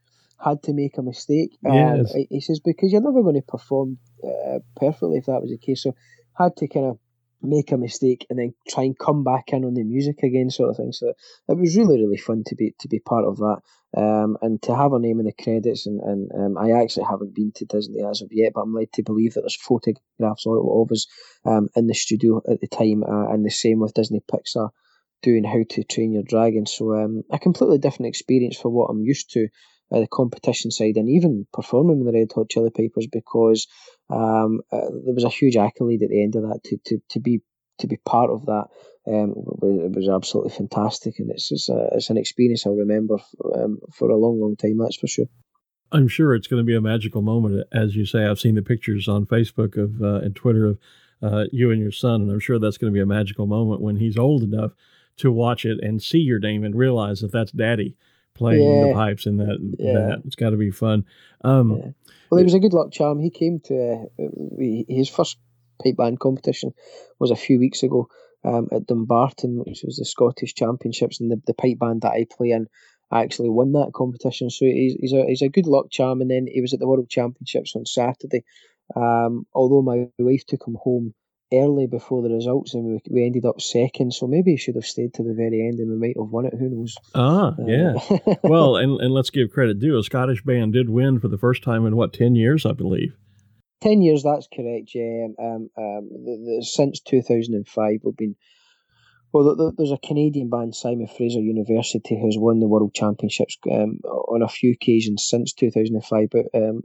had 0.44 0.64
to 0.64 0.74
make 0.74 0.98
a 0.98 1.04
mistake. 1.04 1.58
Yes. 1.64 2.14
Um, 2.16 2.26
he 2.30 2.42
says 2.42 2.60
because 2.60 2.92
you're 2.92 3.02
never 3.02 3.22
going 3.22 3.36
to 3.36 3.42
perform 3.42 4.00
uh, 4.24 4.60
perfectly 4.76 5.18
if 5.18 5.26
that 5.26 5.42
was 5.42 5.52
the 5.52 5.58
case. 5.58 5.84
So 5.84 5.96
had 6.34 6.56
to 6.58 6.68
kind 6.68 6.88
of 6.88 7.00
make 7.42 7.72
a 7.72 7.78
mistake 7.78 8.26
and 8.30 8.40
then 8.40 8.54
try 8.68 8.84
and 8.84 8.98
come 8.98 9.24
back 9.24 9.50
in 9.54 9.66
on 9.66 9.74
the 9.74 9.84
music 9.84 10.24
again, 10.24 10.50
sort 10.50 10.70
of 10.70 10.78
thing. 10.78 10.92
So 10.92 11.14
it 11.48 11.58
was 11.58 11.78
really 11.78 12.02
really 12.02 12.18
fun 12.18 12.44
to 12.48 12.56
be 12.56 12.74
to 12.80 12.88
be 12.88 13.00
part 13.00 13.26
of 13.26 13.38
that. 13.38 13.58
Um, 13.96 14.38
and 14.42 14.62
to 14.64 14.76
have 14.76 14.92
her 14.92 15.00
name 15.00 15.20
in 15.20 15.26
the 15.26 15.32
credits, 15.32 15.88
and, 15.88 16.02
and 16.02 16.32
um, 16.36 16.58
I 16.58 16.72
actually 16.72 17.06
haven't 17.06 17.34
been 17.34 17.54
to 17.56 17.66
Disney 17.66 18.04
as 18.04 18.22
of 18.22 18.28
yet, 18.32 18.52
but 18.54 18.62
I'm 18.62 18.74
led 18.74 18.92
to 18.94 19.02
believe 19.04 19.34
that 19.34 19.42
there's 19.42 19.56
photographs 19.56 20.46
of 20.46 20.92
us 20.92 21.08
um, 21.46 21.70
in 21.76 21.88
the 21.88 21.94
studio 21.94 22.42
at 22.52 22.60
the 22.60 22.68
time, 22.68 23.04
uh, 23.04 23.32
and 23.32 23.46
the 23.46 23.50
same 23.50 23.80
with 23.80 23.94
Disney 23.94 24.22
Pixar. 24.30 24.70
doing 25.22 25.44
How 25.44 25.64
to 25.70 25.84
Train 25.84 26.14
Your 26.14 26.24
Dragon. 26.24 26.66
So 26.66 26.94
um, 26.94 27.24
a 27.32 27.40
completely 27.40 27.78
different 27.78 28.10
experience 28.10 28.58
for 28.58 28.70
what 28.70 28.90
I'm 28.90 29.02
used 29.04 29.32
to. 29.32 29.48
Uh, 29.90 30.02
the 30.02 30.08
competition 30.08 30.70
side 30.70 30.98
and 30.98 31.08
even 31.08 31.48
performing 31.54 32.00
with 32.00 32.08
the 32.08 32.20
Red 32.20 32.32
Hot 32.36 32.50
Chilli 32.50 32.76
Pipers 32.76 33.08
because 33.08 33.68
um, 34.10 34.60
uh, 34.70 34.90
there 35.06 35.14
was 35.14 35.24
a 35.24 35.30
huge 35.30 35.56
accolade 35.56 36.04
at 36.04 36.10
the 36.10 36.22
end 36.22 36.36
of 36.36 36.42
that 36.44 36.60
to, 36.66 36.78
to, 36.88 37.02
to 37.12 37.20
be 37.22 37.42
to 37.80 37.88
be 37.88 37.98
part 38.06 38.30
of 38.30 38.48
that 38.48 38.66
um, 39.08 39.34
it 39.62 39.96
was 39.96 40.10
absolutely 40.10 40.52
fantastic, 40.52 41.20
and 41.20 41.32
it's 41.32 41.52
it's, 41.52 41.70
a, 41.70 41.90
it's 41.94 42.10
an 42.10 42.18
experience 42.18 42.66
I'll 42.66 42.76
remember 42.76 43.18
um, 43.56 43.80
for 43.94 44.10
a 44.10 44.18
long, 44.18 44.42
long 44.42 44.58
time. 44.58 44.78
That's 44.78 44.98
for 44.98 45.08
sure. 45.08 45.28
I'm 45.94 46.10
sure 46.10 46.36
it's 46.36 46.48
going 46.48 46.62
to 46.62 46.66
be 46.66 46.76
a 46.76 46.82
magical 46.82 47.22
moment, 47.22 47.66
as 47.72 47.96
you 47.96 48.06
say. 48.06 48.26
I've 48.26 48.40
seen 48.40 48.56
the 48.56 48.62
pictures 48.62 49.08
on 49.08 49.26
Facebook 49.26 49.82
of 49.82 50.02
uh, 50.02 50.26
and 50.26 50.36
Twitter 50.36 50.66
of 50.66 50.80
uh, 51.24 51.46
you 51.54 51.72
and 51.72 51.80
your 51.80 51.94
son, 51.94 52.24
and 52.24 52.32
I'm 52.32 52.42
sure 52.42 52.60
that's 52.60 52.78
going 52.78 52.92
to 52.92 52.98
be 52.98 53.02
a 53.02 53.06
magical 53.06 53.48
moment 53.48 53.82
when 53.82 53.96
he's 53.96 54.18
old 54.18 54.44
enough 54.44 54.74
to 55.18 55.32
watch 55.32 55.66
it 55.66 55.80
and 55.82 56.04
see 56.04 56.20
your 56.20 56.40
name 56.40 56.66
and 56.66 56.76
realize 56.76 57.22
that 57.22 57.32
that's 57.32 57.52
Daddy 57.54 57.96
playing 58.38 58.62
yeah. 58.62 58.88
the 58.88 58.94
pipes 58.94 59.26
in 59.26 59.38
that. 59.38 59.58
Yeah. 59.78 59.94
That 59.94 60.22
it's 60.26 60.36
got 60.36 60.52
to 60.52 60.58
be 60.58 60.72
fun. 60.72 61.06
Um, 61.44 61.72
yeah. 61.72 61.92
Well, 62.30 62.42
it 62.42 62.44
was 62.44 62.54
a 62.54 62.60
good 62.60 62.74
luck 62.74 62.92
charm. 62.92 63.20
He 63.20 63.30
came 63.30 63.60
to 63.66 64.08
uh, 64.20 64.26
his 64.88 65.10
first 65.10 65.38
pipe 65.84 65.98
band 65.98 66.20
competition 66.20 66.74
was 67.20 67.32
a 67.32 67.36
few 67.36 67.60
weeks 67.60 67.84
ago 67.84 68.10
um, 68.44 68.68
at 68.72 68.86
Dumbarton, 68.86 69.64
which 69.66 69.84
was 69.84 69.98
the 69.98 70.06
Scottish 70.06 70.54
Championships, 70.54 71.20
and 71.20 71.32
the, 71.32 71.42
the 71.46 71.54
pipe 71.54 71.80
band 71.80 72.02
that 72.02 72.14
I 72.14 72.26
play 72.30 72.52
in 72.52 72.68
actually 73.12 73.50
won 73.50 73.72
that 73.74 73.92
competition. 73.94 74.50
So 74.50 74.66
he's, 74.66 74.96
he's 75.00 75.14
a 75.14 75.26
he's 75.26 75.42
a 75.42 75.50
good 75.50 75.68
luck 75.68 75.88
charm. 75.90 76.22
And 76.22 76.30
then 76.30 76.48
he 76.52 76.62
was 76.62 76.74
at 76.74 76.80
the 76.80 76.88
World 76.88 77.10
Championships 77.10 77.76
on 77.76 77.86
Saturday. 77.86 78.44
Um, 78.96 79.46
although 79.54 79.82
my 79.82 80.08
wife 80.18 80.46
took 80.46 80.66
him 80.68 80.78
home 80.82 81.14
early 81.54 81.88
before 81.88 82.22
the 82.22 82.30
results, 82.30 82.74
and 82.74 82.86
we, 82.86 83.02
we 83.10 83.26
ended 83.26 83.46
up 83.46 83.62
second. 83.62 84.14
So 84.14 84.28
maybe 84.28 84.52
he 84.52 84.58
should 84.58 84.76
have 84.76 84.86
stayed 84.86 85.14
to 85.16 85.24
the 85.24 85.34
very 85.34 85.62
end, 85.68 85.80
and 85.80 85.90
we 85.90 85.98
might 85.98 86.18
have 86.18 86.30
won 86.30 86.46
it. 86.46 86.54
Who 86.58 86.70
knows? 86.70 86.96
Ah, 87.16 87.56
uh, 87.58 87.66
yeah. 87.66 88.36
well, 88.44 88.76
and 88.76 89.00
and 89.00 89.14
let's 89.14 89.30
give 89.30 89.52
credit 89.52 89.80
due. 89.80 89.98
A 89.98 90.04
Scottish 90.04 90.44
band 90.44 90.74
did 90.74 90.90
win 90.90 91.20
for 91.20 91.28
the 91.28 91.38
first 91.38 91.64
time 91.64 91.86
in 91.86 91.96
what 91.96 92.14
ten 92.14 92.36
years, 92.36 92.66
I 92.66 92.74
believe. 92.74 93.16
Ten 93.82 94.02
years, 94.02 94.24
that's 94.24 94.48
correct. 94.54 94.92
Yeah, 94.94 95.28
um, 95.40 95.70
um, 95.78 96.10
the, 96.10 96.58
the, 96.60 96.66
since 96.66 97.00
two 97.00 97.22
thousand 97.22 97.56
and 97.56 97.68
five, 97.68 98.00
we've 98.04 98.18
been. 98.18 98.36
Well, 99.34 99.74
there's 99.78 99.92
a 99.92 99.98
Canadian 99.98 100.50
band, 100.50 100.74
Simon 100.74 101.08
Fraser 101.08 101.42
University, 101.42 102.18
who's 102.20 102.38
won 102.38 102.60
the 102.60 102.68
World 102.68 102.94
Championships 102.94 103.58
um, 103.70 104.00
on 104.06 104.42
a 104.42 104.48
few 104.48 104.72
occasions 104.72 105.28
since 105.28 105.54
2005, 105.54 106.30
but 106.32 106.46
um, 106.54 106.82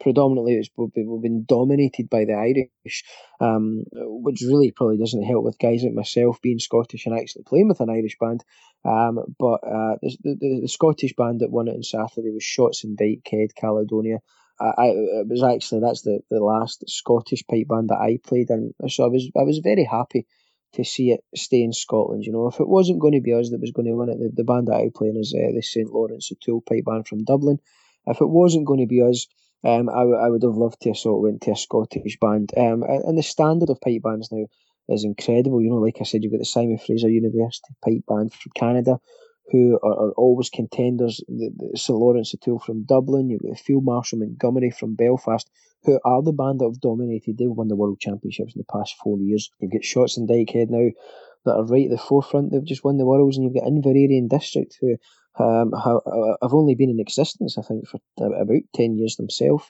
predominantly 0.00 0.54
it's 0.54 0.70
been 0.94 1.44
dominated 1.46 2.08
by 2.08 2.24
the 2.24 2.32
Irish, 2.32 3.04
um, 3.40 3.84
which 3.92 4.40
really 4.40 4.70
probably 4.70 4.96
doesn't 4.96 5.22
help 5.22 5.44
with 5.44 5.58
guys 5.58 5.82
like 5.82 5.92
myself 5.92 6.40
being 6.40 6.58
Scottish 6.58 7.04
and 7.04 7.18
actually 7.18 7.44
playing 7.44 7.68
with 7.68 7.80
an 7.80 7.90
Irish 7.90 8.16
band. 8.18 8.42
Um, 8.84 9.18
but 9.38 9.60
uh, 9.62 9.96
the, 10.00 10.16
the, 10.24 10.60
the, 10.62 10.68
Scottish 10.68 11.14
band 11.14 11.40
that 11.40 11.52
won 11.52 11.68
it 11.68 11.76
on 11.76 11.82
Saturday 11.82 12.30
was 12.30 12.42
Shotts 12.42 12.84
and 12.84 12.98
Dykehead, 12.98 13.54
Caledonia. 13.54 14.18
I, 14.60 14.86
it 14.86 15.28
was 15.28 15.42
actually 15.42 15.80
that's 15.80 16.02
the, 16.02 16.20
the 16.30 16.40
last 16.40 16.84
Scottish 16.88 17.44
pipe 17.48 17.68
band 17.68 17.90
that 17.90 18.00
I 18.00 18.18
played 18.22 18.50
in, 18.50 18.72
so 18.88 19.04
I 19.04 19.08
was 19.08 19.28
I 19.36 19.42
was 19.42 19.58
very 19.58 19.84
happy 19.84 20.26
to 20.74 20.84
see 20.84 21.10
it 21.10 21.24
stay 21.34 21.62
in 21.62 21.72
Scotland. 21.72 22.24
You 22.24 22.32
know, 22.32 22.46
if 22.46 22.60
it 22.60 22.68
wasn't 22.68 23.00
going 23.00 23.14
to 23.14 23.20
be 23.20 23.32
us 23.32 23.50
that 23.50 23.60
was 23.60 23.72
going 23.72 23.86
to 23.86 23.94
win 23.94 24.08
it, 24.08 24.18
the, 24.18 24.30
the 24.34 24.44
band 24.44 24.68
that 24.68 24.76
I 24.76 24.90
play 24.94 25.08
in 25.08 25.16
is 25.16 25.34
uh, 25.34 25.52
the 25.54 25.62
St 25.62 25.92
Lawrence 25.92 26.30
O'Toole 26.32 26.62
pipe 26.62 26.84
band 26.84 27.06
from 27.06 27.24
Dublin. 27.24 27.58
If 28.06 28.20
it 28.20 28.28
wasn't 28.28 28.66
going 28.66 28.80
to 28.80 28.86
be 28.86 29.02
us, 29.02 29.26
um, 29.64 29.88
I, 29.88 30.00
w- 30.00 30.16
I 30.18 30.28
would 30.28 30.42
have 30.42 30.56
loved 30.56 30.80
to 30.82 30.90
have 30.90 30.96
sort 30.96 31.18
of 31.18 31.22
went 31.22 31.42
to 31.42 31.52
a 31.52 31.56
Scottish 31.56 32.18
band. 32.20 32.52
Um, 32.56 32.82
and 32.82 33.16
the 33.16 33.22
standard 33.22 33.70
of 33.70 33.80
pipe 33.80 34.02
bands 34.02 34.32
now 34.32 34.46
is 34.88 35.04
incredible. 35.04 35.62
You 35.62 35.70
know, 35.70 35.76
like 35.76 35.98
I 36.00 36.04
said, 36.04 36.22
you've 36.22 36.32
got 36.32 36.40
the 36.40 36.44
Simon 36.44 36.78
Fraser 36.78 37.08
University 37.08 37.74
pipe 37.84 38.04
band 38.08 38.32
from 38.32 38.52
Canada 38.56 38.98
who 39.50 39.78
are, 39.82 39.92
are 39.92 40.12
always 40.12 40.50
contenders. 40.50 41.22
The, 41.28 41.50
the 41.56 41.78
St 41.78 41.98
Lawrence 41.98 42.34
O'Toole 42.34 42.58
from 42.58 42.84
Dublin, 42.84 43.28
you've 43.28 43.42
got 43.42 43.52
the 43.52 43.56
Field 43.56 43.84
Marshal 43.84 44.18
Montgomery 44.18 44.70
from 44.70 44.94
Belfast, 44.94 45.48
who 45.84 45.98
are 46.04 46.22
the 46.22 46.32
band 46.32 46.60
that 46.60 46.66
have 46.66 46.80
dominated. 46.80 47.38
They've 47.38 47.50
won 47.50 47.68
the 47.68 47.76
World 47.76 48.00
Championships 48.00 48.54
in 48.54 48.60
the 48.60 48.72
past 48.72 48.94
four 49.02 49.18
years. 49.18 49.50
You've 49.58 49.72
got 49.72 49.82
Shotts 49.82 50.16
and 50.16 50.28
Dykehead 50.28 50.70
now 50.70 50.90
that 51.44 51.56
are 51.56 51.64
right 51.64 51.86
at 51.86 51.90
the 51.90 51.98
forefront. 51.98 52.52
They've 52.52 52.64
just 52.64 52.84
won 52.84 52.98
the 52.98 53.06
Worlds, 53.06 53.36
and 53.36 53.44
you've 53.44 53.54
got 53.54 53.70
Inveraray 53.70 54.18
and 54.18 54.30
District 54.30 54.76
who 54.80 54.96
um, 55.38 55.72
have, 55.72 56.52
only 56.52 56.74
been 56.74 56.90
in 56.90 57.00
existence, 57.00 57.56
I 57.58 57.62
think, 57.62 57.88
for 57.88 57.98
about 58.18 58.62
10 58.74 58.96
years 58.96 59.16
themselves. 59.16 59.64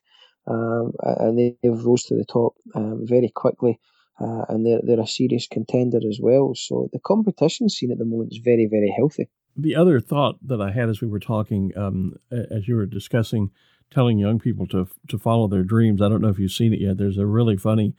Um, 0.47 0.93
and 1.01 1.39
they, 1.39 1.57
have 1.63 1.85
rose 1.85 2.05
to 2.05 2.17
the 2.17 2.25
top 2.25 2.55
um, 2.75 3.03
very 3.05 3.31
quickly. 3.35 3.79
Uh, 4.21 4.45
and 4.49 4.67
they're, 4.67 4.81
they're 4.83 5.01
a 5.01 5.07
serious 5.07 5.47
contender 5.47 5.99
as 6.09 6.19
well. 6.21 6.53
So 6.55 6.91
the 6.93 7.01
competition 7.01 7.69
scene 7.69 7.91
at 7.91 7.99
the 7.99 8.05
moment 8.05 8.33
is 8.33 8.41
very, 8.45 8.69
very 8.71 8.93
healthy 8.97 9.29
the 9.57 9.77
other 9.77 10.01
thought 10.01 10.37
that 10.47 10.61
I 10.61 10.71
had 10.71 10.89
as 10.89 11.01
we 11.01 11.09
were 11.09 11.21
talking, 11.21 11.73
um, 11.77 12.15
as 12.31 12.67
you 12.67 12.77
were 12.77 12.87
discussing, 12.87 13.51
telling 13.93 14.19
young 14.19 14.39
people 14.39 14.67
to 14.69 14.89
to 15.09 15.19
follow 15.19 15.49
their 15.49 15.63
dreams. 15.63 16.03
I 16.03 16.09
don't 16.09 16.21
know 16.21 16.29
if 16.29 16.39
you've 16.39 16.53
seen 16.53 16.73
it 16.73 16.81
yet. 16.81 16.99
There's 16.99 17.19
a 17.19 17.27
really 17.27 17.57
funny 17.57 17.95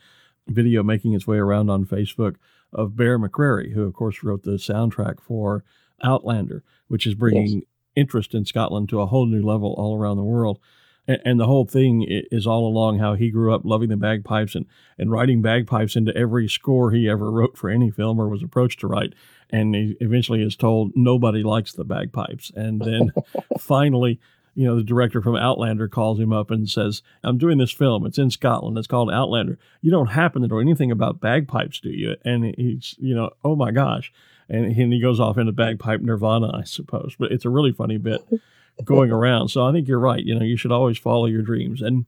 video 0.47 0.84
making 0.84 1.13
its 1.13 1.27
way 1.27 1.38
around 1.38 1.69
on 1.69 1.86
Facebook 1.86 2.36
of 2.73 2.97
Bear 2.97 3.17
McCreary, 3.17 3.73
who 3.73 3.84
of 3.84 3.93
course 3.93 4.23
wrote 4.23 4.43
the 4.43 4.51
soundtrack 4.51 5.21
for 5.21 5.63
Outlander, 6.03 6.63
which 6.88 7.08
is 7.08 7.15
bringing 7.15 7.47
yes. 7.47 7.63
interest 7.95 8.34
in 8.34 8.45
Scotland 8.45 8.89
to 8.89 8.99
a 8.99 9.06
whole 9.06 9.25
new 9.25 9.41
level 9.41 9.73
all 9.77 9.97
around 9.97 10.17
the 10.17 10.23
world. 10.23 10.60
And, 11.08 11.21
and 11.23 11.39
the 11.39 11.45
whole 11.45 11.65
thing 11.65 12.06
is 12.08 12.47
all 12.47 12.67
along 12.67 12.99
how 12.99 13.13
he 13.13 13.29
grew 13.29 13.53
up 13.53 13.62
loving 13.63 13.89
the 13.89 13.97
bagpipes 13.97 14.56
and, 14.56 14.65
and 14.97 15.12
writing 15.12 15.41
bagpipes 15.41 15.95
into 15.95 16.15
every 16.17 16.49
score 16.49 16.91
he 16.91 17.08
ever 17.08 17.32
wrote 17.32 17.58
for 17.58 17.69
any 17.69 17.91
film 17.91 18.19
or 18.19 18.27
was 18.27 18.43
approached 18.43 18.79
to 18.82 18.88
write 18.88 19.13
and 19.53 19.75
he 19.75 19.95
eventually 20.01 20.41
is 20.41 20.56
told 20.56 20.91
nobody 20.95 21.43
likes 21.43 21.73
the 21.73 21.86
bagpipes. 21.86 22.51
And 22.56 22.82
then 22.82 23.13
finally, 23.60 24.19
you 24.55 24.65
know, 24.65 24.75
the 24.75 24.83
director 24.83 25.21
from 25.21 25.35
Outlander 25.35 25.87
calls 25.87 26.19
him 26.19 26.31
up 26.31 26.51
and 26.51 26.69
says, 26.69 27.01
I'm 27.23 27.37
doing 27.37 27.57
this 27.57 27.71
film. 27.71 28.05
It's 28.05 28.17
in 28.17 28.29
Scotland. 28.29 28.77
It's 28.77 28.87
called 28.87 29.11
Outlander. 29.11 29.57
You 29.81 29.91
don't 29.91 30.11
happen 30.11 30.41
to 30.41 30.47
know 30.47 30.59
anything 30.59 30.91
about 30.91 31.19
bagpipes, 31.19 31.79
do 31.79 31.89
you? 31.89 32.15
And 32.23 32.53
he's, 32.57 32.95
you 32.99 33.15
know, 33.15 33.31
oh 33.43 33.55
my 33.55 33.71
gosh. 33.71 34.11
And 34.49 34.73
he 34.73 35.01
goes 35.01 35.19
off 35.19 35.37
into 35.37 35.51
bagpipe 35.51 36.01
nirvana, 36.01 36.51
I 36.53 36.63
suppose. 36.63 37.15
But 37.17 37.31
it's 37.31 37.45
a 37.45 37.49
really 37.49 37.71
funny 37.71 37.97
bit 37.97 38.21
going 38.83 39.11
around. 39.11 39.49
So 39.49 39.65
I 39.65 39.71
think 39.71 39.87
you're 39.87 39.99
right. 39.99 40.23
You 40.23 40.35
know, 40.35 40.45
you 40.45 40.57
should 40.57 40.71
always 40.71 40.97
follow 40.97 41.25
your 41.25 41.41
dreams. 41.41 41.81
And 41.81 42.05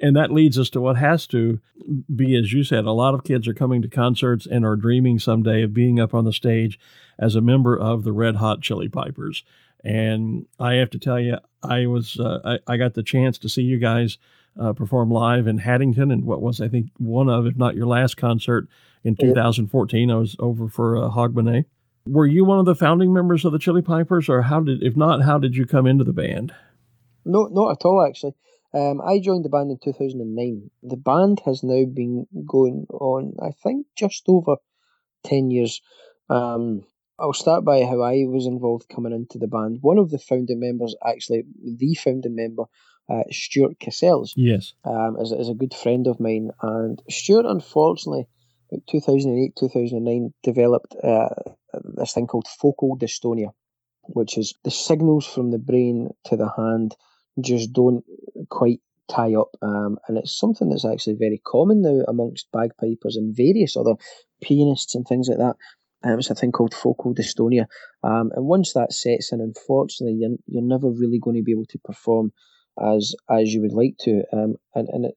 and 0.00 0.16
that 0.16 0.32
leads 0.32 0.58
us 0.58 0.70
to 0.70 0.80
what 0.80 0.96
has 0.96 1.26
to 1.26 1.60
be, 2.14 2.34
as 2.36 2.54
you 2.54 2.64
said, 2.64 2.86
a 2.86 2.92
lot 2.92 3.12
of 3.12 3.22
kids 3.22 3.46
are 3.46 3.52
coming 3.52 3.82
to 3.82 3.88
concerts 3.88 4.46
and 4.46 4.64
are 4.64 4.76
dreaming 4.76 5.18
someday 5.18 5.62
of 5.62 5.74
being 5.74 6.00
up 6.00 6.14
on 6.14 6.24
the 6.24 6.32
stage 6.32 6.78
as 7.18 7.36
a 7.36 7.42
member 7.42 7.76
of 7.78 8.02
the 8.02 8.12
Red 8.12 8.36
Hot 8.36 8.62
Chilli 8.62 8.90
Pipers. 8.90 9.44
And 9.84 10.46
I 10.58 10.74
have 10.74 10.90
to 10.90 10.98
tell 10.98 11.20
you, 11.20 11.36
I 11.62 11.86
was 11.86 12.18
uh, 12.18 12.40
I, 12.66 12.72
I, 12.72 12.76
got 12.78 12.94
the 12.94 13.02
chance 13.02 13.36
to 13.38 13.50
see 13.50 13.62
you 13.62 13.78
guys 13.78 14.16
uh, 14.58 14.72
perform 14.72 15.10
live 15.10 15.46
in 15.46 15.58
Haddington, 15.58 16.10
and 16.10 16.24
what 16.24 16.40
was 16.40 16.60
I 16.60 16.68
think 16.68 16.88
one 16.96 17.28
of, 17.28 17.46
if 17.46 17.56
not 17.56 17.74
your 17.74 17.86
last 17.86 18.16
concert 18.16 18.66
in 19.04 19.14
2014. 19.14 20.10
I 20.10 20.14
was 20.16 20.36
over 20.38 20.68
for 20.68 20.96
uh, 20.96 21.10
Hogmanay. 21.10 21.66
Were 22.06 22.26
you 22.26 22.44
one 22.44 22.58
of 22.58 22.64
the 22.64 22.74
founding 22.74 23.12
members 23.12 23.44
of 23.44 23.52
the 23.52 23.58
Chilli 23.58 23.84
Pipers, 23.84 24.28
or 24.28 24.42
how 24.42 24.60
did, 24.60 24.82
if 24.82 24.96
not, 24.96 25.22
how 25.22 25.38
did 25.38 25.56
you 25.56 25.66
come 25.66 25.86
into 25.86 26.04
the 26.04 26.12
band? 26.12 26.54
No, 27.24 27.48
not 27.50 27.72
at 27.72 27.84
all. 27.84 28.04
Actually, 28.06 28.34
um, 28.74 29.00
I 29.00 29.20
joined 29.20 29.44
the 29.44 29.48
band 29.48 29.70
in 29.70 29.78
2009. 29.82 30.70
The 30.82 30.96
band 30.96 31.40
has 31.46 31.62
now 31.62 31.84
been 31.84 32.26
going 32.46 32.86
on, 32.90 33.34
I 33.42 33.52
think, 33.62 33.86
just 33.96 34.24
over 34.28 34.56
10 35.24 35.50
years. 35.50 35.80
Um, 36.28 36.84
I'll 37.18 37.32
start 37.32 37.64
by 37.64 37.84
how 37.84 38.00
I 38.00 38.24
was 38.26 38.46
involved 38.46 38.88
coming 38.88 39.12
into 39.12 39.38
the 39.38 39.46
band. 39.46 39.78
One 39.82 39.98
of 39.98 40.10
the 40.10 40.18
founding 40.18 40.60
members, 40.60 40.96
actually, 41.06 41.44
the 41.62 41.94
founding 41.94 42.34
member, 42.34 42.64
uh, 43.08 43.22
Stuart 43.30 43.78
Cassells, 43.78 44.32
yes, 44.36 44.72
um, 44.84 45.16
is, 45.20 45.30
is 45.30 45.48
a 45.48 45.54
good 45.54 45.74
friend 45.74 46.06
of 46.06 46.18
mine. 46.18 46.50
And 46.62 47.00
Stuart, 47.08 47.46
unfortunately, 47.46 48.26
2008 48.90 49.54
2009 49.56 50.34
developed 50.42 50.96
uh, 51.02 51.28
this 51.96 52.12
thing 52.12 52.26
called 52.26 52.48
focal 52.48 52.96
dystonia, 52.98 53.52
which 54.02 54.36
is 54.36 54.54
the 54.64 54.70
signals 54.70 55.26
from 55.26 55.50
the 55.50 55.58
brain 55.58 56.10
to 56.24 56.36
the 56.36 56.50
hand 56.56 56.96
just 57.40 57.72
don't 57.72 58.04
quite 58.48 58.80
tie 59.08 59.34
up. 59.34 59.50
Um, 59.62 59.98
and 60.08 60.18
it's 60.18 60.36
something 60.36 60.68
that's 60.68 60.84
actually 60.84 61.16
very 61.18 61.40
common 61.44 61.82
now 61.82 62.04
amongst 62.08 62.50
bagpipers 62.52 63.16
and 63.16 63.36
various 63.36 63.76
other 63.76 63.94
pianists 64.42 64.94
and 64.94 65.06
things 65.06 65.28
like 65.28 65.38
that. 65.38 65.56
Um, 66.04 66.16
was 66.16 66.30
a 66.30 66.34
thing 66.34 66.52
called 66.52 66.74
focal 66.74 67.14
dystonia. 67.14 67.66
Um, 68.02 68.30
and 68.34 68.44
once 68.44 68.74
that 68.74 68.92
sets 68.92 69.32
in, 69.32 69.40
unfortunately, 69.40 70.18
you're, 70.20 70.36
you're 70.46 70.62
never 70.62 70.90
really 70.90 71.18
going 71.18 71.36
to 71.36 71.42
be 71.42 71.52
able 71.52 71.66
to 71.66 71.78
perform 71.78 72.32
as 72.80 73.14
as 73.30 73.52
you 73.54 73.62
would 73.62 73.72
like 73.72 73.96
to. 74.00 74.22
Um, 74.32 74.56
and 74.74 74.88
and 74.88 75.04
it, 75.06 75.14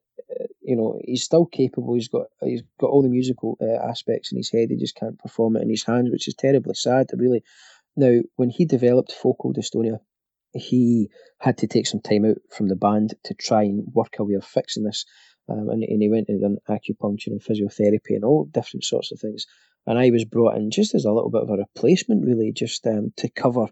you 0.61 0.75
know 0.75 0.99
he's 1.03 1.23
still 1.23 1.45
capable. 1.45 1.93
He's 1.93 2.07
got 2.07 2.27
he's 2.41 2.63
got 2.79 2.89
all 2.89 3.01
the 3.01 3.09
musical 3.09 3.57
uh, 3.61 3.89
aspects 3.89 4.31
in 4.31 4.37
his 4.37 4.51
head. 4.51 4.69
He 4.69 4.77
just 4.77 4.95
can't 4.95 5.19
perform 5.19 5.55
it 5.57 5.63
in 5.63 5.69
his 5.69 5.83
hands, 5.83 6.09
which 6.11 6.27
is 6.27 6.35
terribly 6.35 6.75
sad. 6.75 7.07
Really. 7.13 7.43
Now, 7.95 8.21
when 8.35 8.49
he 8.49 8.65
developed 8.65 9.11
focal 9.11 9.53
dystonia, 9.53 9.99
he 10.53 11.09
had 11.39 11.57
to 11.59 11.67
take 11.67 11.87
some 11.87 12.01
time 12.01 12.25
out 12.25 12.37
from 12.55 12.67
the 12.67 12.75
band 12.75 13.15
to 13.25 13.33
try 13.33 13.63
and 13.63 13.85
work 13.91 14.15
a 14.19 14.23
way 14.23 14.35
of 14.35 14.45
fixing 14.45 14.83
this. 14.83 15.05
Um, 15.49 15.69
and, 15.69 15.83
and, 15.83 16.01
he 16.01 16.09
went 16.09 16.27
and 16.27 16.41
done 16.41 16.57
acupuncture 16.69 17.27
and 17.27 17.41
physiotherapy 17.41 18.15
and 18.15 18.25
all 18.25 18.45
different 18.45 18.83
sorts 18.83 19.13
of 19.13 19.19
things. 19.19 19.45
And 19.87 19.97
I 19.97 20.11
was 20.11 20.25
brought 20.25 20.57
in 20.57 20.69
just 20.69 20.93
as 20.93 21.05
a 21.05 21.11
little 21.11 21.31
bit 21.31 21.41
of 21.41 21.49
a 21.49 21.57
replacement, 21.57 22.25
really, 22.25 22.51
just 22.51 22.85
um, 22.85 23.13
to 23.17 23.29
cover 23.29 23.67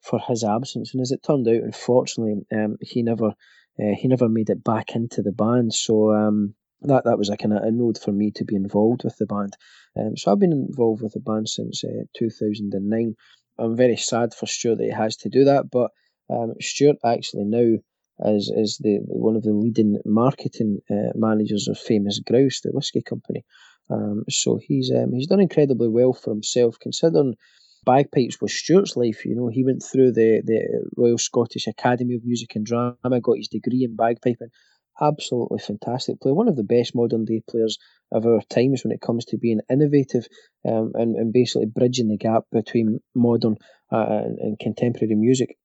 for 0.00 0.20
his 0.20 0.44
absence. 0.44 0.94
And 0.94 1.00
as 1.00 1.10
it 1.10 1.22
turned 1.22 1.48
out, 1.48 1.56
unfortunately, 1.56 2.46
um, 2.52 2.76
he 2.80 3.02
never 3.02 3.34
uh, 3.78 3.94
he 3.96 4.08
never 4.08 4.28
made 4.28 4.50
it 4.50 4.62
back 4.62 4.94
into 4.94 5.22
the 5.22 5.32
band. 5.32 5.74
So 5.74 6.12
um, 6.12 6.54
that 6.82 7.04
that 7.04 7.18
was 7.18 7.28
a 7.28 7.36
kind 7.36 7.52
of 7.52 7.62
a 7.62 7.70
node 7.70 7.98
for 7.98 8.12
me 8.12 8.30
to 8.32 8.44
be 8.44 8.54
involved 8.54 9.02
with 9.04 9.16
the 9.18 9.26
band. 9.26 9.56
Um, 9.98 10.16
so 10.16 10.30
I've 10.30 10.38
been 10.38 10.52
involved 10.52 11.02
with 11.02 11.12
the 11.12 11.20
band 11.20 11.48
since 11.48 11.82
uh, 11.84 12.04
2009. 12.16 13.14
I'm 13.58 13.76
very 13.76 13.96
sad 13.96 14.32
for 14.32 14.46
Stuart 14.46 14.78
that 14.78 14.84
he 14.84 14.90
has 14.90 15.16
to 15.18 15.28
do 15.28 15.44
that, 15.44 15.70
but 15.70 15.90
um, 16.30 16.54
Stuart 16.60 16.96
actually 17.04 17.44
now 17.44 17.78
is 18.24 18.52
is 18.54 18.78
the 18.78 19.00
one 19.06 19.36
of 19.36 19.42
the 19.42 19.52
leading 19.52 19.98
marketing 20.04 20.78
uh, 20.90 21.12
managers 21.14 21.68
of 21.68 21.78
Famous 21.78 22.20
Grouse, 22.20 22.60
the 22.60 22.70
whiskey 22.70 23.02
company. 23.02 23.44
Um, 23.88 24.24
so 24.28 24.58
he's 24.62 24.90
um, 24.94 25.12
he's 25.12 25.26
done 25.26 25.40
incredibly 25.40 25.88
well 25.88 26.12
for 26.12 26.30
himself, 26.30 26.78
considering 26.80 27.34
bagpipes 27.84 28.40
was 28.40 28.52
Stuart's 28.52 28.96
life. 28.96 29.24
You 29.24 29.34
know, 29.34 29.48
he 29.48 29.64
went 29.64 29.82
through 29.82 30.12
the, 30.12 30.42
the 30.44 30.86
Royal 30.96 31.18
Scottish 31.18 31.66
Academy 31.66 32.14
of 32.14 32.24
Music 32.24 32.54
and 32.54 32.66
Drama, 32.66 33.20
got 33.20 33.38
his 33.38 33.48
degree 33.48 33.84
in 33.84 33.96
bagpiping. 33.96 34.50
Absolutely 35.00 35.58
fantastic 35.58 36.20
player, 36.20 36.34
one 36.34 36.48
of 36.48 36.56
the 36.56 36.64
best 36.64 36.94
modern 36.94 37.24
day 37.24 37.40
players 37.48 37.78
of 38.12 38.26
our 38.26 38.42
times 38.50 38.84
when 38.84 38.92
it 38.92 39.00
comes 39.00 39.24
to 39.24 39.38
being 39.38 39.60
innovative 39.70 40.26
um, 40.68 40.92
and, 40.94 41.16
and 41.16 41.32
basically 41.32 41.66
bridging 41.66 42.08
the 42.08 42.18
gap 42.18 42.44
between 42.52 42.98
modern 43.14 43.56
uh, 43.92 44.06
and, 44.08 44.38
and, 44.38 44.58
contemporary 44.58 45.14
music. 45.14 45.56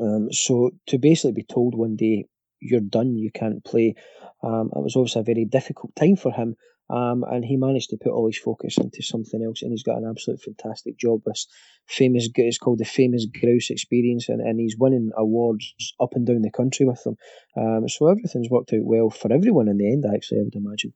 Um, 0.00 0.32
so 0.32 0.70
to 0.88 0.98
basically 0.98 1.32
be 1.32 1.44
told 1.44 1.74
one 1.76 1.96
day 1.96 2.24
you're 2.62 2.80
done, 2.80 3.16
you 3.16 3.30
can't 3.30 3.64
play, 3.64 3.94
um, 4.42 4.70
it 4.74 4.82
was 4.82 4.96
obviously 4.96 5.20
a 5.20 5.24
very 5.24 5.44
difficult 5.44 5.94
time 5.96 6.16
for 6.16 6.32
him. 6.32 6.56
Um, 6.90 7.24
and 7.24 7.42
he 7.42 7.56
managed 7.56 7.90
to 7.90 7.96
put 7.96 8.12
all 8.12 8.26
his 8.26 8.36
focus 8.36 8.76
into 8.76 9.02
something 9.02 9.42
else, 9.42 9.62
and 9.62 9.70
he's 9.70 9.82
got 9.82 9.96
an 9.96 10.08
absolute 10.08 10.42
fantastic 10.42 10.98
job. 10.98 11.22
This 11.24 11.46
famous, 11.86 12.28
it's 12.34 12.58
called 12.58 12.80
the 12.80 12.84
Famous 12.84 13.24
Grouse 13.24 13.70
Experience, 13.70 14.28
and, 14.28 14.42
and 14.42 14.60
he's 14.60 14.76
winning 14.76 15.10
awards 15.16 15.74
up 16.00 16.14
and 16.14 16.26
down 16.26 16.42
the 16.42 16.50
country 16.50 16.84
with 16.84 17.02
them. 17.04 17.16
Um, 17.56 17.88
so 17.88 18.08
everything's 18.08 18.50
worked 18.50 18.74
out 18.74 18.84
well 18.84 19.08
for 19.08 19.32
everyone 19.32 19.68
in 19.68 19.78
the 19.78 19.90
end. 19.90 20.04
Actually, 20.04 20.40
I 20.40 20.44
would 20.44 20.54
imagine. 20.54 20.92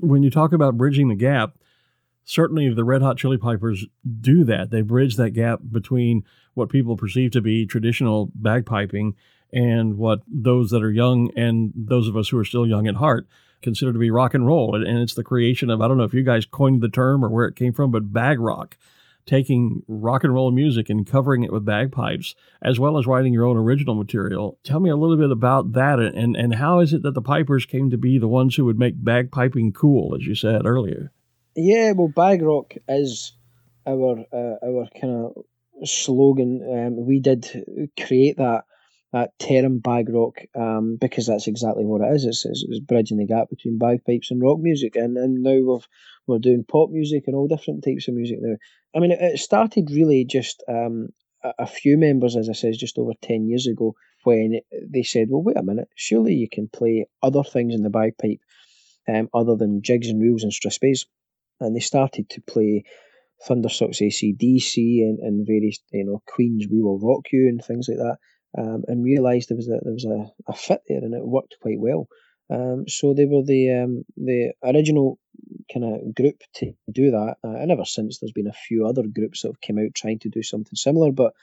When 0.00 0.22
you 0.22 0.30
talk 0.30 0.52
about 0.52 0.78
bridging 0.78 1.08
the 1.08 1.14
gap, 1.14 1.58
certainly 2.24 2.72
the 2.72 2.84
Red 2.84 3.02
Hot 3.02 3.18
Chilli 3.18 3.40
Pipers 3.40 3.86
do 4.20 4.44
that. 4.44 4.70
They 4.70 4.80
bridge 4.80 5.16
that 5.16 5.30
gap 5.30 5.60
between 5.70 6.24
what 6.54 6.70
people 6.70 6.96
perceive 6.96 7.32
to 7.32 7.42
be 7.42 7.66
traditional 7.66 8.30
bagpiping 8.40 9.12
and 9.52 9.96
what 9.96 10.20
those 10.26 10.70
that 10.70 10.82
are 10.82 10.90
young 10.90 11.30
and 11.36 11.72
those 11.74 12.08
of 12.08 12.16
us 12.16 12.28
who 12.28 12.38
are 12.38 12.44
still 12.44 12.66
young 12.66 12.86
at 12.86 12.96
heart 12.96 13.26
consider 13.62 13.92
to 13.92 13.98
be 13.98 14.10
rock 14.10 14.34
and 14.34 14.46
roll. 14.46 14.74
And 14.74 14.98
it's 14.98 15.14
the 15.14 15.24
creation 15.24 15.70
of, 15.70 15.80
I 15.80 15.88
don't 15.88 15.96
know 15.96 16.04
if 16.04 16.14
you 16.14 16.22
guys 16.22 16.46
coined 16.46 16.80
the 16.80 16.88
term 16.88 17.24
or 17.24 17.28
where 17.28 17.46
it 17.46 17.56
came 17.56 17.72
from, 17.72 17.90
but 17.90 18.12
bag 18.12 18.38
rock, 18.38 18.76
taking 19.26 19.82
rock 19.88 20.24
and 20.24 20.32
roll 20.32 20.50
music 20.50 20.88
and 20.88 21.06
covering 21.06 21.42
it 21.42 21.52
with 21.52 21.64
bagpipes, 21.64 22.34
as 22.62 22.78
well 22.78 22.98
as 22.98 23.06
writing 23.06 23.32
your 23.32 23.44
own 23.44 23.56
original 23.56 23.94
material. 23.94 24.58
Tell 24.62 24.80
me 24.80 24.90
a 24.90 24.96
little 24.96 25.16
bit 25.16 25.30
about 25.30 25.72
that 25.72 25.98
and, 25.98 26.36
and 26.36 26.54
how 26.54 26.80
is 26.80 26.92
it 26.92 27.02
that 27.02 27.14
the 27.14 27.22
Pipers 27.22 27.66
came 27.66 27.90
to 27.90 27.98
be 27.98 28.18
the 28.18 28.28
ones 28.28 28.54
who 28.54 28.64
would 28.64 28.78
make 28.78 29.02
bagpiping 29.02 29.74
cool, 29.74 30.14
as 30.14 30.26
you 30.26 30.34
said 30.34 30.64
earlier? 30.64 31.12
Yeah, 31.56 31.92
well, 31.92 32.08
bag 32.08 32.42
rock 32.42 32.74
is 32.88 33.32
our 33.84 34.24
uh, 34.32 34.64
our 34.64 34.88
kind 35.00 35.26
of 35.26 35.44
slogan. 35.88 36.62
Um, 36.62 37.06
we 37.06 37.18
did 37.18 37.46
create 37.98 38.36
that 38.36 38.64
that 39.12 39.38
term 39.38 39.78
bag 39.78 40.08
rock 40.10 40.38
um, 40.54 40.98
because 41.00 41.26
that's 41.26 41.46
exactly 41.46 41.84
what 41.84 42.02
it 42.02 42.14
is. 42.14 42.24
It's, 42.24 42.44
it's, 42.44 42.64
it's, 42.68 42.80
bridging 42.80 43.16
the 43.16 43.26
gap 43.26 43.48
between 43.48 43.78
bagpipes 43.78 44.30
and 44.30 44.42
rock 44.42 44.58
music, 44.60 44.96
and, 44.96 45.16
and 45.16 45.42
now 45.42 45.52
we've 45.72 45.88
we're 46.26 46.38
doing 46.38 46.64
pop 46.68 46.90
music 46.90 47.24
and 47.26 47.34
all 47.34 47.48
different 47.48 47.82
types 47.84 48.08
of 48.08 48.14
music 48.14 48.38
now. 48.40 48.56
I 48.94 48.98
mean, 49.00 49.12
it, 49.12 49.20
it 49.20 49.38
started 49.38 49.90
really 49.90 50.24
just 50.24 50.62
um, 50.68 51.08
a, 51.42 51.52
a, 51.60 51.66
few 51.66 51.96
members, 51.96 52.36
as 52.36 52.50
I 52.50 52.52
said, 52.52 52.74
just 52.76 52.98
over 52.98 53.12
ten 53.22 53.48
years 53.48 53.66
ago, 53.66 53.94
when 54.24 54.60
they 54.86 55.02
said, 55.02 55.28
"Well, 55.30 55.42
wait 55.42 55.56
a 55.56 55.62
minute, 55.62 55.88
surely 55.94 56.34
you 56.34 56.48
can 56.50 56.68
play 56.68 57.06
other 57.22 57.42
things 57.42 57.74
in 57.74 57.82
the 57.82 57.90
bagpipe 57.90 58.40
um, 59.08 59.30
other 59.32 59.56
than 59.56 59.82
jigs 59.82 60.08
and 60.08 60.20
reels 60.20 60.42
and 60.42 60.52
strathspeys." 60.52 61.04
and 61.60 61.74
they 61.74 61.80
started 61.80 62.28
to 62.30 62.40
play 62.42 62.84
Thunderstruck's 63.46 64.00
ACDC 64.00 64.76
and, 64.76 65.18
and 65.20 65.46
various, 65.46 65.78
you 65.92 66.04
know, 66.04 66.22
Queen's 66.26 66.66
We 66.70 66.82
Will 66.82 66.98
Rock 66.98 67.26
You 67.32 67.48
and 67.48 67.62
things 67.64 67.88
like 67.88 67.98
that, 67.98 68.18
um, 68.56 68.84
and 68.88 69.04
realised 69.04 69.48
there 69.48 69.56
was 69.56 69.68
a 69.68 69.78
there 69.82 69.92
was 69.92 70.04
a, 70.04 70.30
a 70.50 70.54
fit 70.54 70.82
there 70.88 70.98
and 70.98 71.14
it 71.14 71.26
worked 71.26 71.56
quite 71.60 71.78
well. 71.78 72.08
Um, 72.50 72.84
so 72.88 73.12
they 73.12 73.26
were 73.26 73.42
the 73.42 73.82
um, 73.82 74.04
the 74.16 74.52
original 74.64 75.18
kind 75.72 75.84
of 75.84 76.14
group 76.14 76.42
to 76.54 76.72
do 76.90 77.10
that, 77.10 77.36
uh, 77.44 77.56
and 77.56 77.70
ever 77.70 77.84
since 77.84 78.18
there's 78.18 78.32
been 78.32 78.46
a 78.46 78.52
few 78.52 78.86
other 78.86 79.02
groups 79.02 79.42
that 79.42 79.48
have 79.48 79.60
come 79.60 79.78
out 79.78 79.94
trying 79.94 80.18
to 80.20 80.30
do 80.30 80.42
something 80.42 80.74
similar, 80.74 81.12
but 81.12 81.34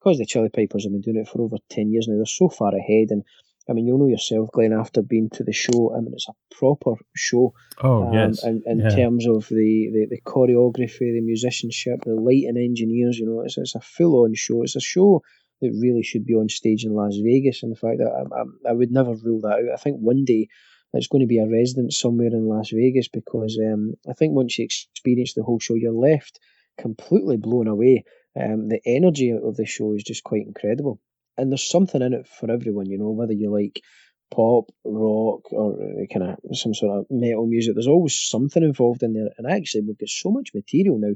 because 0.00 0.18
the 0.18 0.26
Chilli 0.26 0.52
Pipers 0.54 0.84
have 0.84 0.92
been 0.92 1.02
doing 1.02 1.16
it 1.18 1.28
for 1.28 1.42
over 1.42 1.56
ten 1.68 1.92
years 1.92 2.06
now, 2.08 2.16
they're 2.16 2.26
so 2.26 2.48
far 2.48 2.74
ahead 2.74 3.08
and 3.10 3.22
I 3.68 3.72
mean, 3.72 3.86
you'll 3.86 3.98
know 3.98 4.06
yourself, 4.06 4.50
Glenn, 4.52 4.72
after 4.72 5.02
being 5.02 5.28
to 5.30 5.42
the 5.42 5.52
show. 5.52 5.92
I 5.92 6.00
mean, 6.00 6.12
it's 6.12 6.28
a 6.28 6.54
proper 6.54 6.94
show. 7.16 7.52
Oh, 7.82 8.04
um, 8.06 8.12
yes. 8.12 8.44
In, 8.44 8.62
in 8.64 8.78
yeah. 8.78 8.90
terms 8.90 9.26
of 9.26 9.48
the, 9.48 9.90
the, 9.92 10.06
the, 10.10 10.20
choreography, 10.20 11.12
the 11.12 11.20
musicianship, 11.20 12.04
the 12.04 12.14
lighting 12.14 12.56
engineers, 12.56 13.18
you 13.18 13.26
know, 13.26 13.40
it's, 13.40 13.58
it's 13.58 13.74
a 13.74 13.80
full 13.80 14.22
on 14.22 14.34
show. 14.34 14.62
It's 14.62 14.76
a 14.76 14.80
show 14.80 15.22
that 15.60 15.78
really 15.80 16.02
should 16.02 16.24
be 16.24 16.34
on 16.34 16.48
stage 16.48 16.84
in 16.84 16.92
Las 16.92 17.16
Vegas. 17.16 17.62
And 17.62 17.72
the 17.72 17.76
fact, 17.76 18.00
I, 18.00 18.22
I, 18.34 18.70
I 18.70 18.72
would 18.72 18.90
never 18.90 19.14
rule 19.14 19.40
that 19.42 19.58
out. 19.58 19.74
I 19.74 19.76
think 19.76 19.98
one 19.98 20.24
day 20.24 20.48
it's 20.92 21.08
going 21.08 21.20
to 21.20 21.26
be 21.26 21.38
a 21.38 21.48
residence 21.48 21.98
somewhere 21.98 22.28
in 22.28 22.48
Las 22.48 22.70
Vegas 22.70 23.08
because 23.08 23.58
um, 23.62 23.94
I 24.08 24.12
think 24.12 24.34
once 24.34 24.58
you 24.58 24.64
experience 24.64 25.34
the 25.34 25.42
whole 25.42 25.58
show, 25.58 25.74
you're 25.74 25.92
left 25.92 26.38
completely 26.78 27.36
blown 27.36 27.68
away. 27.68 28.04
Um, 28.38 28.68
the 28.68 28.80
energy 28.86 29.30
of 29.30 29.56
the 29.56 29.66
show 29.66 29.94
is 29.94 30.04
just 30.04 30.24
quite 30.24 30.46
incredible 30.46 31.00
and 31.36 31.50
there's 31.50 31.68
something 31.68 32.02
in 32.02 32.12
it 32.12 32.26
for 32.26 32.50
everyone, 32.50 32.86
you 32.86 32.98
know, 32.98 33.10
whether 33.10 33.32
you 33.32 33.50
like 33.50 33.82
pop, 34.30 34.70
rock, 34.84 35.52
or 35.52 35.76
kind 36.12 36.30
of 36.30 36.56
some 36.56 36.74
sort 36.74 36.98
of 36.98 37.06
metal 37.10 37.46
music. 37.46 37.74
There's 37.74 37.86
always 37.86 38.20
something 38.20 38.62
involved 38.62 39.02
in 39.02 39.12
there, 39.12 39.28
and 39.38 39.46
actually, 39.46 39.82
we've 39.82 39.98
got 39.98 40.08
so 40.08 40.30
much 40.30 40.50
material 40.54 40.98
now 40.98 41.14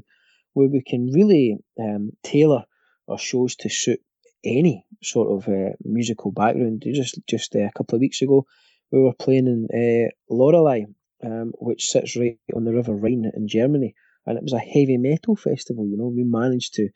where 0.53 0.67
we 0.67 0.81
can 0.85 1.07
really 1.13 1.57
um, 1.79 2.11
tailor 2.23 2.65
our 3.07 3.17
shows 3.17 3.55
to 3.57 3.69
suit 3.69 4.01
any 4.43 4.85
sort 5.03 5.29
of 5.31 5.47
uh, 5.51 5.71
musical 5.83 6.31
background. 6.31 6.83
Just 6.85 7.19
just 7.27 7.55
uh, 7.55 7.59
a 7.59 7.71
couple 7.75 7.95
of 7.95 8.01
weeks 8.01 8.21
ago, 8.21 8.45
we 8.91 9.01
were 9.01 9.13
playing 9.13 9.47
in 9.47 9.67
uh, 9.73 10.09
Lorelei, 10.33 10.85
um, 11.23 11.53
which 11.59 11.87
sits 11.89 12.15
right 12.17 12.37
on 12.55 12.65
the 12.65 12.73
River 12.73 12.93
Rhine 12.93 13.31
in 13.35 13.47
Germany, 13.47 13.95
and 14.25 14.37
it 14.37 14.43
was 14.43 14.53
a 14.53 14.59
heavy 14.59 14.97
metal 14.97 15.35
festival. 15.35 15.87
You 15.87 15.97
know, 15.97 16.07
we 16.07 16.23
managed 16.23 16.75
to 16.75 16.89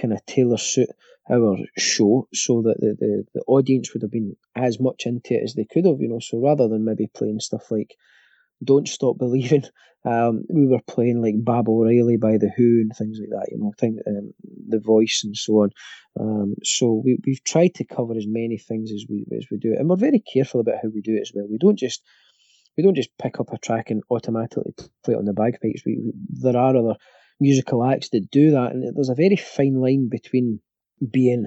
kind 0.00 0.12
of 0.12 0.24
tailor 0.26 0.58
suit 0.58 0.90
our 1.30 1.56
show 1.76 2.28
so 2.32 2.62
that 2.62 2.76
the, 2.78 2.96
the, 2.98 3.24
the 3.34 3.42
audience 3.46 3.92
would 3.92 4.02
have 4.02 4.12
been 4.12 4.36
as 4.54 4.78
much 4.78 5.06
into 5.06 5.34
it 5.34 5.42
as 5.42 5.54
they 5.54 5.64
could 5.64 5.84
have, 5.86 6.00
you 6.00 6.08
know. 6.08 6.20
So 6.20 6.38
rather 6.38 6.68
than 6.68 6.84
maybe 6.84 7.08
playing 7.12 7.40
stuff 7.40 7.70
like 7.70 7.96
Don't 8.64 8.88
Stop 8.88 9.18
Believing, 9.18 9.64
um, 10.04 10.44
we 10.48 10.66
were 10.66 10.80
playing 10.86 11.20
like 11.22 11.34
Baba 11.44 11.70
O'Riley 11.70 12.16
by 12.16 12.38
The 12.38 12.50
Who 12.56 12.80
and 12.80 12.92
things 12.96 13.18
like 13.20 13.30
that, 13.30 13.48
you 13.50 13.58
know, 13.58 13.72
thing, 13.78 13.98
um, 14.06 14.32
The 14.68 14.80
Voice 14.80 15.22
and 15.24 15.36
so 15.36 15.62
on. 15.62 15.70
Um, 16.18 16.54
so 16.62 17.02
we, 17.04 17.18
we've 17.26 17.44
tried 17.44 17.74
to 17.74 17.84
cover 17.84 18.14
as 18.16 18.26
many 18.26 18.58
things 18.58 18.92
as 18.92 19.04
we 19.08 19.26
as 19.36 19.46
we 19.50 19.58
do. 19.58 19.74
And 19.76 19.88
we're 19.88 19.96
very 19.96 20.22
careful 20.32 20.60
about 20.60 20.76
how 20.82 20.88
we 20.88 21.00
do 21.00 21.16
it 21.16 21.22
as 21.22 21.32
well. 21.34 21.46
We 21.50 21.58
don't 21.58 21.78
just 21.78 22.02
we 22.76 22.82
don't 22.82 22.94
just 22.94 23.16
pick 23.18 23.40
up 23.40 23.52
a 23.52 23.58
track 23.58 23.90
and 23.90 24.02
automatically 24.10 24.74
play 25.04 25.14
it 25.14 25.18
on 25.18 25.24
the 25.24 25.32
bagpipes. 25.32 25.82
We, 25.84 25.98
we, 25.98 26.12
there 26.40 26.56
are 26.56 26.76
other 26.76 26.96
musical 27.40 27.84
acts 27.84 28.10
that 28.10 28.30
do 28.30 28.52
that, 28.52 28.72
and 28.72 28.94
there's 28.94 29.08
a 29.08 29.14
very 29.14 29.36
fine 29.36 29.80
line 29.80 30.08
between 30.10 30.60
being 31.10 31.46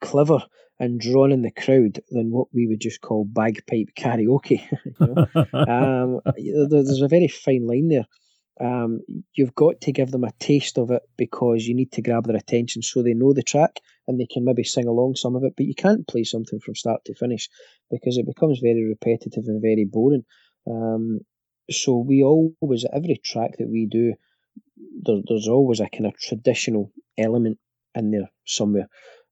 clever 0.00 0.40
and 0.80 1.00
drawn 1.00 1.32
in 1.32 1.42
the 1.42 1.50
crowd 1.50 2.00
than 2.10 2.30
what 2.30 2.48
we 2.52 2.66
would 2.66 2.80
just 2.80 3.00
call 3.00 3.24
bagpipe 3.24 3.88
karaoke. 3.96 4.62
um, 5.52 6.20
there's 6.70 7.02
a 7.02 7.08
very 7.08 7.28
fine 7.28 7.66
line 7.66 7.88
there. 7.88 8.06
Um, 8.60 9.00
you've 9.34 9.54
got 9.54 9.80
to 9.82 9.92
give 9.92 10.10
them 10.10 10.24
a 10.24 10.32
taste 10.40 10.78
of 10.78 10.90
it 10.90 11.02
because 11.16 11.66
you 11.66 11.74
need 11.74 11.92
to 11.92 12.02
grab 12.02 12.26
their 12.26 12.36
attention 12.36 12.82
so 12.82 13.02
they 13.02 13.14
know 13.14 13.32
the 13.32 13.42
track 13.42 13.78
and 14.06 14.18
they 14.18 14.26
can 14.26 14.44
maybe 14.44 14.64
sing 14.64 14.86
along 14.88 15.14
some 15.14 15.36
of 15.36 15.44
it. 15.44 15.54
But 15.56 15.66
you 15.66 15.74
can't 15.74 16.08
play 16.08 16.24
something 16.24 16.58
from 16.58 16.74
start 16.74 17.04
to 17.06 17.14
finish 17.14 17.48
because 17.90 18.18
it 18.18 18.26
becomes 18.26 18.58
very 18.58 18.84
repetitive 18.84 19.44
and 19.46 19.62
very 19.62 19.84
boring. 19.84 20.24
Um, 20.68 21.20
so 21.70 21.98
we 21.98 22.22
always, 22.22 22.84
every 22.92 23.20
track 23.24 23.52
that 23.58 23.68
we 23.68 23.86
do, 23.86 24.14
there, 25.02 25.20
there's 25.28 25.48
always 25.48 25.80
a 25.80 25.88
kind 25.88 26.06
of 26.06 26.18
traditional 26.18 26.90
element 27.16 27.58
in 27.94 28.10
there 28.10 28.30
somewhere. 28.44 28.88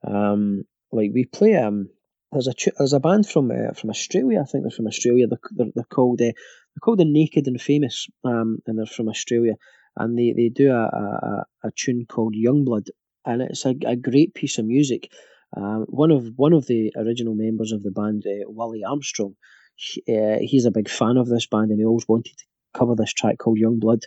Um, 0.06 0.64
like 0.92 1.10
we 1.12 1.24
play 1.24 1.56
um, 1.56 1.88
there's 2.32 2.48
a 2.48 2.54
there's 2.78 2.92
a 2.92 3.00
band 3.00 3.28
from 3.28 3.50
uh, 3.50 3.72
from 3.74 3.90
Australia. 3.90 4.40
I 4.40 4.44
think 4.44 4.64
they're 4.64 4.70
from 4.70 4.86
Australia. 4.86 5.26
They're, 5.28 5.38
they're, 5.50 5.72
they're 5.74 5.84
called 5.84 6.20
uh, 6.20 6.24
they're 6.24 6.82
called 6.82 6.98
the 6.98 7.04
Naked 7.04 7.46
and 7.46 7.60
Famous, 7.60 8.06
um, 8.24 8.58
and 8.66 8.78
they're 8.78 8.86
from 8.86 9.08
Australia. 9.08 9.54
And 9.98 10.18
they, 10.18 10.34
they 10.36 10.50
do 10.50 10.72
a, 10.72 10.82
a, 10.82 11.46
a 11.64 11.70
tune 11.74 12.04
called 12.06 12.34
Youngblood, 12.34 12.88
and 13.24 13.40
it's 13.40 13.64
a, 13.64 13.74
a 13.86 13.96
great 13.96 14.34
piece 14.34 14.58
of 14.58 14.66
music. 14.66 15.10
Um, 15.56 15.86
one 15.88 16.10
of 16.10 16.32
one 16.36 16.52
of 16.52 16.66
the 16.66 16.92
original 16.96 17.34
members 17.34 17.72
of 17.72 17.82
the 17.82 17.92
band, 17.92 18.24
uh, 18.26 18.44
Willie 18.46 18.84
Armstrong, 18.84 19.36
he, 19.76 20.02
uh, 20.08 20.38
he's 20.40 20.66
a 20.66 20.70
big 20.70 20.90
fan 20.90 21.16
of 21.16 21.28
this 21.28 21.46
band, 21.46 21.70
and 21.70 21.78
he 21.78 21.86
always 21.86 22.06
wanted 22.06 22.36
to 22.36 22.44
cover 22.74 22.94
this 22.94 23.14
track 23.14 23.38
called 23.38 23.58
Youngblood 23.58 24.02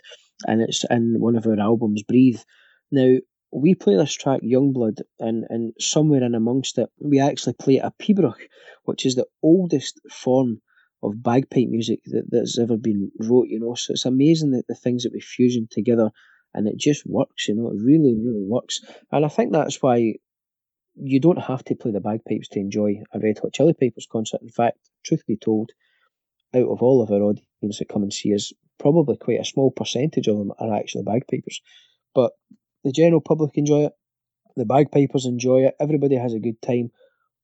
and 0.46 0.62
it's 0.62 0.84
in 0.90 1.16
one 1.18 1.36
of 1.36 1.46
our 1.46 1.58
albums, 1.58 2.02
Breathe. 2.02 2.40
Now, 2.90 3.16
we 3.52 3.74
play 3.74 3.96
this 3.96 4.14
track 4.14 4.40
Youngblood, 4.42 5.00
and, 5.18 5.44
and 5.48 5.72
somewhere 5.78 6.22
in 6.22 6.34
amongst 6.34 6.78
it, 6.78 6.88
we 7.00 7.18
actually 7.18 7.54
play 7.54 7.78
a 7.78 7.92
pibroch, 8.00 8.40
which 8.84 9.04
is 9.04 9.14
the 9.14 9.26
oldest 9.42 10.00
form 10.10 10.60
of 11.02 11.22
bagpipe 11.22 11.68
music 11.68 12.00
that, 12.06 12.24
that's 12.30 12.58
ever 12.58 12.76
been 12.76 13.10
wrote, 13.18 13.48
you 13.48 13.58
know. 13.58 13.74
So 13.74 13.92
it's 13.92 14.04
amazing 14.04 14.50
that 14.52 14.66
the 14.68 14.74
things 14.74 15.02
that 15.02 15.12
we 15.12 15.20
fusion 15.20 15.66
together 15.70 16.10
and 16.54 16.68
it 16.68 16.76
just 16.76 17.06
works, 17.06 17.48
you 17.48 17.54
know, 17.54 17.68
it 17.70 17.82
really, 17.82 18.14
really 18.16 18.44
works. 18.46 18.80
And 19.10 19.24
I 19.24 19.28
think 19.28 19.52
that's 19.52 19.80
why 19.80 20.14
you 20.94 21.20
don't 21.20 21.42
have 21.42 21.64
to 21.64 21.74
play 21.74 21.92
the 21.92 22.00
bagpipes 22.00 22.48
to 22.48 22.60
enjoy 22.60 23.02
a 23.12 23.18
Red 23.18 23.38
Hot 23.38 23.52
Chili 23.52 23.72
Peppers 23.72 24.08
concert. 24.10 24.42
In 24.42 24.48
fact, 24.48 24.78
truth 25.04 25.24
be 25.26 25.36
told, 25.36 25.70
out 26.54 26.68
of 26.68 26.82
all 26.82 27.02
of 27.02 27.10
our 27.10 27.22
audience 27.22 27.78
that 27.78 27.88
come 27.88 28.02
and 28.02 28.12
see 28.12 28.34
us, 28.34 28.52
probably 28.78 29.16
quite 29.16 29.40
a 29.40 29.44
small 29.44 29.70
percentage 29.70 30.26
of 30.26 30.38
them 30.38 30.52
are 30.58 30.74
actually 30.74 31.04
bagpipers. 31.04 31.62
But 32.14 32.32
the 32.84 32.92
general 32.92 33.20
public 33.20 33.56
enjoy 33.56 33.86
it, 33.86 33.92
the 34.56 34.64
bagpipers 34.64 35.26
enjoy 35.26 35.64
it, 35.66 35.74
everybody 35.80 36.16
has 36.16 36.34
a 36.34 36.40
good 36.40 36.60
time. 36.62 36.90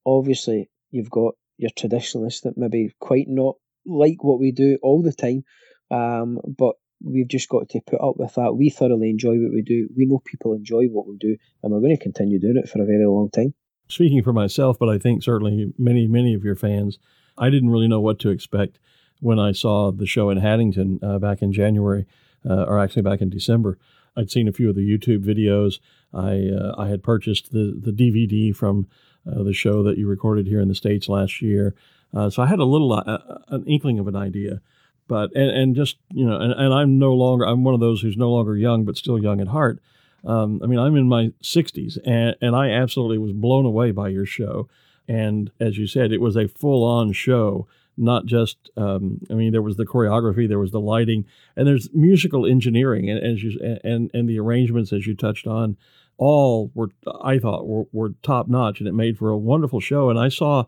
Obviously, 0.04 0.70
you've 0.90 1.10
got 1.10 1.34
your 1.58 1.70
traditionalists 1.76 2.42
that 2.42 2.56
maybe 2.56 2.92
quite 3.00 3.28
not 3.28 3.56
like 3.84 4.22
what 4.22 4.40
we 4.40 4.52
do 4.52 4.78
all 4.82 5.02
the 5.02 5.12
time, 5.12 5.44
um, 5.90 6.38
but 6.46 6.74
we've 7.02 7.28
just 7.28 7.48
got 7.48 7.68
to 7.70 7.80
put 7.80 8.00
up 8.00 8.16
with 8.16 8.34
that. 8.34 8.54
We 8.54 8.70
thoroughly 8.70 9.10
enjoy 9.10 9.36
what 9.36 9.52
we 9.52 9.62
do. 9.62 9.88
We 9.96 10.06
know 10.06 10.20
people 10.24 10.54
enjoy 10.54 10.86
what 10.86 11.06
we 11.06 11.16
do, 11.16 11.36
and 11.62 11.72
we're 11.72 11.80
going 11.80 11.96
to 11.96 12.02
continue 12.02 12.40
doing 12.40 12.56
it 12.56 12.68
for 12.68 12.82
a 12.82 12.86
very 12.86 13.06
long 13.06 13.30
time. 13.30 13.54
Speaking 13.88 14.22
for 14.22 14.32
myself, 14.32 14.78
but 14.78 14.88
I 14.88 14.98
think 14.98 15.22
certainly 15.22 15.72
many, 15.78 16.08
many 16.08 16.34
of 16.34 16.44
your 16.44 16.56
fans, 16.56 16.98
I 17.38 17.50
didn't 17.50 17.70
really 17.70 17.88
know 17.88 18.00
what 18.00 18.18
to 18.20 18.30
expect 18.30 18.78
when 19.20 19.38
I 19.38 19.52
saw 19.52 19.92
the 19.92 20.06
show 20.06 20.30
in 20.30 20.38
Haddington 20.38 20.98
uh, 21.02 21.18
back 21.18 21.40
in 21.40 21.52
January, 21.52 22.06
uh, 22.48 22.64
or 22.64 22.78
actually 22.78 23.02
back 23.02 23.20
in 23.20 23.30
December. 23.30 23.78
I'd 24.16 24.30
seen 24.30 24.48
a 24.48 24.52
few 24.52 24.68
of 24.68 24.76
the 24.76 24.88
YouTube 24.88 25.24
videos. 25.24 25.78
I 26.14 26.48
uh, 26.54 26.74
I 26.78 26.88
had 26.88 27.02
purchased 27.02 27.52
the 27.52 27.78
the 27.80 27.92
DVD 27.92 28.54
from 28.54 28.86
uh, 29.26 29.42
the 29.42 29.52
show 29.52 29.82
that 29.82 29.98
you 29.98 30.08
recorded 30.08 30.46
here 30.46 30.60
in 30.60 30.68
the 30.68 30.74
states 30.74 31.08
last 31.08 31.42
year, 31.42 31.74
uh, 32.14 32.30
so 32.30 32.42
I 32.42 32.46
had 32.46 32.58
a 32.58 32.64
little 32.64 32.92
uh, 32.92 33.18
an 33.48 33.64
inkling 33.66 33.98
of 33.98 34.08
an 34.08 34.16
idea. 34.16 34.60
But 35.08 35.34
and, 35.36 35.50
and 35.50 35.76
just 35.76 35.98
you 36.12 36.26
know, 36.26 36.36
and, 36.36 36.52
and 36.52 36.74
I'm 36.74 36.98
no 36.98 37.14
longer 37.14 37.46
I'm 37.46 37.64
one 37.64 37.74
of 37.74 37.80
those 37.80 38.00
who's 38.00 38.16
no 38.16 38.30
longer 38.30 38.56
young, 38.56 38.84
but 38.84 38.96
still 38.96 39.22
young 39.22 39.40
at 39.40 39.48
heart. 39.48 39.80
Um, 40.24 40.60
I 40.62 40.66
mean, 40.66 40.80
I'm 40.80 40.96
in 40.96 41.08
my 41.08 41.32
60s, 41.40 41.98
and, 42.04 42.34
and 42.40 42.56
I 42.56 42.70
absolutely 42.70 43.18
was 43.18 43.32
blown 43.32 43.64
away 43.64 43.92
by 43.92 44.08
your 44.08 44.26
show. 44.26 44.68
And 45.06 45.52
as 45.60 45.78
you 45.78 45.86
said, 45.86 46.10
it 46.10 46.20
was 46.20 46.36
a 46.36 46.48
full 46.48 46.82
on 46.82 47.12
show 47.12 47.68
not 47.96 48.26
just 48.26 48.70
um, 48.76 49.20
I 49.30 49.34
mean 49.34 49.52
there 49.52 49.62
was 49.62 49.76
the 49.76 49.86
choreography, 49.86 50.48
there 50.48 50.58
was 50.58 50.72
the 50.72 50.80
lighting, 50.80 51.24
and 51.56 51.66
there's 51.66 51.88
musical 51.92 52.46
engineering, 52.46 53.10
and 53.10 53.24
as 53.24 53.42
you 53.42 53.58
and 53.82 54.10
and 54.12 54.28
the 54.28 54.38
arrangements 54.38 54.92
as 54.92 55.06
you 55.06 55.14
touched 55.14 55.46
on, 55.46 55.76
all 56.18 56.70
were 56.74 56.90
I 57.22 57.38
thought 57.38 57.66
were, 57.66 57.84
were 57.92 58.10
top 58.22 58.48
notch, 58.48 58.80
and 58.80 58.88
it 58.88 58.94
made 58.94 59.18
for 59.18 59.30
a 59.30 59.38
wonderful 59.38 59.80
show. 59.80 60.10
And 60.10 60.18
I 60.18 60.28
saw 60.28 60.64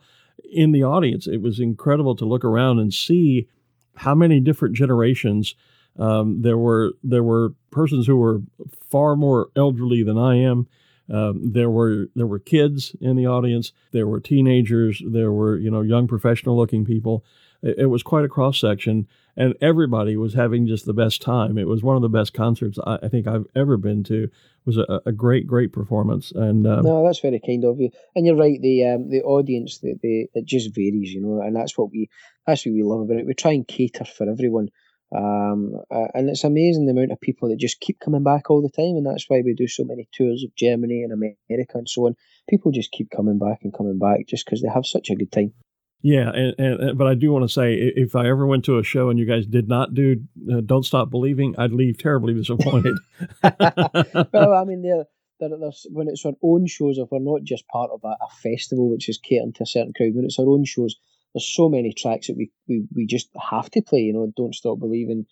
in 0.50 0.72
the 0.72 0.84
audience, 0.84 1.26
it 1.26 1.42
was 1.42 1.60
incredible 1.60 2.16
to 2.16 2.24
look 2.24 2.44
around 2.44 2.78
and 2.78 2.92
see 2.92 3.48
how 3.96 4.14
many 4.14 4.40
different 4.40 4.76
generations. 4.76 5.54
Um, 5.98 6.42
there 6.42 6.58
were 6.58 6.92
there 7.02 7.24
were 7.24 7.54
persons 7.70 8.06
who 8.06 8.16
were 8.16 8.40
far 8.88 9.16
more 9.16 9.48
elderly 9.56 10.02
than 10.02 10.16
I 10.16 10.36
am. 10.36 10.68
Um, 11.12 11.52
there 11.52 11.70
were 11.70 12.08
there 12.14 12.26
were 12.26 12.38
kids 12.38 12.94
in 13.00 13.16
the 13.16 13.26
audience. 13.26 13.72
There 13.92 14.06
were 14.06 14.20
teenagers. 14.20 15.02
There 15.04 15.32
were 15.32 15.56
you 15.56 15.70
know 15.70 15.80
young 15.80 16.06
professional 16.06 16.56
looking 16.56 16.84
people. 16.84 17.24
It, 17.62 17.78
it, 17.78 17.86
was 17.86 18.02
quite 18.04 18.24
a 18.24 18.28
cross 18.28 18.60
section, 18.60 19.08
and 19.36 19.54
everybody 19.60 20.16
was 20.16 20.34
having 20.34 20.66
just 20.66 20.86
the 20.86 20.92
best 20.92 21.20
time. 21.22 21.58
It 21.58 21.66
was 21.66 21.82
one 21.82 21.96
of 21.96 22.02
the 22.02 22.08
best 22.08 22.32
concerts 22.32 22.78
I, 22.86 22.98
I 23.02 23.08
think 23.08 23.26
I've 23.26 23.46
ever 23.56 23.76
been 23.76 24.04
to. 24.04 24.24
It 24.24 24.30
was 24.64 24.76
a, 24.76 25.00
a 25.06 25.12
great 25.12 25.46
great 25.46 25.72
performance. 25.72 26.30
And 26.30 26.66
um, 26.66 26.84
no, 26.84 27.04
that's 27.04 27.20
very 27.20 27.40
kind 27.44 27.64
of 27.64 27.80
you. 27.80 27.90
And 28.14 28.26
you're 28.26 28.36
right. 28.36 28.60
The 28.60 28.84
um, 28.84 29.08
the 29.08 29.22
audience 29.22 29.78
the, 29.78 29.94
the 30.02 30.28
it 30.34 30.44
just 30.44 30.74
varies, 30.74 31.12
you 31.12 31.20
know, 31.20 31.40
and 31.40 31.56
that's 31.56 31.76
what 31.76 31.90
we 31.90 32.10
that's 32.46 32.64
what 32.64 32.72
we 32.72 32.82
love 32.82 33.00
about 33.00 33.18
it. 33.18 33.26
We 33.26 33.34
try 33.34 33.52
and 33.52 33.66
cater 33.66 34.04
for 34.04 34.28
everyone. 34.30 34.68
Um, 35.14 35.72
uh, 35.90 36.08
and 36.12 36.28
it's 36.28 36.44
amazing 36.44 36.84
the 36.84 36.92
amount 36.92 37.12
of 37.12 37.20
people 37.20 37.48
that 37.48 37.58
just 37.58 37.80
keep 37.80 37.98
coming 37.98 38.22
back 38.22 38.50
all 38.50 38.60
the 38.60 38.68
time, 38.68 38.96
and 38.96 39.06
that's 39.06 39.24
why 39.28 39.40
we 39.40 39.54
do 39.54 39.66
so 39.66 39.84
many 39.84 40.08
tours 40.12 40.44
of 40.44 40.54
Germany 40.54 41.02
and 41.02 41.12
America 41.12 41.78
and 41.78 41.88
so 41.88 42.06
on. 42.06 42.14
People 42.48 42.72
just 42.72 42.92
keep 42.92 43.10
coming 43.10 43.38
back 43.38 43.60
and 43.62 43.72
coming 43.72 43.98
back 43.98 44.26
just 44.26 44.44
because 44.44 44.60
they 44.60 44.68
have 44.68 44.84
such 44.84 45.08
a 45.10 45.14
good 45.14 45.32
time. 45.32 45.52
Yeah, 46.00 46.30
and, 46.30 46.54
and, 46.58 46.98
but 46.98 47.08
I 47.08 47.14
do 47.14 47.32
want 47.32 47.44
to 47.44 47.52
say, 47.52 47.74
if 47.74 48.14
I 48.14 48.28
ever 48.28 48.46
went 48.46 48.64
to 48.66 48.78
a 48.78 48.84
show 48.84 49.10
and 49.10 49.18
you 49.18 49.26
guys 49.26 49.46
did 49.46 49.68
not 49.68 49.94
do 49.94 50.16
uh, 50.52 50.60
"Don't 50.60 50.84
Stop 50.84 51.10
Believing," 51.10 51.54
I'd 51.58 51.72
leave 51.72 51.98
terribly 51.98 52.34
disappointed. 52.34 52.96
well, 53.42 54.54
I 54.54 54.64
mean, 54.64 54.82
they're, 54.82 55.06
they're, 55.40 55.58
they're, 55.58 55.72
when 55.90 56.06
it's 56.08 56.24
our 56.24 56.34
own 56.42 56.66
shows, 56.66 56.98
if 56.98 57.08
we're 57.10 57.18
not 57.18 57.42
just 57.42 57.66
part 57.68 57.90
of 57.90 58.00
a, 58.04 58.08
a 58.08 58.28
festival 58.42 58.90
which 58.90 59.08
is 59.08 59.18
catering 59.18 59.54
to 59.54 59.64
a 59.64 59.66
certain 59.66 59.92
crowd, 59.96 60.14
when 60.14 60.24
it's 60.24 60.38
our 60.38 60.48
own 60.48 60.64
shows, 60.64 60.94
there's 61.34 61.52
so 61.52 61.68
many 61.68 61.92
tracks 61.92 62.28
that 62.28 62.36
we, 62.36 62.50
we, 62.68 62.84
we 62.94 63.06
just 63.06 63.28
have 63.50 63.70
to 63.70 63.82
play, 63.82 64.00
you 64.00 64.12
know, 64.12 64.32
Don't 64.36 64.54
Stop 64.54 64.78
Believing, 64.78 65.26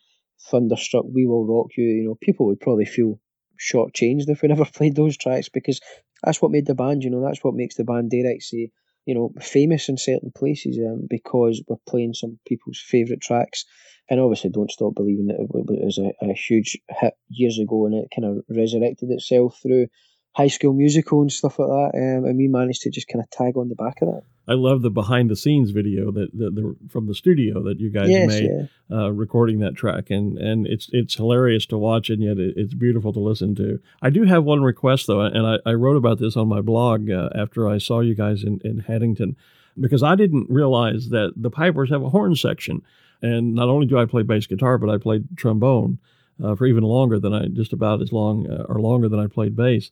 Thunderstruck, 0.50 1.04
We 1.12 1.26
Will 1.26 1.46
Rock 1.46 1.68
You, 1.76 1.84
you 1.84 2.04
know, 2.04 2.16
people 2.20 2.46
would 2.46 2.60
probably 2.60 2.84
feel 2.84 3.18
shortchanged 3.58 4.28
if 4.28 4.42
we 4.42 4.48
never 4.50 4.64
played 4.64 4.96
those 4.96 5.16
tracks 5.16 5.48
because 5.48 5.80
that's 6.22 6.40
what 6.40 6.50
made 6.50 6.66
the 6.66 6.74
band, 6.74 7.02
you 7.02 7.10
know, 7.10 7.22
that's 7.22 7.42
what 7.42 7.54
makes 7.54 7.76
the 7.76 7.84
band, 7.84 8.10
dare 8.10 8.30
I 8.30 8.38
say, 8.38 8.70
you 9.06 9.14
know, 9.14 9.32
famous 9.40 9.88
in 9.88 9.96
certain 9.96 10.32
places 10.34 10.78
um, 10.78 11.06
because 11.08 11.62
we're 11.68 11.76
playing 11.88 12.14
some 12.14 12.38
people's 12.46 12.82
favourite 12.84 13.22
tracks. 13.22 13.64
And 14.08 14.20
obviously, 14.20 14.50
Don't 14.50 14.70
Stop 14.70 14.94
Believing 14.94 15.30
it 15.30 15.36
was 15.50 15.98
a, 15.98 16.12
a 16.24 16.32
huge 16.32 16.78
hit 17.00 17.14
years 17.28 17.58
ago 17.58 17.86
and 17.86 17.94
it 17.94 18.08
kind 18.14 18.24
of 18.24 18.44
resurrected 18.48 19.10
itself 19.10 19.58
through 19.62 19.86
High 20.36 20.48
School 20.48 20.74
Musical 20.74 21.22
and 21.22 21.32
stuff 21.32 21.58
like 21.58 21.68
that. 21.68 21.90
Um, 21.94 22.26
and 22.26 22.36
we 22.36 22.46
managed 22.46 22.82
to 22.82 22.90
just 22.90 23.08
kind 23.08 23.24
of 23.24 23.30
tag 23.30 23.56
on 23.56 23.70
the 23.70 23.74
back 23.74 24.02
of 24.02 24.08
that. 24.08 24.22
I 24.46 24.52
love 24.52 24.82
the 24.82 24.90
behind 24.90 25.30
the 25.30 25.34
scenes 25.34 25.70
video 25.70 26.12
that, 26.12 26.28
that 26.36 26.54
the, 26.54 26.76
from 26.90 27.06
the 27.06 27.14
studio 27.14 27.62
that 27.62 27.80
you 27.80 27.88
guys 27.88 28.10
yes, 28.10 28.28
made 28.28 28.44
yeah. 28.44 28.96
uh, 28.96 29.08
recording 29.08 29.60
that 29.60 29.74
track, 29.74 30.10
and 30.10 30.36
and 30.38 30.66
it's 30.66 30.88
it's 30.92 31.14
hilarious 31.14 31.64
to 31.66 31.78
watch, 31.78 32.10
and 32.10 32.22
yet 32.22 32.36
it's 32.38 32.74
beautiful 32.74 33.14
to 33.14 33.18
listen 33.18 33.54
to. 33.54 33.80
I 34.02 34.10
do 34.10 34.24
have 34.24 34.44
one 34.44 34.62
request 34.62 35.06
though, 35.06 35.22
and 35.22 35.46
I, 35.46 35.56
I 35.64 35.72
wrote 35.72 35.96
about 35.96 36.18
this 36.18 36.36
on 36.36 36.48
my 36.48 36.60
blog 36.60 37.10
uh, 37.10 37.30
after 37.34 37.66
I 37.66 37.78
saw 37.78 38.00
you 38.00 38.14
guys 38.14 38.44
in 38.44 38.60
in 38.62 38.80
Haddington, 38.80 39.36
because 39.80 40.02
I 40.02 40.14
didn't 40.14 40.50
realize 40.50 41.08
that 41.08 41.32
the 41.34 41.50
pipers 41.50 41.90
have 41.90 42.02
a 42.02 42.10
horn 42.10 42.36
section, 42.36 42.82
and 43.22 43.54
not 43.54 43.68
only 43.68 43.86
do 43.86 43.98
I 43.98 44.04
play 44.04 44.22
bass 44.22 44.46
guitar, 44.46 44.78
but 44.78 44.90
I 44.90 44.98
played 44.98 45.36
trombone 45.36 45.98
uh, 46.44 46.54
for 46.54 46.66
even 46.66 46.84
longer 46.84 47.18
than 47.18 47.32
I 47.32 47.46
just 47.46 47.72
about 47.72 48.02
as 48.02 48.12
long 48.12 48.48
uh, 48.48 48.66
or 48.68 48.80
longer 48.80 49.08
than 49.08 49.18
I 49.18 49.26
played 49.26 49.56
bass, 49.56 49.90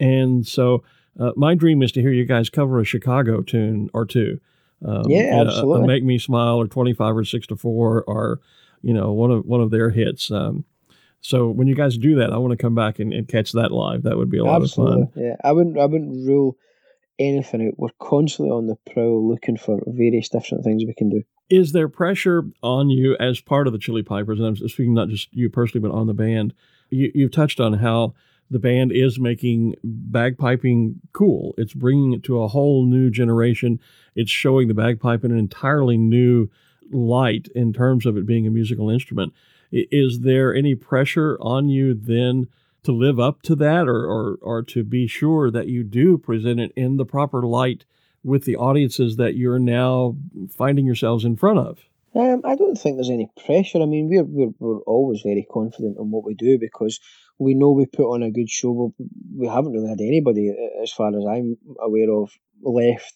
and 0.00 0.46
so 0.46 0.82
uh, 1.18 1.32
my 1.36 1.54
dream 1.54 1.82
is 1.82 1.92
to 1.92 2.00
hear 2.00 2.12
you 2.12 2.24
guys 2.24 2.50
cover 2.50 2.80
a 2.80 2.84
Chicago 2.84 3.42
tune 3.42 3.90
or 3.94 4.04
two. 4.04 4.40
Um, 4.84 5.04
yeah, 5.08 5.40
absolutely. 5.40 5.84
A, 5.84 5.86
Make 5.86 6.04
Me 6.04 6.18
Smile 6.18 6.56
or 6.56 6.66
25 6.66 7.16
or 7.16 7.24
6 7.24 7.46
to 7.46 7.56
4 7.56 8.04
or, 8.06 8.40
you 8.82 8.92
know, 8.92 9.12
one 9.12 9.30
of 9.30 9.46
one 9.46 9.60
of 9.60 9.70
their 9.70 9.90
hits. 9.90 10.30
Um, 10.30 10.64
so 11.20 11.48
when 11.48 11.66
you 11.66 11.74
guys 11.74 11.96
do 11.96 12.16
that, 12.16 12.32
I 12.32 12.38
want 12.38 12.52
to 12.52 12.56
come 12.56 12.74
back 12.74 12.98
and, 12.98 13.12
and 13.12 13.26
catch 13.26 13.52
that 13.52 13.72
live. 13.72 14.02
That 14.02 14.16
would 14.16 14.30
be 14.30 14.38
a 14.38 14.44
lot 14.44 14.62
absolutely. 14.62 15.02
of 15.02 15.14
fun. 15.14 15.22
Yeah, 15.24 15.36
I 15.42 15.52
wouldn't, 15.52 15.78
I 15.78 15.86
wouldn't 15.86 16.26
rule 16.26 16.56
anything 17.18 17.68
out. 17.68 17.78
We're 17.78 17.88
constantly 18.00 18.52
on 18.52 18.66
the 18.66 18.76
prowl 18.92 19.26
looking 19.26 19.56
for 19.56 19.80
various 19.86 20.28
different 20.28 20.64
things 20.64 20.84
we 20.86 20.94
can 20.94 21.08
do. 21.08 21.22
Is 21.48 21.72
there 21.72 21.88
pressure 21.88 22.44
on 22.62 22.90
you 22.90 23.16
as 23.18 23.40
part 23.40 23.66
of 23.66 23.72
the 23.72 23.78
Chilli 23.78 24.04
Pipers? 24.04 24.38
And 24.38 24.46
I'm 24.46 24.56
speaking 24.56 24.94
not 24.94 25.08
just 25.08 25.32
you 25.32 25.48
personally, 25.48 25.88
but 25.88 25.94
on 25.94 26.06
the 26.06 26.14
band. 26.14 26.52
You, 26.90 27.10
you've 27.14 27.32
touched 27.32 27.60
on 27.60 27.72
how 27.74 28.14
the 28.50 28.58
band 28.58 28.92
is 28.92 29.18
making 29.18 29.74
bagpiping 29.84 30.96
cool. 31.12 31.54
It's 31.58 31.74
bringing 31.74 32.12
it 32.12 32.22
to 32.24 32.40
a 32.40 32.48
whole 32.48 32.84
new 32.84 33.10
generation. 33.10 33.80
It's 34.14 34.30
showing 34.30 34.68
the 34.68 34.74
bagpipe 34.74 35.24
in 35.24 35.32
an 35.32 35.38
entirely 35.38 35.96
new 35.96 36.48
light 36.92 37.48
in 37.54 37.72
terms 37.72 38.06
of 38.06 38.16
it 38.16 38.26
being 38.26 38.46
a 38.46 38.50
musical 38.50 38.90
instrument. 38.90 39.32
Is 39.72 40.20
there 40.20 40.54
any 40.54 40.74
pressure 40.74 41.36
on 41.40 41.68
you 41.68 41.94
then 41.94 42.46
to 42.84 42.92
live 42.92 43.18
up 43.18 43.42
to 43.42 43.56
that 43.56 43.88
or, 43.88 44.06
or, 44.06 44.38
or 44.40 44.62
to 44.62 44.84
be 44.84 45.08
sure 45.08 45.50
that 45.50 45.66
you 45.66 45.82
do 45.82 46.16
present 46.16 46.60
it 46.60 46.72
in 46.76 46.96
the 46.96 47.04
proper 47.04 47.42
light 47.42 47.84
with 48.22 48.44
the 48.44 48.56
audiences 48.56 49.16
that 49.16 49.34
you're 49.34 49.58
now 49.58 50.16
finding 50.48 50.86
yourselves 50.86 51.24
in 51.24 51.36
front 51.36 51.58
of? 51.58 51.88
Um, 52.16 52.40
I 52.44 52.54
don't 52.54 52.76
think 52.76 52.96
there's 52.96 53.10
any 53.10 53.30
pressure. 53.44 53.82
I 53.82 53.86
mean, 53.86 54.08
we're, 54.08 54.24
we're, 54.24 54.54
we're 54.58 54.80
always 54.80 55.20
very 55.22 55.46
confident 55.52 55.98
in 55.98 56.10
what 56.10 56.24
we 56.24 56.34
do 56.34 56.58
because 56.58 56.98
we 57.38 57.54
know 57.54 57.72
we 57.72 57.84
put 57.84 58.10
on 58.10 58.22
a 58.22 58.30
good 58.30 58.48
show. 58.48 58.94
We 59.36 59.46
haven't 59.46 59.72
really 59.72 59.88
had 59.88 60.00
anybody, 60.00 60.54
as 60.82 60.92
far 60.92 61.08
as 61.08 61.24
I'm 61.28 61.58
aware 61.78 62.10
of, 62.10 62.30
left 62.62 63.14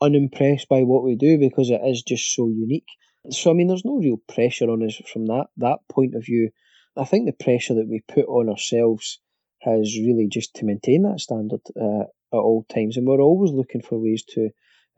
unimpressed 0.00 0.68
by 0.68 0.82
what 0.82 1.04
we 1.04 1.14
do 1.14 1.38
because 1.38 1.70
it 1.70 1.80
is 1.84 2.02
just 2.02 2.34
so 2.34 2.48
unique. 2.48 2.86
So 3.30 3.50
I 3.50 3.54
mean, 3.54 3.68
there's 3.68 3.84
no 3.84 3.98
real 3.98 4.20
pressure 4.28 4.70
on 4.70 4.84
us 4.84 5.00
from 5.12 5.26
that 5.26 5.46
that 5.58 5.78
point 5.88 6.14
of 6.14 6.24
view. 6.24 6.50
I 6.96 7.04
think 7.04 7.26
the 7.26 7.44
pressure 7.44 7.74
that 7.74 7.88
we 7.88 8.02
put 8.06 8.26
on 8.26 8.48
ourselves 8.48 9.20
has 9.60 9.96
really 9.96 10.28
just 10.28 10.54
to 10.56 10.64
maintain 10.64 11.02
that 11.04 11.20
standard 11.20 11.60
uh, 11.80 12.02
at 12.32 12.42
all 12.46 12.66
times, 12.68 12.96
and 12.96 13.06
we're 13.06 13.20
always 13.20 13.52
looking 13.52 13.80
for 13.80 13.98
ways 13.98 14.24
to 14.30 14.50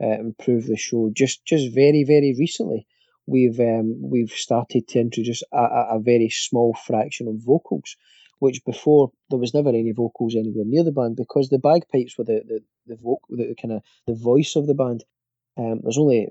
uh, 0.02 0.18
improve 0.18 0.66
the 0.66 0.76
show. 0.76 1.10
Just 1.14 1.44
just 1.44 1.74
very 1.74 2.04
very 2.06 2.34
recently, 2.38 2.86
we've 3.26 3.58
um, 3.60 4.00
we've 4.02 4.32
started 4.32 4.88
to 4.88 5.00
introduce 5.00 5.42
a, 5.52 5.96
a, 5.96 6.00
very 6.00 6.28
small 6.30 6.74
fraction 6.74 7.28
of 7.28 7.36
vocals, 7.36 7.96
which 8.38 8.64
before 8.64 9.12
there 9.30 9.38
was 9.38 9.54
never 9.54 9.70
any 9.70 9.92
vocals 9.92 10.34
anywhere 10.34 10.64
near 10.66 10.84
the 10.84 10.92
band 10.92 11.16
because 11.16 11.48
the 11.48 11.58
bagpipes 11.58 12.18
were 12.18 12.24
the 12.24 12.42
the 12.46 12.60
the, 12.86 12.96
voc- 12.96 13.18
the 13.30 13.54
kind 13.60 13.72
of 13.72 13.82
the 14.06 14.14
voice 14.14 14.56
of 14.56 14.66
the 14.66 14.74
band. 14.74 15.04
Um, 15.56 15.80
there's 15.82 15.98
only 15.98 16.28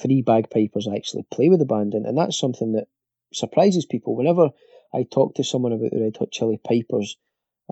three 0.00 0.22
bagpipers 0.22 0.88
actually 0.88 1.26
play 1.30 1.48
with 1.48 1.58
the 1.58 1.66
band, 1.66 1.94
and, 1.94 2.06
and 2.06 2.16
that's 2.16 2.38
something 2.38 2.72
that 2.72 2.86
surprises 3.32 3.84
people. 3.84 4.16
Whenever 4.16 4.50
I 4.94 5.04
talk 5.10 5.34
to 5.34 5.44
someone 5.44 5.72
about 5.72 5.90
the 5.90 6.00
Red 6.00 6.16
Hot 6.18 6.30
Chilli 6.30 6.62
Pipers, 6.62 7.16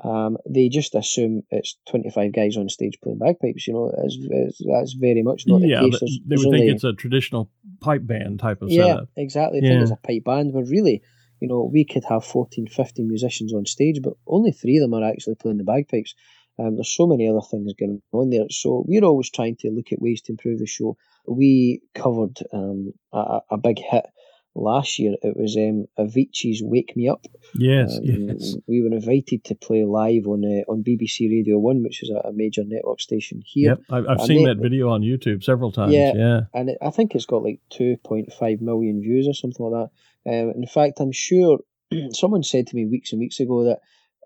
um, 0.02 0.38
they 0.48 0.68
just 0.68 0.94
assume 0.94 1.42
it's 1.50 1.76
25 1.88 2.32
guys 2.32 2.56
on 2.56 2.68
stage 2.68 2.98
playing 3.02 3.18
bagpipes. 3.18 3.66
You 3.66 3.74
know, 3.74 3.92
it's, 4.04 4.16
it's, 4.18 4.60
that's 4.66 4.92
very 4.94 5.22
much 5.22 5.44
not 5.46 5.60
yeah, 5.60 5.82
the 5.82 5.90
case. 5.90 6.00
There's, 6.00 6.20
they 6.26 6.36
would 6.36 6.46
only, 6.46 6.58
think 6.60 6.74
it's 6.74 6.84
a 6.84 6.94
traditional 6.94 7.50
pipe 7.80 8.06
band 8.06 8.40
type 8.40 8.62
of 8.62 8.70
yeah, 8.70 8.84
setup. 8.84 9.08
Exactly. 9.16 9.60
Yeah, 9.62 9.64
exactly. 9.64 9.68
think 9.68 9.82
it's 9.82 9.90
a 9.90 10.06
pipe 10.06 10.24
band, 10.24 10.52
but 10.54 10.64
really, 10.70 11.02
you 11.40 11.48
know, 11.48 11.68
we 11.70 11.84
could 11.84 12.04
have 12.08 12.24
14, 12.24 12.68
15 12.68 13.06
musicians 13.06 13.52
on 13.52 13.66
stage, 13.66 14.00
but 14.02 14.14
only 14.26 14.52
three 14.52 14.78
of 14.78 14.82
them 14.82 14.94
are 14.94 15.08
actually 15.08 15.34
playing 15.34 15.58
the 15.58 15.64
bagpipes. 15.64 16.14
Um, 16.58 16.76
there's 16.76 16.94
so 16.94 17.06
many 17.06 17.28
other 17.28 17.40
things 17.40 17.72
going 17.78 18.00
on 18.12 18.30
there. 18.30 18.44
So 18.50 18.84
we're 18.86 19.04
always 19.04 19.30
trying 19.30 19.56
to 19.60 19.70
look 19.70 19.92
at 19.92 20.00
ways 20.00 20.22
to 20.22 20.32
improve 20.32 20.58
the 20.58 20.66
show. 20.66 20.96
We 21.26 21.82
covered 21.94 22.38
um, 22.52 22.92
a, 23.12 23.40
a 23.50 23.58
big 23.58 23.78
hit 23.78 24.06
last 24.54 24.98
year. 24.98 25.14
It 25.22 25.36
was 25.36 25.56
um, 25.56 25.86
Avicii's 25.98 26.62
"Wake 26.62 26.96
Me 26.96 27.08
Up." 27.08 27.26
Yes, 27.54 27.98
um, 27.98 28.04
yes. 28.04 28.56
We 28.66 28.82
were 28.82 28.94
invited 28.94 29.44
to 29.44 29.54
play 29.54 29.84
live 29.84 30.26
on 30.26 30.44
uh, 30.44 30.70
on 30.70 30.84
BBC 30.84 31.30
Radio 31.30 31.58
One, 31.58 31.82
which 31.82 32.02
is 32.02 32.10
a, 32.10 32.28
a 32.28 32.32
major 32.32 32.62
network 32.64 33.00
station 33.00 33.42
here. 33.44 33.70
Yep, 33.70 33.80
I've, 33.90 34.06
I've 34.08 34.26
seen 34.26 34.44
that 34.44 34.58
video 34.58 34.90
on 34.90 35.02
YouTube 35.02 35.42
several 35.42 35.72
times. 35.72 35.92
Yeah, 35.92 36.12
yeah. 36.14 36.40
and 36.54 36.70
it, 36.70 36.78
I 36.82 36.90
think 36.90 37.14
it's 37.14 37.26
got 37.26 37.42
like 37.42 37.60
two 37.70 37.96
point 38.04 38.32
five 38.32 38.60
million 38.60 39.00
views 39.00 39.28
or 39.28 39.34
something 39.34 39.64
like 39.64 39.88
that. 40.24 40.30
Um, 40.30 40.52
in 40.56 40.66
fact, 40.66 41.00
I'm 41.00 41.12
sure 41.12 41.60
someone 42.10 42.42
said 42.42 42.66
to 42.68 42.76
me 42.76 42.86
weeks 42.86 43.12
and 43.12 43.20
weeks 43.20 43.40
ago 43.40 43.64
that 43.64 43.80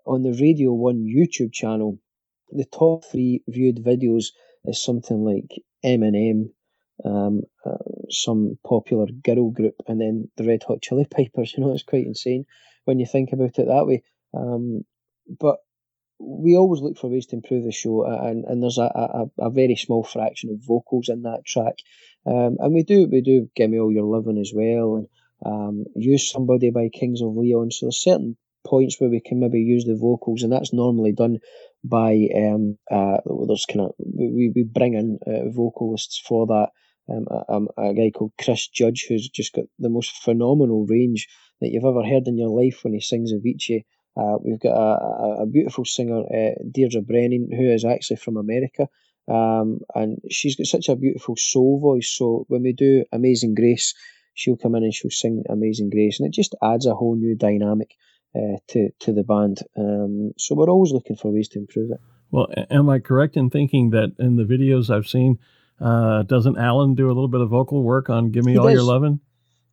on 0.05 0.23
the 0.23 0.37
Radio 0.39 0.73
One 0.73 1.05
YouTube 1.05 1.53
channel, 1.53 1.99
the 2.51 2.65
top 2.65 3.05
three 3.05 3.43
viewed 3.47 3.83
videos 3.83 4.27
is 4.65 4.83
something 4.83 5.23
like 5.23 5.61
Eminem, 5.83 6.51
um, 7.05 7.41
uh, 7.65 7.77
some 8.09 8.57
popular 8.65 9.07
girl 9.23 9.49
group, 9.51 9.75
and 9.87 9.99
then 9.99 10.29
the 10.37 10.45
Red 10.45 10.63
Hot 10.67 10.81
Chilli 10.81 11.09
Pipers. 11.09 11.53
You 11.57 11.63
know, 11.63 11.73
it's 11.73 11.83
quite 11.83 12.05
insane 12.05 12.45
when 12.85 12.99
you 12.99 13.05
think 13.05 13.31
about 13.33 13.59
it 13.59 13.67
that 13.67 13.85
way. 13.87 14.03
Um, 14.33 14.83
but 15.39 15.57
we 16.19 16.55
always 16.55 16.81
look 16.81 16.97
for 16.97 17.09
ways 17.09 17.27
to 17.27 17.35
improve 17.35 17.63
the 17.63 17.71
show, 17.71 18.05
and, 18.05 18.45
and 18.45 18.61
there's 18.61 18.79
a, 18.79 18.83
a, 18.83 19.25
a 19.39 19.49
very 19.49 19.75
small 19.75 20.03
fraction 20.03 20.49
of 20.49 20.65
vocals 20.65 21.09
in 21.09 21.23
that 21.23 21.45
track, 21.45 21.75
um, 22.25 22.57
and 22.59 22.73
we 22.73 22.83
do 22.83 23.07
we 23.11 23.21
do 23.21 23.49
"Give 23.55 23.69
Me 23.69 23.79
All 23.79 23.91
Your 23.91 24.05
Loving" 24.05 24.39
as 24.39 24.51
well, 24.53 24.95
and 24.95 25.07
um, 25.45 25.85
use 25.95 26.31
somebody 26.31 26.71
by 26.71 26.89
Kings 26.89 27.21
of 27.21 27.35
Leon. 27.35 27.71
So 27.71 27.85
there's 27.85 28.01
certain 28.01 28.37
points 28.65 28.99
where 28.99 29.09
we 29.09 29.21
can 29.21 29.39
maybe 29.39 29.59
use 29.59 29.85
the 29.85 29.95
vocals, 29.95 30.41
and 30.41 30.51
that's 30.51 30.73
normally 30.73 31.11
done 31.11 31.37
by 31.83 32.27
um, 32.35 32.77
uh, 32.91 33.17
there's 33.47 33.65
kind 33.65 33.81
of 33.81 33.91
we, 33.99 34.51
we 34.55 34.63
bring 34.63 34.95
in 34.95 35.19
uh, 35.27 35.49
vocalists 35.49 36.19
for 36.19 36.47
that 36.47 36.69
um, 37.09 37.67
a, 37.77 37.81
a, 37.81 37.93
guy 37.93 38.11
called 38.13 38.33
Chris 38.41 38.67
Judge, 38.67 39.05
who's 39.07 39.29
just 39.29 39.53
got 39.53 39.65
the 39.79 39.89
most 39.89 40.11
phenomenal 40.23 40.85
range 40.85 41.27
that 41.61 41.69
you've 41.69 41.85
ever 41.85 42.03
heard 42.03 42.27
in 42.27 42.37
your 42.37 42.49
life 42.49 42.83
when 42.83 42.93
he 42.93 42.99
sings 42.99 43.31
Avicii. 43.33 43.85
Uh, 44.15 44.37
we've 44.43 44.59
got 44.59 44.75
a, 44.75 45.05
a, 45.05 45.43
a 45.43 45.45
beautiful 45.45 45.85
singer, 45.85 46.21
uh, 46.21 46.55
Deirdre 46.71 47.01
Brennan, 47.01 47.49
who 47.51 47.71
is 47.71 47.85
actually 47.85 48.17
from 48.17 48.37
America. 48.37 48.87
Um, 49.27 49.79
and 49.93 50.19
she's 50.29 50.55
got 50.55 50.67
such 50.67 50.89
a 50.89 50.95
beautiful 50.95 51.35
soul 51.35 51.79
voice. 51.79 52.09
So 52.09 52.45
when 52.47 52.63
we 52.63 52.73
do 52.73 53.03
Amazing 53.11 53.55
Grace, 53.55 53.93
she'll 54.33 54.57
come 54.57 54.75
in 54.75 54.83
and 54.83 54.93
she'll 54.93 55.11
sing 55.11 55.43
Amazing 55.49 55.89
Grace, 55.89 56.19
and 56.19 56.27
it 56.27 56.33
just 56.33 56.55
adds 56.63 56.85
a 56.85 56.95
whole 56.95 57.15
new 57.15 57.35
dynamic 57.35 57.95
uh, 58.35 58.57
to 58.69 58.89
to 58.99 59.13
the 59.13 59.23
band. 59.23 59.59
Um, 59.77 60.31
so 60.37 60.55
we're 60.55 60.69
always 60.69 60.91
looking 60.91 61.17
for 61.17 61.31
ways 61.31 61.49
to 61.49 61.59
improve 61.59 61.91
it. 61.91 61.99
Well, 62.31 62.47
am 62.69 62.89
I 62.89 62.99
correct 62.99 63.37
in 63.37 63.49
thinking 63.49 63.91
that 63.91 64.13
in 64.19 64.35
the 64.35 64.43
videos 64.43 64.89
I've 64.89 65.07
seen, 65.07 65.39
uh, 65.79 66.23
doesn't 66.23 66.57
Alan 66.57 66.95
do 66.95 67.07
a 67.07 67.13
little 67.13 67.27
bit 67.27 67.41
of 67.41 67.49
vocal 67.49 67.83
work 67.83 68.09
on 68.09 68.31
"Give 68.31 68.45
Me 68.45 68.53
he 68.53 68.57
All 68.57 68.65
does. 68.65 68.73
Your 68.73 68.83
Lovin'"? 68.83 69.19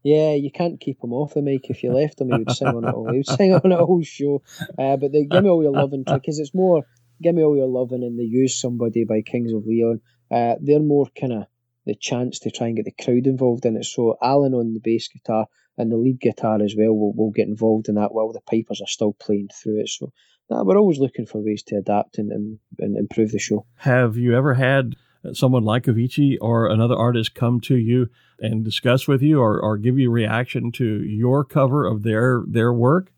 Yeah, 0.02 0.34
you 0.34 0.50
can't 0.50 0.78
keep 0.78 1.02
him 1.02 1.14
off 1.14 1.32
the 1.32 1.40
mic. 1.40 1.70
If 1.70 1.82
you 1.82 1.92
left 1.92 2.20
him, 2.20 2.28
he 2.30 2.36
would 2.36 2.52
sing 2.52 2.68
on 2.68 2.84
it 2.84 2.92
all. 2.92 3.10
He 3.10 3.18
would 3.18 3.26
sing 3.26 3.54
on 3.54 3.72
it 3.72 3.78
whole 3.78 4.02
show. 4.02 4.42
Uh, 4.78 4.96
but 4.96 5.12
the 5.12 5.26
"Give 5.26 5.42
Me 5.42 5.50
All 5.50 5.62
Your 5.62 5.72
Lovin'" 5.72 6.04
because 6.12 6.38
it's 6.38 6.54
more 6.54 6.82
"Give 7.22 7.34
Me 7.34 7.42
All 7.42 7.56
Your 7.56 7.68
Lovin'" 7.68 8.02
and 8.02 8.18
they 8.18 8.24
use 8.24 8.60
somebody 8.60 9.04
by 9.04 9.22
Kings 9.22 9.52
of 9.52 9.66
Leon. 9.66 10.00
Uh, 10.30 10.56
they're 10.60 10.80
more 10.80 11.06
kind 11.18 11.32
of 11.32 11.46
the 11.86 11.94
chance 11.94 12.40
to 12.40 12.50
try 12.50 12.68
and 12.68 12.76
get 12.76 12.84
the 12.84 13.04
crowd 13.04 13.26
involved 13.26 13.64
in 13.64 13.76
it. 13.76 13.84
So 13.84 14.16
Alan 14.22 14.54
on 14.54 14.72
the 14.72 14.80
bass 14.80 15.08
guitar 15.08 15.46
and 15.76 15.90
the 15.90 15.96
lead 15.96 16.20
guitar 16.20 16.62
as 16.62 16.74
well 16.76 16.92
will, 16.92 17.12
will 17.14 17.30
get 17.30 17.48
involved 17.48 17.88
in 17.88 17.96
that 17.96 18.12
while 18.12 18.32
the 18.32 18.40
pipers 18.40 18.80
are 18.80 18.86
still 18.86 19.12
playing 19.12 19.48
through 19.54 19.80
it. 19.80 19.88
So 19.88 20.12
we're 20.48 20.78
always 20.78 20.98
looking 20.98 21.26
for 21.26 21.42
ways 21.42 21.62
to 21.64 21.76
adapt 21.76 22.18
and, 22.18 22.30
and, 22.30 22.58
and 22.78 22.96
improve 22.96 23.32
the 23.32 23.38
show. 23.38 23.66
Have 23.76 24.16
you 24.16 24.36
ever 24.36 24.54
had 24.54 24.96
someone 25.32 25.64
like 25.64 25.84
Avicii 25.84 26.36
or 26.40 26.66
another 26.66 26.96
artist 26.96 27.34
come 27.34 27.60
to 27.62 27.76
you 27.76 28.08
and 28.38 28.64
discuss 28.64 29.08
with 29.08 29.22
you 29.22 29.40
or, 29.40 29.60
or 29.60 29.78
give 29.78 29.98
you 29.98 30.10
reaction 30.10 30.72
to 30.72 31.02
your 31.02 31.44
cover 31.44 31.86
of 31.86 32.02
their 32.02 32.42
their 32.46 32.72
work? 32.72 33.12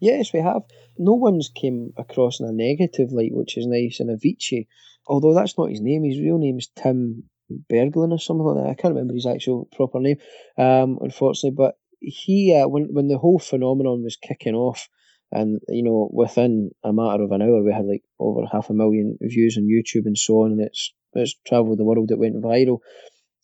Yes, 0.00 0.32
we 0.32 0.40
have. 0.40 0.62
No 0.98 1.14
one's 1.14 1.48
came 1.48 1.92
across 1.96 2.40
in 2.40 2.46
a 2.46 2.52
negative 2.52 3.10
light, 3.12 3.32
which 3.32 3.56
is 3.56 3.66
nice. 3.66 4.00
And 4.00 4.10
Avicii, 4.10 4.66
although 5.06 5.34
that's 5.34 5.56
not 5.58 5.70
his 5.70 5.80
name, 5.80 6.04
his 6.04 6.20
real 6.20 6.38
name 6.38 6.58
is 6.58 6.68
Tim 6.76 7.24
Berglund 7.72 8.12
or 8.12 8.18
something 8.18 8.44
like 8.44 8.64
that. 8.64 8.70
I 8.70 8.74
can't 8.74 8.94
remember 8.94 9.14
his 9.14 9.26
actual 9.26 9.68
proper 9.74 10.00
name, 10.00 10.18
um, 10.58 10.98
unfortunately. 11.00 11.56
But 11.56 11.76
he, 12.00 12.54
uh, 12.54 12.68
when 12.68 12.92
when 12.92 13.08
the 13.08 13.18
whole 13.18 13.38
phenomenon 13.38 14.02
was 14.02 14.16
kicking 14.16 14.54
off, 14.54 14.88
and 15.32 15.60
you 15.68 15.82
know, 15.82 16.10
within 16.12 16.70
a 16.82 16.92
matter 16.92 17.22
of 17.24 17.32
an 17.32 17.42
hour, 17.42 17.62
we 17.62 17.72
had 17.72 17.86
like 17.86 18.02
over 18.18 18.42
half 18.50 18.70
a 18.70 18.74
million 18.74 19.18
views 19.20 19.56
on 19.56 19.64
YouTube 19.64 20.06
and 20.06 20.18
so 20.18 20.42
on, 20.42 20.52
and 20.52 20.60
it's 20.60 20.92
it's 21.22 21.34
travelled 21.46 21.78
the 21.78 21.84
world. 21.84 22.10
It 22.10 22.18
went 22.18 22.42
viral. 22.42 22.78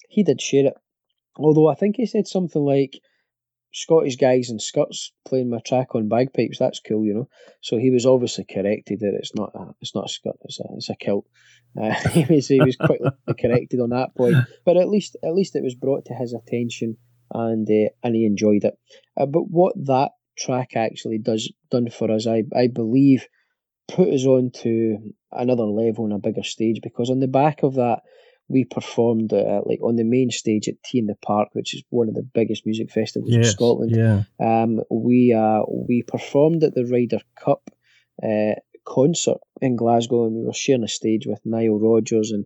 He 0.09 0.23
did 0.23 0.41
share 0.41 0.67
it, 0.67 0.75
although 1.37 1.69
I 1.69 1.75
think 1.75 1.97
he 1.97 2.07
said 2.07 2.27
something 2.27 2.63
like 2.63 3.01
Scottish 3.73 4.17
guys 4.17 4.51
and 4.51 4.61
skirts 4.61 5.13
playing 5.25 5.51
my 5.51 5.61
track 5.65 5.95
on 5.95 6.09
bagpipes. 6.09 6.59
That's 6.59 6.81
cool, 6.81 7.05
you 7.05 7.15
know. 7.15 7.29
So 7.61 7.77
he 7.77 7.91
was 7.91 8.05
obviously 8.05 8.45
corrected 8.45 9.01
that 9.01 9.15
it's 9.15 9.35
not 9.35 9.53
a 9.55 9.75
it's 9.81 9.95
not 9.95 10.07
a 10.07 10.09
skirt, 10.09 10.37
it's 10.43 10.59
a 10.59 10.65
it's 10.75 10.91
a 10.91 10.97
kilt. 10.97 11.27
Uh, 11.81 11.93
he 12.11 12.25
was 12.25 12.49
he 12.49 12.61
was 12.61 12.77
quickly 12.77 13.11
corrected 13.41 13.81
on 13.81 13.91
that 13.91 14.15
point, 14.17 14.37
but 14.65 14.77
at 14.77 14.89
least 14.89 15.17
at 15.23 15.35
least 15.35 15.55
it 15.55 15.63
was 15.63 15.75
brought 15.75 16.07
to 16.07 16.15
his 16.15 16.35
attention 16.35 16.97
and 17.33 17.69
uh, 17.71 17.91
and 18.03 18.15
he 18.15 18.27
enjoyed 18.27 18.65
it. 18.65 18.75
Uh, 19.17 19.27
but 19.27 19.43
what 19.43 19.75
that 19.87 20.11
track 20.37 20.71
actually 20.75 21.19
does 21.19 21.53
done 21.71 21.91
for 21.91 22.11
us, 22.11 22.27
I 22.27 22.43
I 22.57 22.67
believe, 22.67 23.29
put 23.87 24.09
us 24.09 24.25
on 24.25 24.51
to 24.63 24.99
another 25.33 25.65
level 25.65 26.05
on 26.05 26.13
a 26.13 26.19
bigger 26.19 26.43
stage 26.43 26.81
because 26.83 27.11
on 27.11 27.21
the 27.21 27.29
back 27.29 27.63
of 27.63 27.75
that 27.75 28.03
we 28.51 28.65
performed 28.65 29.33
uh, 29.33 29.61
like 29.65 29.81
on 29.81 29.95
the 29.95 30.05
main 30.05 30.31
stage 30.31 30.69
at 30.69 30.83
T 30.83 30.99
in 30.99 31.07
the 31.07 31.15
Park, 31.15 31.51
which 31.53 31.73
is 31.73 31.85
one 31.91 32.09
of 32.09 32.15
the 32.15 32.23
biggest 32.23 32.67
music 32.67 32.91
festivals 32.91 33.31
yes, 33.31 33.47
in 33.47 33.53
Scotland. 33.53 33.93
Yeah. 33.95 34.23
Um, 34.41 34.81
we 34.91 35.33
uh, 35.33 35.63
we 35.69 36.03
performed 36.03 36.65
at 36.65 36.75
the 36.75 36.85
Ryder 36.85 37.21
Cup 37.37 37.71
uh, 38.23 38.57
concert 38.85 39.39
in 39.63 39.77
Glasgow, 39.77 40.27
and 40.27 40.35
we 40.35 40.45
were 40.45 40.53
sharing 40.53 40.83
a 40.83 40.89
stage 40.89 41.27
with 41.27 41.41
Nile 41.45 41.79
Rodgers 41.79 42.33
and 42.33 42.45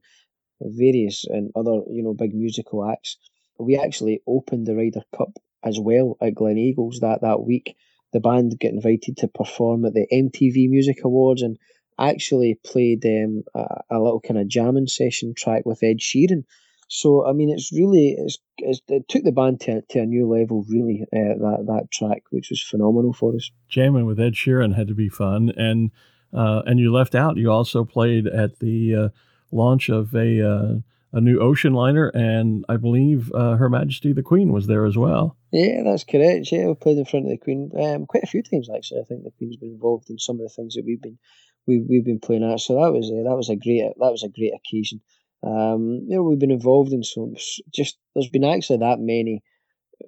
various 0.61 1.25
and 1.25 1.51
other 1.57 1.81
you 1.91 2.03
know 2.03 2.13
big 2.13 2.35
musical 2.35 2.89
acts. 2.89 3.17
We 3.59 3.79
actually 3.79 4.21
opened 4.27 4.67
the 4.67 4.77
Ryder 4.77 5.05
Cup 5.17 5.39
as 5.65 5.81
well 5.81 6.19
at 6.21 6.35
Gleneagles 6.35 7.01
that 7.01 7.23
that 7.23 7.43
week. 7.43 7.77
The 8.13 8.21
band 8.21 8.59
got 8.61 8.71
invited 8.71 9.17
to 9.19 9.29
perform 9.29 9.87
at 9.87 9.95
the 9.95 10.07
MTV 10.13 10.69
Music 10.69 11.03
Awards, 11.03 11.41
and 11.41 11.57
actually 11.99 12.59
played 12.65 13.05
um, 13.07 13.45
a, 13.55 13.83
a, 13.91 13.99
little 13.99 14.21
kind 14.21 14.39
of 14.39 14.49
jamming 14.49 14.87
session 14.87 15.35
track 15.37 15.65
with 15.65 15.83
Ed 15.83 15.99
Sheeran. 15.99 16.45
So 16.89 17.27
I 17.27 17.33
mean, 17.33 17.51
it's 17.51 17.73
really 17.73 18.15
it's, 18.19 18.39
it's 18.59 18.81
it 18.89 19.09
took 19.09 19.25
the 19.25 19.33
band 19.33 19.61
to, 19.63 19.83
to 19.91 20.01
a 20.01 20.07
new 20.07 20.29
level. 20.29 20.65
Really, 20.69 21.03
uh, 21.13 21.39
that 21.39 21.65
that 21.67 21.91
track, 21.93 22.25
which 22.31 22.51
was 22.51 22.63
phenomenal 22.63 23.13
for 23.13 23.35
us. 23.35 23.51
Jamming 23.69 24.07
with 24.07 24.21
Ed 24.21 24.35
Sheeran 24.35 24.77
had 24.77 24.89
to 24.89 24.95
be 24.95 25.09
fun, 25.09 25.53
and 25.57 25.91
uh, 26.33 26.63
and 26.67 26.79
you 26.79 26.93
left 26.93 27.15
out. 27.15 27.37
You 27.37 27.51
also 27.51 27.85
played 27.85 28.27
at 28.27 28.59
the 28.59 28.95
uh, 28.95 29.09
launch 29.51 29.89
of 29.89 30.15
a 30.15 30.47
uh, 30.47 30.75
a 31.15 31.21
new 31.21 31.39
ocean 31.39 31.73
liner, 31.73 32.09
and 32.09 32.65
I 32.69 32.77
believe 32.77 33.33
uh, 33.33 33.57
Her 33.57 33.69
Majesty 33.69 34.13
the 34.13 34.23
Queen 34.23 34.53
was 34.53 34.67
there 34.67 34.85
as 34.85 34.99
well. 34.99 35.37
Yeah, 35.53 35.83
that's 35.85 36.05
correct. 36.05 36.51
Yeah, 36.51 36.67
we 36.67 36.75
played 36.75 36.99
in 36.99 37.05
front 37.05 37.27
of 37.27 37.31
the 37.31 37.39
Queen 37.39 37.71
um, 37.79 38.07
quite 38.07 38.25
a 38.25 38.27
few 38.27 38.43
times 38.43 38.69
actually. 38.69 39.01
I 39.01 39.05
think 39.05 39.23
the 39.23 39.31
Queen's 39.31 39.57
been 39.57 39.71
involved 39.71 40.11
in 40.11 40.19
some 40.19 40.37
of 40.37 40.43
the 40.43 40.49
things 40.49 40.75
that 40.75 40.85
we've 40.85 41.01
been 41.01 41.19
we 41.67 41.85
we've 41.89 42.05
been 42.05 42.21
playing 42.21 42.45
at. 42.45 42.61
So 42.61 42.75
that 42.75 42.93
was 42.93 43.11
uh, 43.11 43.29
that 43.29 43.37
was 43.37 43.51
a 43.51 43.57
great 43.57 43.83
that 43.83 44.13
was 44.13 44.23
a 44.23 44.29
great 44.29 44.53
occasion. 44.55 45.01
Um, 45.43 46.07
you 46.09 46.17
know, 46.17 46.23
we've 46.23 46.39
been 46.39 46.51
involved 46.51 46.93
in 46.93 47.03
some 47.03 47.35
just 47.73 47.99
there's 48.15 48.29
been 48.31 48.45
actually 48.45 48.79
that 48.79 48.99
many 49.01 49.43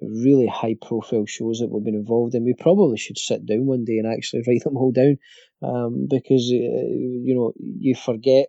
really 0.01 0.47
high 0.47 0.75
profile 0.81 1.25
shows 1.25 1.59
that 1.59 1.69
we've 1.69 1.83
been 1.83 1.95
involved 1.95 2.35
in. 2.35 2.43
We 2.43 2.53
probably 2.53 2.97
should 2.97 3.17
sit 3.17 3.45
down 3.45 3.65
one 3.65 3.85
day 3.85 3.97
and 3.97 4.07
actually 4.07 4.43
write 4.47 4.63
them 4.65 4.77
all 4.77 4.91
down 4.91 5.17
um, 5.61 6.07
because 6.09 6.43
uh, 6.51 6.87
you 6.89 7.33
know 7.35 7.53
you 7.57 7.95
forget 7.95 8.47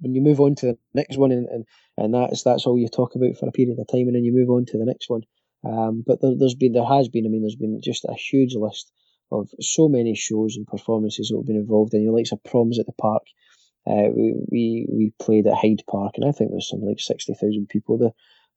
when 0.00 0.14
you 0.14 0.22
move 0.22 0.40
on 0.40 0.54
to 0.56 0.66
the 0.66 0.78
next 0.94 1.18
one 1.18 1.30
and, 1.30 1.46
and, 1.48 1.64
and 1.98 2.14
that's 2.14 2.42
that's 2.42 2.66
all 2.66 2.78
you 2.78 2.88
talk 2.88 3.14
about 3.14 3.36
for 3.38 3.48
a 3.48 3.52
period 3.52 3.78
of 3.78 3.86
time 3.86 4.06
and 4.06 4.14
then 4.14 4.24
you 4.24 4.32
move 4.32 4.50
on 4.50 4.64
to 4.64 4.78
the 4.78 4.86
next 4.86 5.10
one 5.10 5.22
Um, 5.64 6.02
but 6.06 6.20
there, 6.20 6.32
has 6.40 6.54
been, 6.54 6.72
there 6.72 6.84
has 6.84 7.08
been, 7.08 7.26
I 7.26 7.28
mean, 7.28 7.42
there's 7.42 7.56
been 7.56 7.80
just 7.82 8.04
a 8.06 8.14
huge 8.14 8.54
list 8.54 8.92
of 9.32 9.48
so 9.60 9.88
many 9.88 10.14
shows 10.14 10.56
and 10.56 10.66
performances 10.66 11.28
that 11.28 11.36
we've 11.36 11.46
been 11.46 11.56
involved 11.56 11.94
in. 11.94 12.02
You 12.02 12.08
know, 12.08 12.14
like 12.14 12.26
some 12.26 12.40
proms 12.44 12.78
at 12.78 12.86
the 12.86 12.92
park. 12.92 13.22
Uh, 13.86 14.10
we, 14.14 14.34
we 14.50 14.86
we 14.90 15.12
played 15.18 15.46
at 15.46 15.54
Hyde 15.54 15.82
Park, 15.88 16.12
and 16.16 16.28
I 16.28 16.32
think 16.32 16.50
there's 16.50 16.68
some 16.68 16.82
like 16.82 17.00
sixty 17.00 17.34
thousand 17.34 17.68
people 17.68 17.98
there. 17.98 18.12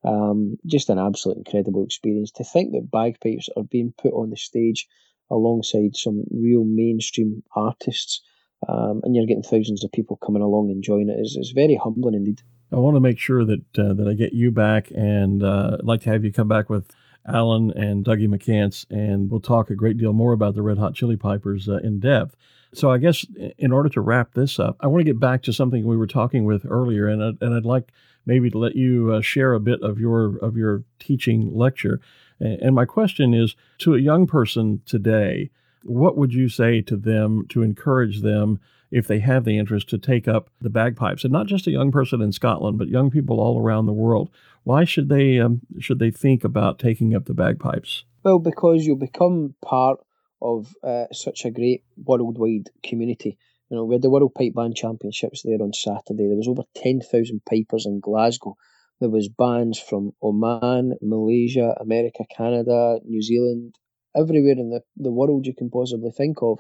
Um, 0.06 0.58
just 0.66 0.90
an 0.90 1.00
absolute 1.00 1.38
incredible 1.38 1.84
experience. 1.86 2.32
To 2.32 2.44
think 2.44 2.74
that 2.74 2.92
bagpipes 2.92 3.48
are 3.56 3.64
being 3.64 3.94
put 3.98 4.12
on 4.14 4.30
the 4.30 4.38
stage 4.38 4.88
alongside 5.32 5.96
some 5.96 6.26
real 6.30 6.66
mainstream 6.66 7.42
artists, 7.56 8.22
um, 8.68 9.02
and 9.04 9.16
you're 9.16 9.26
getting 9.26 9.44
thousands 9.44 9.84
of 9.84 9.92
people 9.92 10.18
coming 10.18 10.42
along 10.42 10.70
enjoying 10.70 11.10
it 11.10 11.20
is, 11.20 11.38
is 11.40 11.52
very 11.56 11.80
humbling 11.82 12.16
indeed. 12.16 12.42
I 12.72 12.78
want 12.78 12.96
to 12.96 13.02
make 13.02 13.20
sure 13.20 13.46
that 13.46 13.62
uh, 13.78 13.94
that 13.94 14.08
I 14.08 14.14
get 14.14 14.34
you 14.34 14.52
back, 14.52 14.92
and 14.92 15.42
uh, 15.42 15.78
I'd 15.80 15.86
like 15.86 16.02
to 16.02 16.10
have 16.10 16.26
you 16.26 16.34
come 16.34 16.48
back 16.50 16.70
with 16.70 16.92
Alan 17.28 17.72
and 17.72 18.04
Dougie 18.04 18.28
McCance, 18.28 18.86
and 18.90 19.30
we'll 19.30 19.40
talk 19.40 19.70
a 19.70 19.76
great 19.76 19.98
deal 19.98 20.14
more 20.14 20.34
about 20.34 20.56
the 20.56 20.62
Red 20.62 20.78
Hot 20.78 20.94
Chilli 20.94 21.20
Pipers 21.20 21.70
uh, 21.70 21.78
in 21.78 22.00
depth. 22.00 22.36
So 22.74 22.92
I 22.92 22.98
guess 22.98 23.26
in 23.58 23.72
order 23.72 23.90
to 23.90 24.02
wrap 24.02 24.34
this 24.34 24.60
up, 24.60 24.78
I 24.80 24.88
want 24.88 25.02
to 25.02 25.12
get 25.12 25.20
back 25.20 25.44
to 25.44 25.54
something 25.54 25.86
we 25.86 25.98
were 25.98 26.08
talking 26.08 26.44
with 26.46 26.66
earlier, 26.68 27.08
and 27.08 27.24
I'd, 27.24 27.42
and 27.42 27.54
I'd 27.54 27.66
like 27.66 27.92
maybe 28.26 28.50
to 28.50 28.58
let 28.58 28.76
you 28.76 29.14
uh, 29.14 29.22
share 29.22 29.54
a 29.54 29.60
bit 29.60 29.82
of 29.82 30.00
your 30.00 30.38
of 30.38 30.58
your 30.58 30.84
teaching 31.00 31.56
lecture. 31.56 32.00
And 32.40 32.76
my 32.76 32.86
question 32.86 33.34
is 33.34 33.56
to 33.78 33.96
a 33.96 34.00
young 34.00 34.28
person 34.28 34.82
today, 34.86 35.52
what 35.84 36.18
would 36.18 36.34
you 36.34 36.50
say 36.50 36.82
to 36.82 36.98
them 36.98 37.46
to 37.50 37.62
encourage 37.62 38.22
them 38.22 38.60
if 38.92 39.08
they 39.08 39.20
have 39.20 39.46
the 39.46 39.58
interest 39.58 39.90
to 39.90 39.98
take 39.98 40.28
up 40.28 40.50
the 40.60 40.70
bagpipes, 40.70 41.24
and 41.24 41.32
not 41.32 41.48
just 41.48 41.68
a 41.68 41.72
young 41.72 41.92
person 41.92 42.22
in 42.22 42.32
Scotland, 42.32 42.78
but 42.78 42.88
young 42.90 43.12
people 43.12 43.40
all 43.40 43.62
around 43.62 43.86
the 43.86 43.94
world? 43.94 44.30
Why 44.64 44.86
should 44.86 45.10
they 45.10 45.40
um, 45.40 45.62
should 45.80 46.00
they 46.00 46.12
think 46.12 46.44
about 46.44 46.80
taking 46.80 47.16
up 47.16 47.26
the 47.26 47.34
bagpipes? 47.34 48.06
Well, 48.24 48.40
because 48.40 48.86
you'll 48.86 48.96
become 48.96 49.56
part 49.64 50.00
of 50.42 50.74
uh, 50.84 51.06
such 51.12 51.46
a 51.46 51.52
great 51.52 51.84
worldwide 51.98 52.70
community. 52.84 53.38
You 53.70 53.78
know, 53.78 53.86
we 53.86 53.96
had 53.96 54.02
the 54.02 54.10
World 54.10 54.34
Pipe 54.36 54.54
Band 54.56 54.76
Championships 54.76 55.42
there 55.44 55.62
on 55.62 55.74
Saturday. 55.74 56.28
There 56.28 56.38
was 56.38 56.48
over 56.48 56.64
ten 56.76 57.02
thousand 57.02 57.42
pipers 57.50 57.86
in 57.86 58.00
Glasgow. 58.00 58.56
There 59.00 59.10
was 59.10 59.28
bands 59.28 59.80
from 59.80 60.12
Oman, 60.22 60.94
Malaysia, 61.02 61.76
America, 61.80 62.24
Canada, 62.36 63.00
New 63.04 63.22
Zealand, 63.22 63.76
everywhere 64.16 64.54
in 64.54 64.70
the, 64.70 64.82
the 64.96 65.12
world 65.12 65.46
you 65.46 65.54
can 65.54 65.70
possibly 65.70 66.12
think 66.12 66.38
of. 66.42 66.60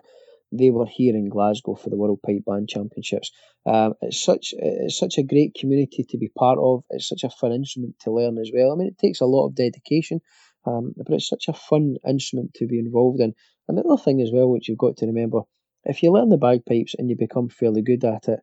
They 0.56 0.70
were 0.70 0.86
here 0.86 1.16
in 1.16 1.30
Glasgow 1.30 1.76
for 1.76 1.90
the 1.90 1.98
World 1.98 2.20
Pipe 2.26 2.46
Band 2.46 2.70
Championships. 2.70 3.32
Um, 3.66 3.94
it's 4.02 4.24
such 4.24 4.54
it's 4.58 4.98
such 4.98 5.18
a 5.18 5.24
great 5.24 5.56
community 5.60 6.06
to 6.08 6.18
be 6.18 6.30
part 6.38 6.60
of. 6.62 6.84
It's 6.92 7.10
such 7.10 7.24
a 7.24 7.30
fun 7.30 7.52
instrument 7.52 7.96
to 8.02 8.12
learn 8.12 8.38
as 8.38 8.52
well. 8.54 8.72
I 8.72 8.76
mean, 8.76 8.88
it 8.88 9.00
takes 9.00 9.20
a 9.20 9.26
lot 9.26 9.48
of 9.48 9.56
dedication, 9.56 10.22
um, 10.66 10.94
but 10.96 11.14
it's 11.16 11.28
such 11.28 11.48
a 11.48 11.54
fun 11.54 11.96
instrument 12.08 12.54
to 12.56 12.68
be 12.68 12.80
involved 12.80 13.20
in. 13.20 13.34
Another 13.68 13.98
thing 13.98 14.22
as 14.22 14.32
well, 14.32 14.50
which 14.50 14.70
you've 14.70 14.78
got 14.78 14.98
to 14.98 15.08
remember, 15.08 15.42
if 15.86 16.04
you 16.04 16.12
learn 16.12 16.30
the 16.30 16.38
bagpipes 16.38 16.96
and 16.98 17.10
you 17.10 17.16
become 17.18 17.50
fairly 17.50 17.82
good 17.82 18.04
at 18.04 18.28
it, 18.28 18.40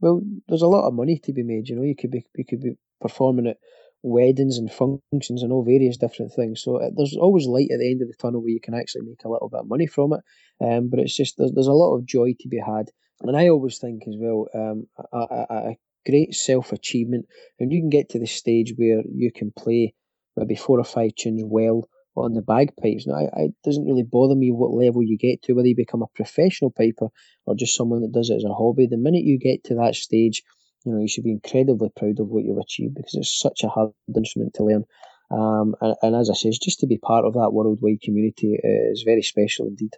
well, 0.00 0.20
there's 0.48 0.62
a 0.62 0.68
lot 0.68 0.86
of 0.86 0.94
money 0.94 1.20
to 1.24 1.32
be 1.32 1.42
made. 1.42 1.68
You 1.68 1.76
know, 1.76 1.82
you 1.82 1.94
could 1.94 2.10
be 2.10 2.24
you 2.34 2.44
could 2.44 2.60
be 2.60 2.72
performing 3.00 3.46
at 3.46 3.58
weddings 4.02 4.58
and 4.58 4.70
functions 4.70 5.42
and 5.42 5.52
all 5.52 5.64
various 5.64 5.96
different 5.96 6.32
things. 6.32 6.62
So 6.62 6.76
uh, 6.76 6.90
there's 6.96 7.16
always 7.16 7.46
light 7.46 7.68
at 7.72 7.78
the 7.78 7.90
end 7.90 8.02
of 8.02 8.08
the 8.08 8.14
tunnel 8.20 8.42
where 8.42 8.50
you 8.50 8.60
can 8.60 8.74
actually 8.74 9.02
make 9.02 9.24
a 9.24 9.28
little 9.28 9.48
bit 9.48 9.60
of 9.60 9.68
money 9.68 9.86
from 9.86 10.12
it. 10.12 10.20
Um, 10.64 10.90
but 10.90 10.98
it's 11.00 11.16
just 11.16 11.36
there's, 11.38 11.52
there's 11.52 11.66
a 11.66 11.72
lot 11.72 11.96
of 11.96 12.06
joy 12.06 12.34
to 12.40 12.48
be 12.48 12.58
had, 12.58 12.90
and 13.20 13.36
I 13.36 13.48
always 13.48 13.78
think 13.78 14.02
as 14.06 14.14
well 14.18 14.48
um, 14.54 14.86
a, 15.12 15.18
a, 15.18 15.46
a 15.50 15.76
great 16.06 16.34
self 16.34 16.72
achievement, 16.72 17.26
and 17.58 17.72
you 17.72 17.80
can 17.80 17.90
get 17.90 18.10
to 18.10 18.18
the 18.18 18.26
stage 18.26 18.74
where 18.76 19.02
you 19.12 19.30
can 19.34 19.52
play 19.56 19.94
maybe 20.36 20.56
four 20.56 20.78
or 20.78 20.84
five 20.84 21.14
tunes 21.14 21.42
well 21.44 21.88
on 22.16 22.34
the 22.34 22.42
bagpipes. 22.42 23.06
Now, 23.06 23.14
I, 23.14 23.42
it 23.44 23.54
doesn't 23.64 23.86
really 23.86 24.02
bother 24.02 24.34
me 24.34 24.50
what 24.50 24.72
level 24.72 25.02
you 25.02 25.16
get 25.16 25.42
to, 25.42 25.54
whether 25.54 25.68
you 25.68 25.76
become 25.76 26.02
a 26.02 26.14
professional 26.14 26.70
piper 26.70 27.08
or 27.46 27.54
just 27.54 27.76
someone 27.76 28.02
that 28.02 28.12
does 28.12 28.30
it 28.30 28.36
as 28.36 28.44
a 28.44 28.52
hobby. 28.52 28.86
The 28.86 28.98
minute 28.98 29.24
you 29.24 29.38
get 29.38 29.64
to 29.64 29.74
that 29.76 29.94
stage, 29.94 30.42
you 30.84 30.92
know, 30.92 31.00
you 31.00 31.08
should 31.08 31.24
be 31.24 31.32
incredibly 31.32 31.88
proud 31.96 32.20
of 32.20 32.28
what 32.28 32.44
you've 32.44 32.58
achieved 32.58 32.94
because 32.94 33.14
it's 33.14 33.38
such 33.38 33.62
a 33.62 33.68
hard 33.68 33.92
instrument 34.14 34.54
to 34.54 34.64
learn. 34.64 34.84
Um, 35.30 35.74
and, 35.80 35.94
and 36.02 36.16
as 36.16 36.28
I 36.30 36.34
say, 36.34 36.50
just 36.50 36.80
to 36.80 36.86
be 36.86 36.98
part 36.98 37.24
of 37.24 37.34
that 37.34 37.52
worldwide 37.52 38.02
community 38.02 38.58
is 38.62 39.02
very 39.02 39.22
special 39.22 39.66
indeed. 39.66 39.94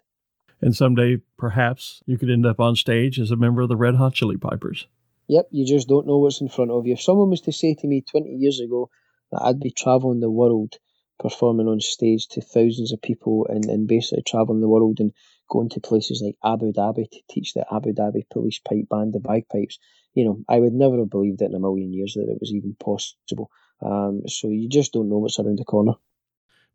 And 0.61 0.74
someday, 0.74 1.18
perhaps, 1.37 2.03
you 2.07 2.16
could 2.16 2.30
end 2.30 2.47
up 2.47 2.61
on 2.61 2.76
stage 2.76 3.18
as 3.18 3.30
a 3.30 3.37
member 3.37 3.62
of 3.62 3.68
the 3.68 3.76
Red 3.76 3.97
Hot 3.97 4.14
Chilli 4.14 4.41
Pipers. 4.41 4.87
Yep, 5.28 5.49
you 5.51 5.66
just 5.66 5.89
don't 5.89 6.07
know 6.07 6.18
what's 6.18 6.41
in 6.41 6.49
front 6.49 6.70
of 6.70 6.87
you. 6.87 6.93
If 6.93 7.03
someone 7.03 7.30
was 7.30 7.41
to 7.43 7.53
say 7.53 7.74
to 7.74 7.87
me 7.87 8.03
20 8.03 8.30
years 8.30 8.61
ago 8.61 8.91
that 9.32 9.43
I'd 9.43 9.61
be 9.61 9.70
travelling 9.70 10.20
the 10.20 10.30
world 10.30 10.74
performing 11.18 11.68
on 11.68 11.80
stage 11.80 12.26
to 12.28 12.41
thousands 12.41 12.93
of 12.93 13.01
people 13.01 13.47
and, 13.49 13.64
and 13.66 13.87
basically 13.87 14.22
travelling 14.26 14.61
the 14.61 14.68
world 14.68 14.99
and 15.01 15.12
going 15.49 15.68
to 15.70 15.80
places 15.80 16.22
like 16.24 16.37
Abu 16.45 16.72
Dhabi 16.72 17.09
to 17.11 17.20
teach 17.30 17.55
the 17.55 17.64
Abu 17.72 17.93
Dhabi 17.93 18.22
Police 18.30 18.59
Pipe 18.59 18.89
Band 18.91 19.12
the 19.12 19.20
bagpipes. 19.20 19.78
You 20.14 20.24
know, 20.24 20.44
I 20.48 20.60
would 20.60 20.72
never 20.72 20.98
have 20.98 21.10
believed 21.10 21.42
it 21.42 21.50
in 21.50 21.54
a 21.54 21.60
million 21.60 21.92
years 21.92 22.14
that 22.14 22.30
it 22.30 22.38
was 22.40 22.52
even 22.52 22.76
possible. 22.78 23.50
Um, 23.82 24.22
so 24.26 24.48
you 24.48 24.68
just 24.68 24.92
don't 24.92 25.08
know 25.08 25.18
what's 25.18 25.38
around 25.38 25.58
the 25.58 25.64
corner. 25.64 25.94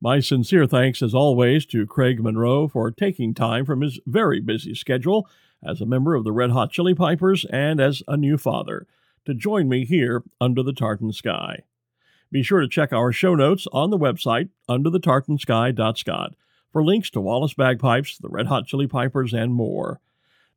My 0.01 0.19
sincere 0.19 0.65
thanks, 0.65 1.01
as 1.01 1.13
always, 1.13 1.65
to 1.67 1.85
Craig 1.85 2.21
Munro 2.21 2.67
for 2.67 2.89
taking 2.91 3.33
time 3.33 3.65
from 3.65 3.81
his 3.81 3.99
very 4.05 4.39
busy 4.39 4.73
schedule 4.73 5.27
as 5.63 5.81
a 5.81 5.85
member 5.85 6.15
of 6.15 6.23
the 6.23 6.31
Red 6.31 6.51
Hot 6.51 6.71
Chilli 6.71 6.95
Pipers 6.95 7.45
and 7.45 7.81
as 7.81 8.01
a 8.07 8.15
new 8.15 8.37
father 8.37 8.87
to 9.25 9.33
join 9.33 9.67
me 9.67 9.85
here 9.85 10.23
under 10.39 10.63
the 10.63 10.73
tartan 10.73 11.11
sky. 11.11 11.63
Be 12.31 12.43
sure 12.43 12.61
to 12.61 12.67
check 12.67 12.93
our 12.93 13.11
show 13.11 13.35
notes 13.35 13.67
on 13.73 13.89
the 13.89 13.97
website 13.97 14.49
underthetartansky.scot 14.69 16.35
for 16.71 16.83
links 16.83 17.09
to 17.09 17.21
Wallace 17.21 17.55
Bagpipes, 17.55 18.19
the 18.19 18.29
Red 18.29 18.47
Hot 18.47 18.67
Chilli 18.67 18.89
Pipers, 18.89 19.33
and 19.33 19.53
more. 19.53 19.99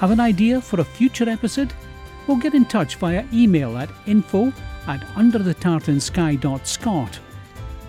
Have 0.00 0.10
an 0.10 0.20
idea 0.20 0.60
for 0.60 0.80
a 0.80 0.84
future 0.84 1.28
episode? 1.28 1.72
Well, 2.26 2.36
get 2.36 2.54
in 2.54 2.64
touch 2.64 2.96
via 2.96 3.24
email 3.32 3.78
at 3.78 3.90
info 4.06 4.52
at 4.86 5.00
underthetartansky.scot. 5.14 7.18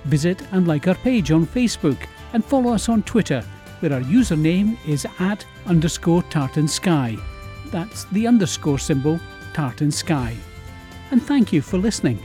Visit 0.05 0.41
and 0.51 0.67
like 0.67 0.87
our 0.87 0.95
page 0.95 1.31
on 1.31 1.47
Facebook 1.47 1.97
and 2.33 2.45
follow 2.45 2.73
us 2.73 2.89
on 2.89 3.03
Twitter, 3.03 3.43
where 3.79 3.93
our 3.93 4.01
username 4.01 4.77
is 4.87 5.07
at 5.17 5.45
underscore 5.65 6.21
tartansky. 6.23 7.19
That's 7.71 8.03
the 8.05 8.27
underscore 8.27 8.79
symbol 8.79 9.19
tartan 9.53 9.91
sky. 9.91 10.35
And 11.11 11.23
thank 11.23 11.51
you 11.51 11.61
for 11.61 11.79
listening. 11.79 12.19